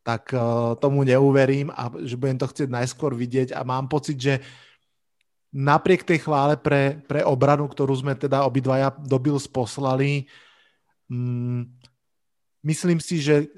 [0.07, 4.39] tak uh, tomu neuverím a že budem to chcieť najskôr vidieť a mám pocit, že
[5.57, 10.29] napriek tej chvále pre, pre obranu, ktorú sme teda obidvaja do Bills poslali,
[11.09, 11.65] um,
[12.61, 13.49] myslím si, že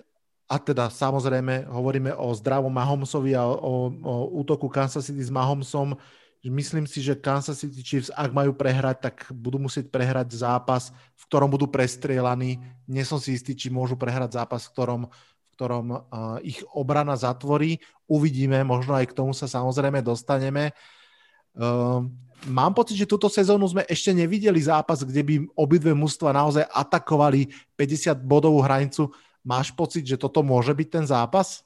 [0.47, 5.99] a teda samozrejme hovoríme o zdravom Mahomsovi a o, o útoku Kansas City s Mahomsom,
[6.39, 10.87] Myslím si, že Kansas City Chiefs, ak majú prehrať, tak budú musieť prehrať zápas,
[11.19, 12.63] v ktorom budú prestrielaní.
[12.87, 15.99] Nie som si istý, či môžu prehrať zápas, v ktorom, v ktorom uh,
[16.39, 17.83] ich obrana zatvorí.
[18.07, 20.71] Uvidíme, možno aj k tomu sa samozrejme dostaneme.
[20.71, 20.98] Uh,
[22.47, 27.49] mám pocit, že túto sezónu sme ešte nevideli zápas, kde by obidve mužstva naozaj atakovali
[27.75, 29.11] 50 bodovú hranicu.
[29.43, 31.63] Máš pocit, že toto môže byť ten zápas?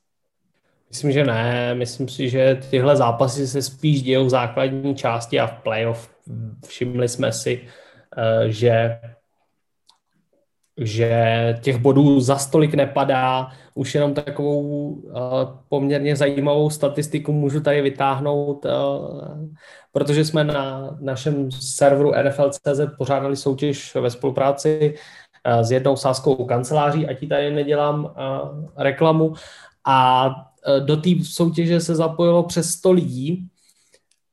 [0.90, 1.76] Myslím, že ne.
[1.76, 6.10] Myslím si, že tyhle zápasy se spíš dějou v základní části a v playoff.
[6.68, 7.62] Všimli jsme si,
[8.18, 9.00] eh, že
[10.78, 13.52] že těch bodů za stolik nepadá.
[13.76, 15.14] Už jenom takovou uh,
[15.70, 18.72] poměrně zajímavou statistiku můžu tady vytáhnout, uh,
[19.92, 24.96] protože jsme na našem serveru NFL.cz pořádali soutěž ve spolupráci
[25.48, 28.14] uh, s jednou sáskou kanceláří, ať ji tady nedělám
[28.78, 29.34] reklamu.
[29.86, 30.30] A
[30.68, 33.48] Eh, do té soutěže se zapojilo přes 100 lidí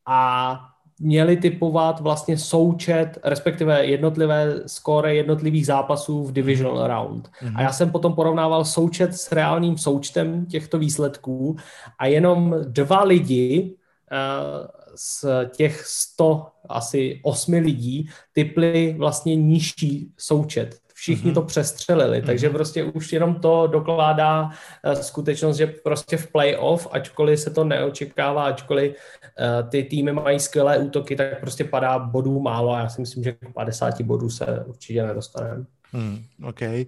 [0.07, 0.61] a
[1.01, 7.29] měli typovat vlastně součet, respektive jednotlivé skóre jednotlivých zápasů v divisional round.
[7.29, 7.53] Mm-hmm.
[7.57, 11.57] A já jsem potom porovnával součet s reálným součtem těchto výsledků
[11.99, 13.77] a jenom dva lidi
[14.13, 15.25] uh, z
[15.57, 21.35] těch 100 asi 8 lidí typli vlastně nižší součet všichni mm-hmm.
[21.35, 22.53] to přestřelili, takže mm-hmm.
[22.53, 28.45] prostě už jenom to dokládá uh, skutečnost, že prostě v playoff, ačkoliv se to neočekává,
[28.45, 33.01] ačkoliv uh, ty týmy mají skvělé útoky, tak prostě padá bodů málo a já si
[33.01, 35.65] myslím, že k 50 bodů se určitě nedostaneme.
[35.93, 36.87] Hmm, OK.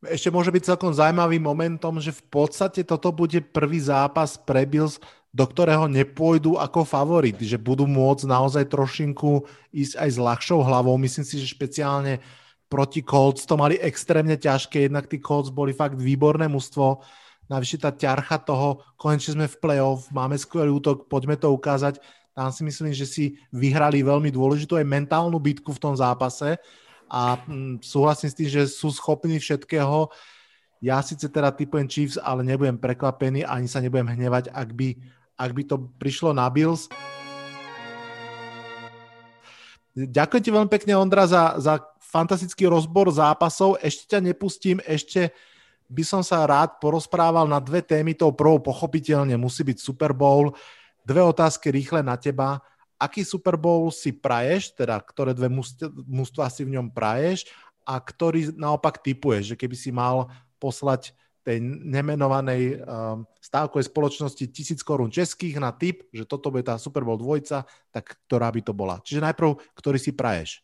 [0.00, 5.00] Ešte môže byť celkom zaujímavým momentom, že v podstate toto bude prvý zápas pre Bills,
[5.30, 10.96] do ktorého nepôjdu ako favorit, že budú môcť naozaj trošinku ísť aj s ľahšou hlavou.
[11.00, 12.20] Myslím si, že špeciálne
[12.70, 17.02] proti Colts to mali extrémne ťažké, jednak tí Colts boli fakt výborné mužstvo,
[17.50, 21.98] navyše tá ťarcha toho, konečne sme v playoff, máme skvelý útok, poďme to ukázať.
[22.30, 26.62] Tam si myslím, že si vyhrali veľmi dôležitú aj mentálnu bitku v tom zápase
[27.10, 30.06] a hm, súhlasím s tým, že sú schopní všetkého.
[30.78, 34.94] Ja síce teda typujem Chiefs, ale nebudem prekvapený, ani sa nebudem hnevať, ak by,
[35.34, 36.86] ak by to prišlo na Bills.
[39.98, 43.78] Ďakujem ti veľmi pekne, Ondra, za, za fantastický rozbor zápasov.
[43.78, 45.30] Ešte ťa nepustím, ešte
[45.86, 48.18] by som sa rád porozprával na dve témy.
[48.18, 50.54] Tou prvou pochopiteľne musí byť Super Bowl.
[51.06, 52.58] Dve otázky rýchle na teba.
[53.00, 55.48] Aký Super Bowl si praješ, teda ktoré dve
[56.04, 57.48] mústva si v ňom praješ
[57.86, 60.28] a ktorý naopak typuješ, že keby si mal
[60.60, 66.76] poslať tej nemenovanej um, stávkovej spoločnosti tisíc korún českých na typ, že toto bude tá
[66.76, 69.00] Super Bowl dvojca, tak ktorá by to bola?
[69.00, 70.60] Čiže najprv, ktorý si praješ?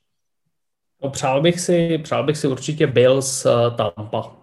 [1.02, 4.36] No, přál bych si, přál bych si určitě Bills uh, Tampa,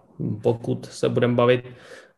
[0.44, 1.66] pokud se budeme bavit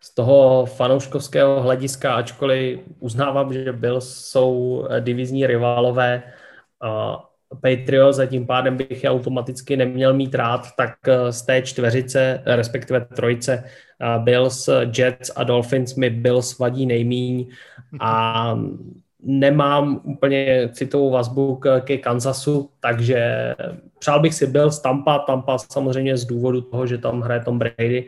[0.06, 6.24] z toho fanouškovského hlediska, ačkoliv uznávám, že Bills jsou eh, divizní rivalové
[6.82, 7.24] a
[7.62, 12.44] Patriots a tím pádem bych je automaticky neměl mít rád, tak eh, z té čtveřice,
[12.46, 13.64] respektive trojice
[14.18, 17.48] Bills, Jets a Dolphins mi Bills vadí nejmíň
[18.00, 18.60] a
[19.26, 23.56] nemám úplně citovou vazbu ke Kansasu, takže
[24.00, 27.60] přál bych si byl z Tampa, Tampa samozřejmě z důvodu toho, že tam hraje Tom
[27.60, 28.08] Brady,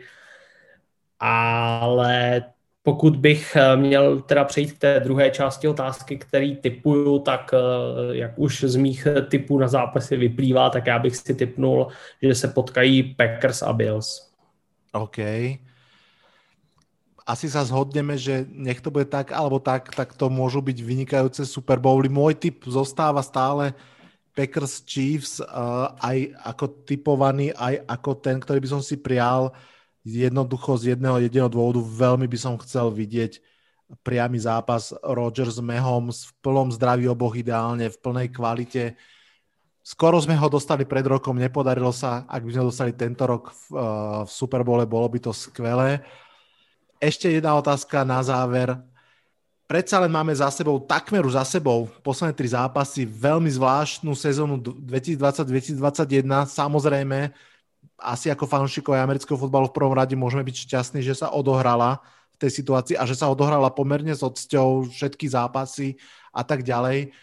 [1.20, 2.42] ale
[2.82, 8.16] pokud bych eh, měl teda přejít k té druhé části otázky, který typuju, tak eh,
[8.16, 11.86] jak už z mých typů na zápasy vyplývá, tak já bych si typnul,
[12.22, 14.32] že se potkají Packers a Bills.
[14.92, 15.18] OK
[17.28, 21.44] asi sa zhodneme, že nech to bude tak alebo tak, tak to môžu byť vynikajúce
[21.44, 22.08] Super Bowly.
[22.08, 23.76] Môj typ zostáva stále
[24.32, 29.52] Packers Chiefs uh, aj ako typovaný, aj ako ten, ktorý by som si prial.
[30.08, 33.44] jednoducho z jedného jediného dôvodu veľmi by som chcel vidieť
[34.00, 38.96] priamy zápas Rodgers s Mahomes v plnom zdraví oboch ideálne, v plnej kvalite.
[39.84, 42.24] Skoro sme ho dostali pred rokom, nepodarilo sa.
[42.24, 46.00] Ak by sme dostali tento rok v, uh, v Super Bowle, bolo by to skvelé.
[46.98, 48.74] Ešte jedna otázka na záver.
[49.70, 56.26] Predsa len máme za sebou, takmer za sebou, posledné tri zápasy, veľmi zvláštnu sezónu 2020-2021.
[56.50, 57.30] Samozrejme,
[58.02, 62.02] asi ako fanúšikovia amerického futbalu v prvom rade môžeme byť šťastní, že sa odohrala
[62.34, 65.94] v tej situácii a že sa odohrala pomerne s odsťou všetky zápasy
[66.34, 67.14] a tak ďalej.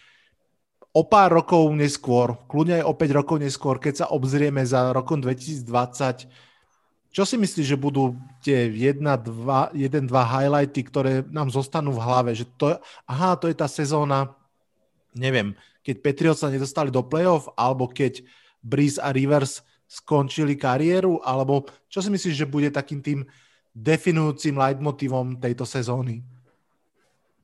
[0.96, 5.20] O pár rokov neskôr, kľudne aj o 5 rokov neskôr, keď sa obzrieme za rokom
[5.20, 6.45] 2020,
[7.16, 8.12] čo si myslíš, že budú
[8.44, 12.36] tie jedna, dva, jeden, dva highlighty, ktoré nám zostanú v hlave?
[12.36, 12.66] Že to,
[13.08, 14.36] aha, to je tá sezóna,
[15.16, 18.20] neviem, keď Patriots sa nedostali do playoff, alebo keď
[18.60, 23.24] Breeze a Rivers skončili kariéru, alebo čo si myslíš, že bude takým tým
[23.72, 26.20] definujúcim leitmotivom tejto sezóny?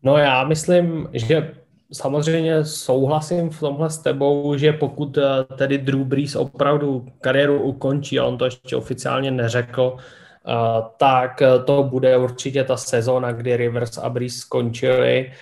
[0.03, 1.62] No já myslím, že
[1.93, 5.23] samozřejmě souhlasím v tomhle s tebou, že pokud eh,
[5.57, 10.53] tedy Drew Brees opravdu kariéru ukončí, a on to ještě oficiálně neřekl, eh,
[10.97, 15.33] tak eh, to bude určitě ta sezóna, kdy Rivers a Brees skončili,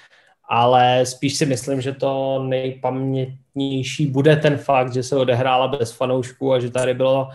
[0.48, 6.52] ale spíš si myslím, že to nejpamětnější bude ten fakt, že se odehrála bez fanoušků
[6.52, 7.28] a že tady bylo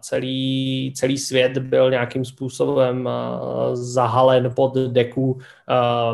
[0.00, 3.08] celý, celý svět byl nějakým způsobem
[3.72, 5.38] zahalen pod deku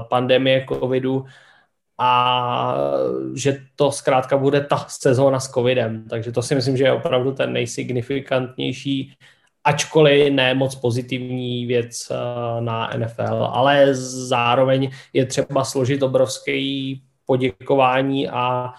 [0.08, 1.24] pandemie covidu
[1.98, 2.74] a
[3.34, 6.04] že to zkrátka bude ta sezóna s covidem.
[6.10, 9.12] Takže to si myslím, že je opravdu ten nejsignifikantnější,
[9.64, 13.94] ačkoliv ne moc pozitivní věc eh, na NFL, ale
[14.28, 18.72] zároveň je třeba složit obrovský poděkování a,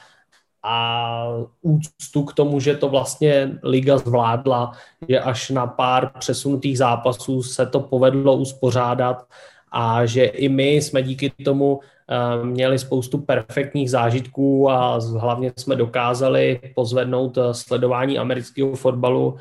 [0.63, 1.25] a
[1.61, 4.71] úctu k tomu, že to vlastně liga zvládla,
[5.09, 9.27] že až na pár přesunutých zápasů se to povedlo uspořádat
[9.71, 11.79] a že i my jsme díky tomu
[12.11, 19.37] Eh, měli spoustu perfektních zážitků a hlavně jsme dokázali pozvednout eh, sledování amerického fotbalu.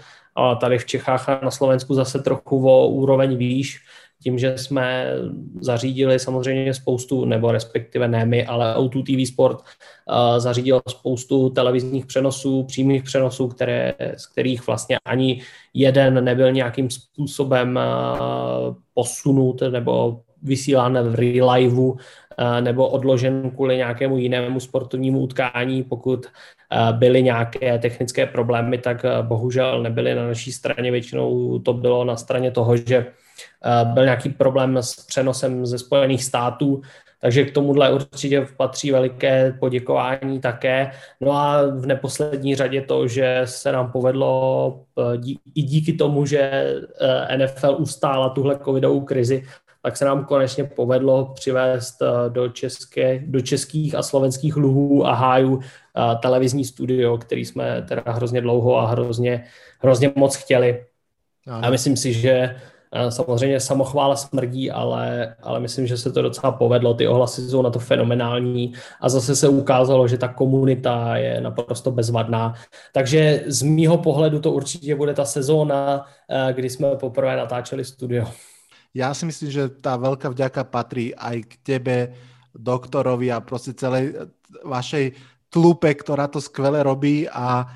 [0.61, 3.81] Tady v Čechách a na Slovensku zase trochu o úroveň výš,
[4.29, 5.07] tím, že jsme
[5.61, 12.07] zařídili samozřejmě spoustu, nebo respektive ne my, ale O2 TV Sport uh, zařídil spoustu televizních
[12.07, 15.41] přenosů, přímých přenosů, které, z kterých vlastně ani
[15.75, 21.97] jeden nebyl nějakým způsobem uh, posunut nebo vysílán v liveu
[22.41, 25.83] Eh, nebo odložen kvůli nějakému jinému sportovnímu utkání.
[25.83, 30.91] Pokud eh, byly nějaké technické problémy, tak eh, bohužel nebyly na naší straně.
[30.91, 33.07] Většinou to bylo na straně toho, že
[33.85, 36.81] byl nějaký problém s přenosem ze Spojených států,
[37.21, 40.91] takže k tomuhle určitě patří veliké poděkování také.
[41.21, 44.85] No a v neposlední řadě to, že se nám povedlo
[45.55, 46.75] i díky tomu, že
[47.37, 49.43] NFL ustála tuhle covidovou krizi,
[49.83, 55.15] tak se nám konečně povedlo přivést eh, do, české, do českých a slovenských luhů a
[55.15, 59.45] hájů eh, televizní studio, který jsme teda hrozně dlouho a hrozně,
[59.79, 60.85] hrozně moc chtěli.
[61.51, 62.61] A myslím si, že eh,
[63.09, 66.95] samozřejmě samochvála smrdí, ale, ale myslím, že se to docela povedlo.
[66.95, 71.91] Ty ohlasy jsou na to fenomenální a zase se ukázalo, že ta komunita je naprosto
[71.91, 72.55] bezvadná.
[72.93, 76.07] Takže z mýho pohledu to určitě bude ta sezóna,
[76.53, 78.27] kdy jsme poprvé natáčeli studio
[78.97, 81.97] ja si myslím, že tá veľká vďaka patrí aj k tebe,
[82.57, 84.27] doktorovi a proste celej
[84.67, 85.15] vašej
[85.53, 87.69] tlupe, ktorá to skvele robí a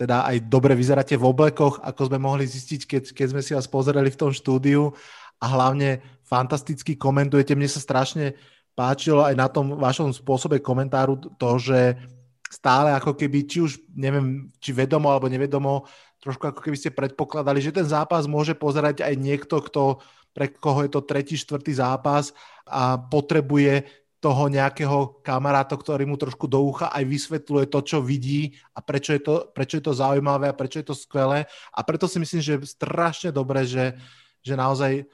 [0.00, 3.68] teda aj dobre vyzeráte v oblekoch, ako sme mohli zistiť, keď, keď sme si vás
[3.68, 4.96] pozerali v tom štúdiu
[5.36, 7.52] a hlavne fantasticky komentujete.
[7.52, 8.32] Mne sa strašne
[8.72, 12.00] páčilo aj na tom vašom spôsobe komentáru to, že
[12.48, 15.84] stále ako keby, či už neviem, či vedomo alebo nevedomo,
[16.24, 20.00] trošku ako keby ste predpokladali, že ten zápas môže pozerať aj niekto, kto
[20.32, 22.32] pre koho je to tretí, štvrtý zápas
[22.64, 23.84] a potrebuje
[24.20, 29.16] toho nejakého kamaráta, ktorý mu trošku do ucha aj vysvetľuje to, čo vidí a prečo
[29.16, 31.48] je to, prečo je to zaujímavé a prečo je to skvelé.
[31.72, 33.96] A preto si myslím, že je strašne dobré, že,
[34.44, 35.08] že naozaj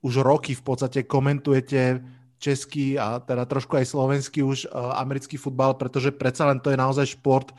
[0.00, 2.00] už roky v podstate komentujete
[2.40, 6.80] český a teda trošku aj slovenský už uh, americký futbal, pretože predsa len to je
[6.80, 7.52] naozaj šport,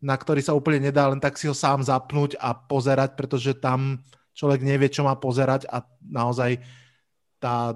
[0.00, 4.00] na ktorý sa úplne nedá len tak si ho sám zapnúť a pozerať, pretože tam
[4.32, 6.60] človek nevie, čo má pozerať a naozaj
[7.40, 7.72] tá,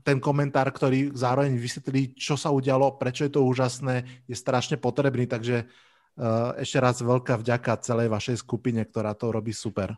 [0.00, 5.28] ten komentár, ktorý zároveň vysvetlí, čo sa udialo, prečo je to úžasné, je strašne potrebný,
[5.28, 9.92] takže uh, ešte raz veľká vďaka celej vašej skupine, ktorá to robí super.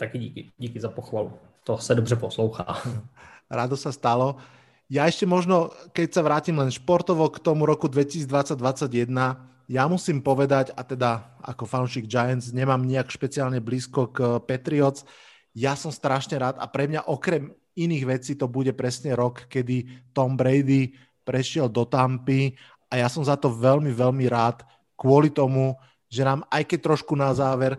[0.00, 1.36] Taky díky, díky za pochvalu.
[1.64, 2.64] To se dobře poslouchá.
[3.50, 4.40] Rado sa stalo.
[4.90, 9.06] Ja ešte možno, keď sa vrátim len športovo k tomu roku 2020-2021,
[9.70, 15.06] ja musím povedať, a teda ako fanúšik Giants nemám nejak špeciálne blízko k Patriots,
[15.54, 20.10] ja som strašne rád a pre mňa okrem iných vecí to bude presne rok, kedy
[20.10, 22.54] Tom Brady prešiel do Tampy
[22.90, 24.66] a ja som za to veľmi, veľmi rád
[24.98, 25.78] kvôli tomu,
[26.10, 27.78] že nám aj keď trošku na záver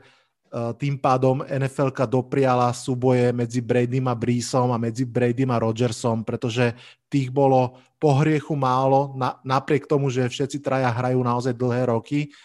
[0.51, 6.27] Eh, tým pádom NFL dopriala súboje medzi Bradym a Breesom a medzi Bradym a Rodgersom,
[6.27, 6.75] pretože
[7.07, 12.35] tých bolo po hriechu málo, na, napriek tomu, že všetci traja hrajú naozaj dlhé roky,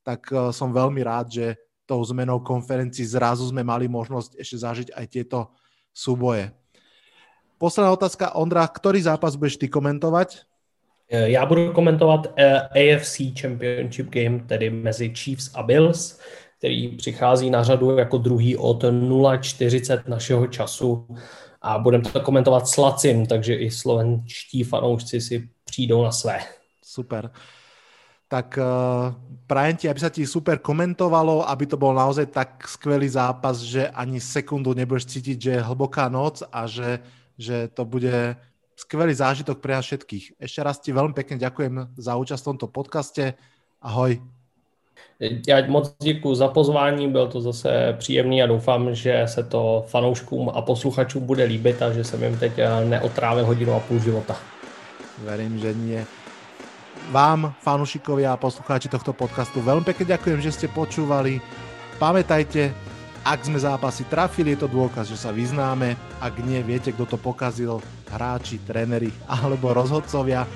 [0.00, 1.46] tak uh, som veľmi rád, že
[1.84, 5.52] tou zmenou konferencií zrazu sme mali možnosť ešte zažiť aj tieto
[5.92, 6.48] súboje.
[7.60, 10.48] Posledná otázka, Ondra, ktorý zápas budeš ty komentovať?
[11.12, 12.32] Eh, já budu komentovat
[12.72, 16.16] AFC Championship Game, tedy mezi Chiefs a Bills
[16.60, 21.06] který přichází na řadu jako druhý od 0.40 našeho času
[21.62, 26.38] a budeme to komentovat s Lacim, takže i slovenští fanoušci si přijdou na své.
[26.84, 27.30] Super.
[28.28, 29.14] Tak uh,
[29.46, 33.90] prajem ti, aby sa ti super komentovalo, aby to bol naozaj tak skvelý zápas, že
[33.90, 37.02] ani sekundu nebudeš cítiť, že je hlboká noc a že,
[37.40, 38.36] že to bude
[38.76, 40.36] skvelý zážitok pre nás všetkých.
[40.36, 43.32] Ešte raz ti veľmi pekne ďakujem za účasť v tomto podcaste.
[43.80, 44.20] Ahoj.
[45.48, 50.50] Já moc děkuji za pozvání, byl to zase příjemný a doufám, že se to fanouškům
[50.54, 54.36] a posluchačům bude líbit a že jsem jim teď eh, neotrávil hodinu a půl života.
[55.24, 56.04] Verím, že nie.
[57.12, 61.42] Vám, fanúšikovia a poslucháči tohto podcastu, veľmi pekne ďakujem, že ste počúvali.
[61.98, 62.72] Pamätajte,
[63.20, 65.92] ak sme zápasy trafili, je to dôkaz, že sa vyznáme.
[66.24, 70.48] Ak nie, viete, kto to pokazil, hráči, tréneri alebo rozhodcovia.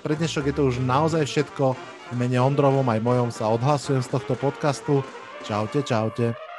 [0.00, 1.76] Pre dnešok je to už naozaj všetko.
[2.10, 5.04] V mene Ondrovom aj mojom sa odhlasujem z tohto podcastu.
[5.44, 6.49] Čaute, čaute.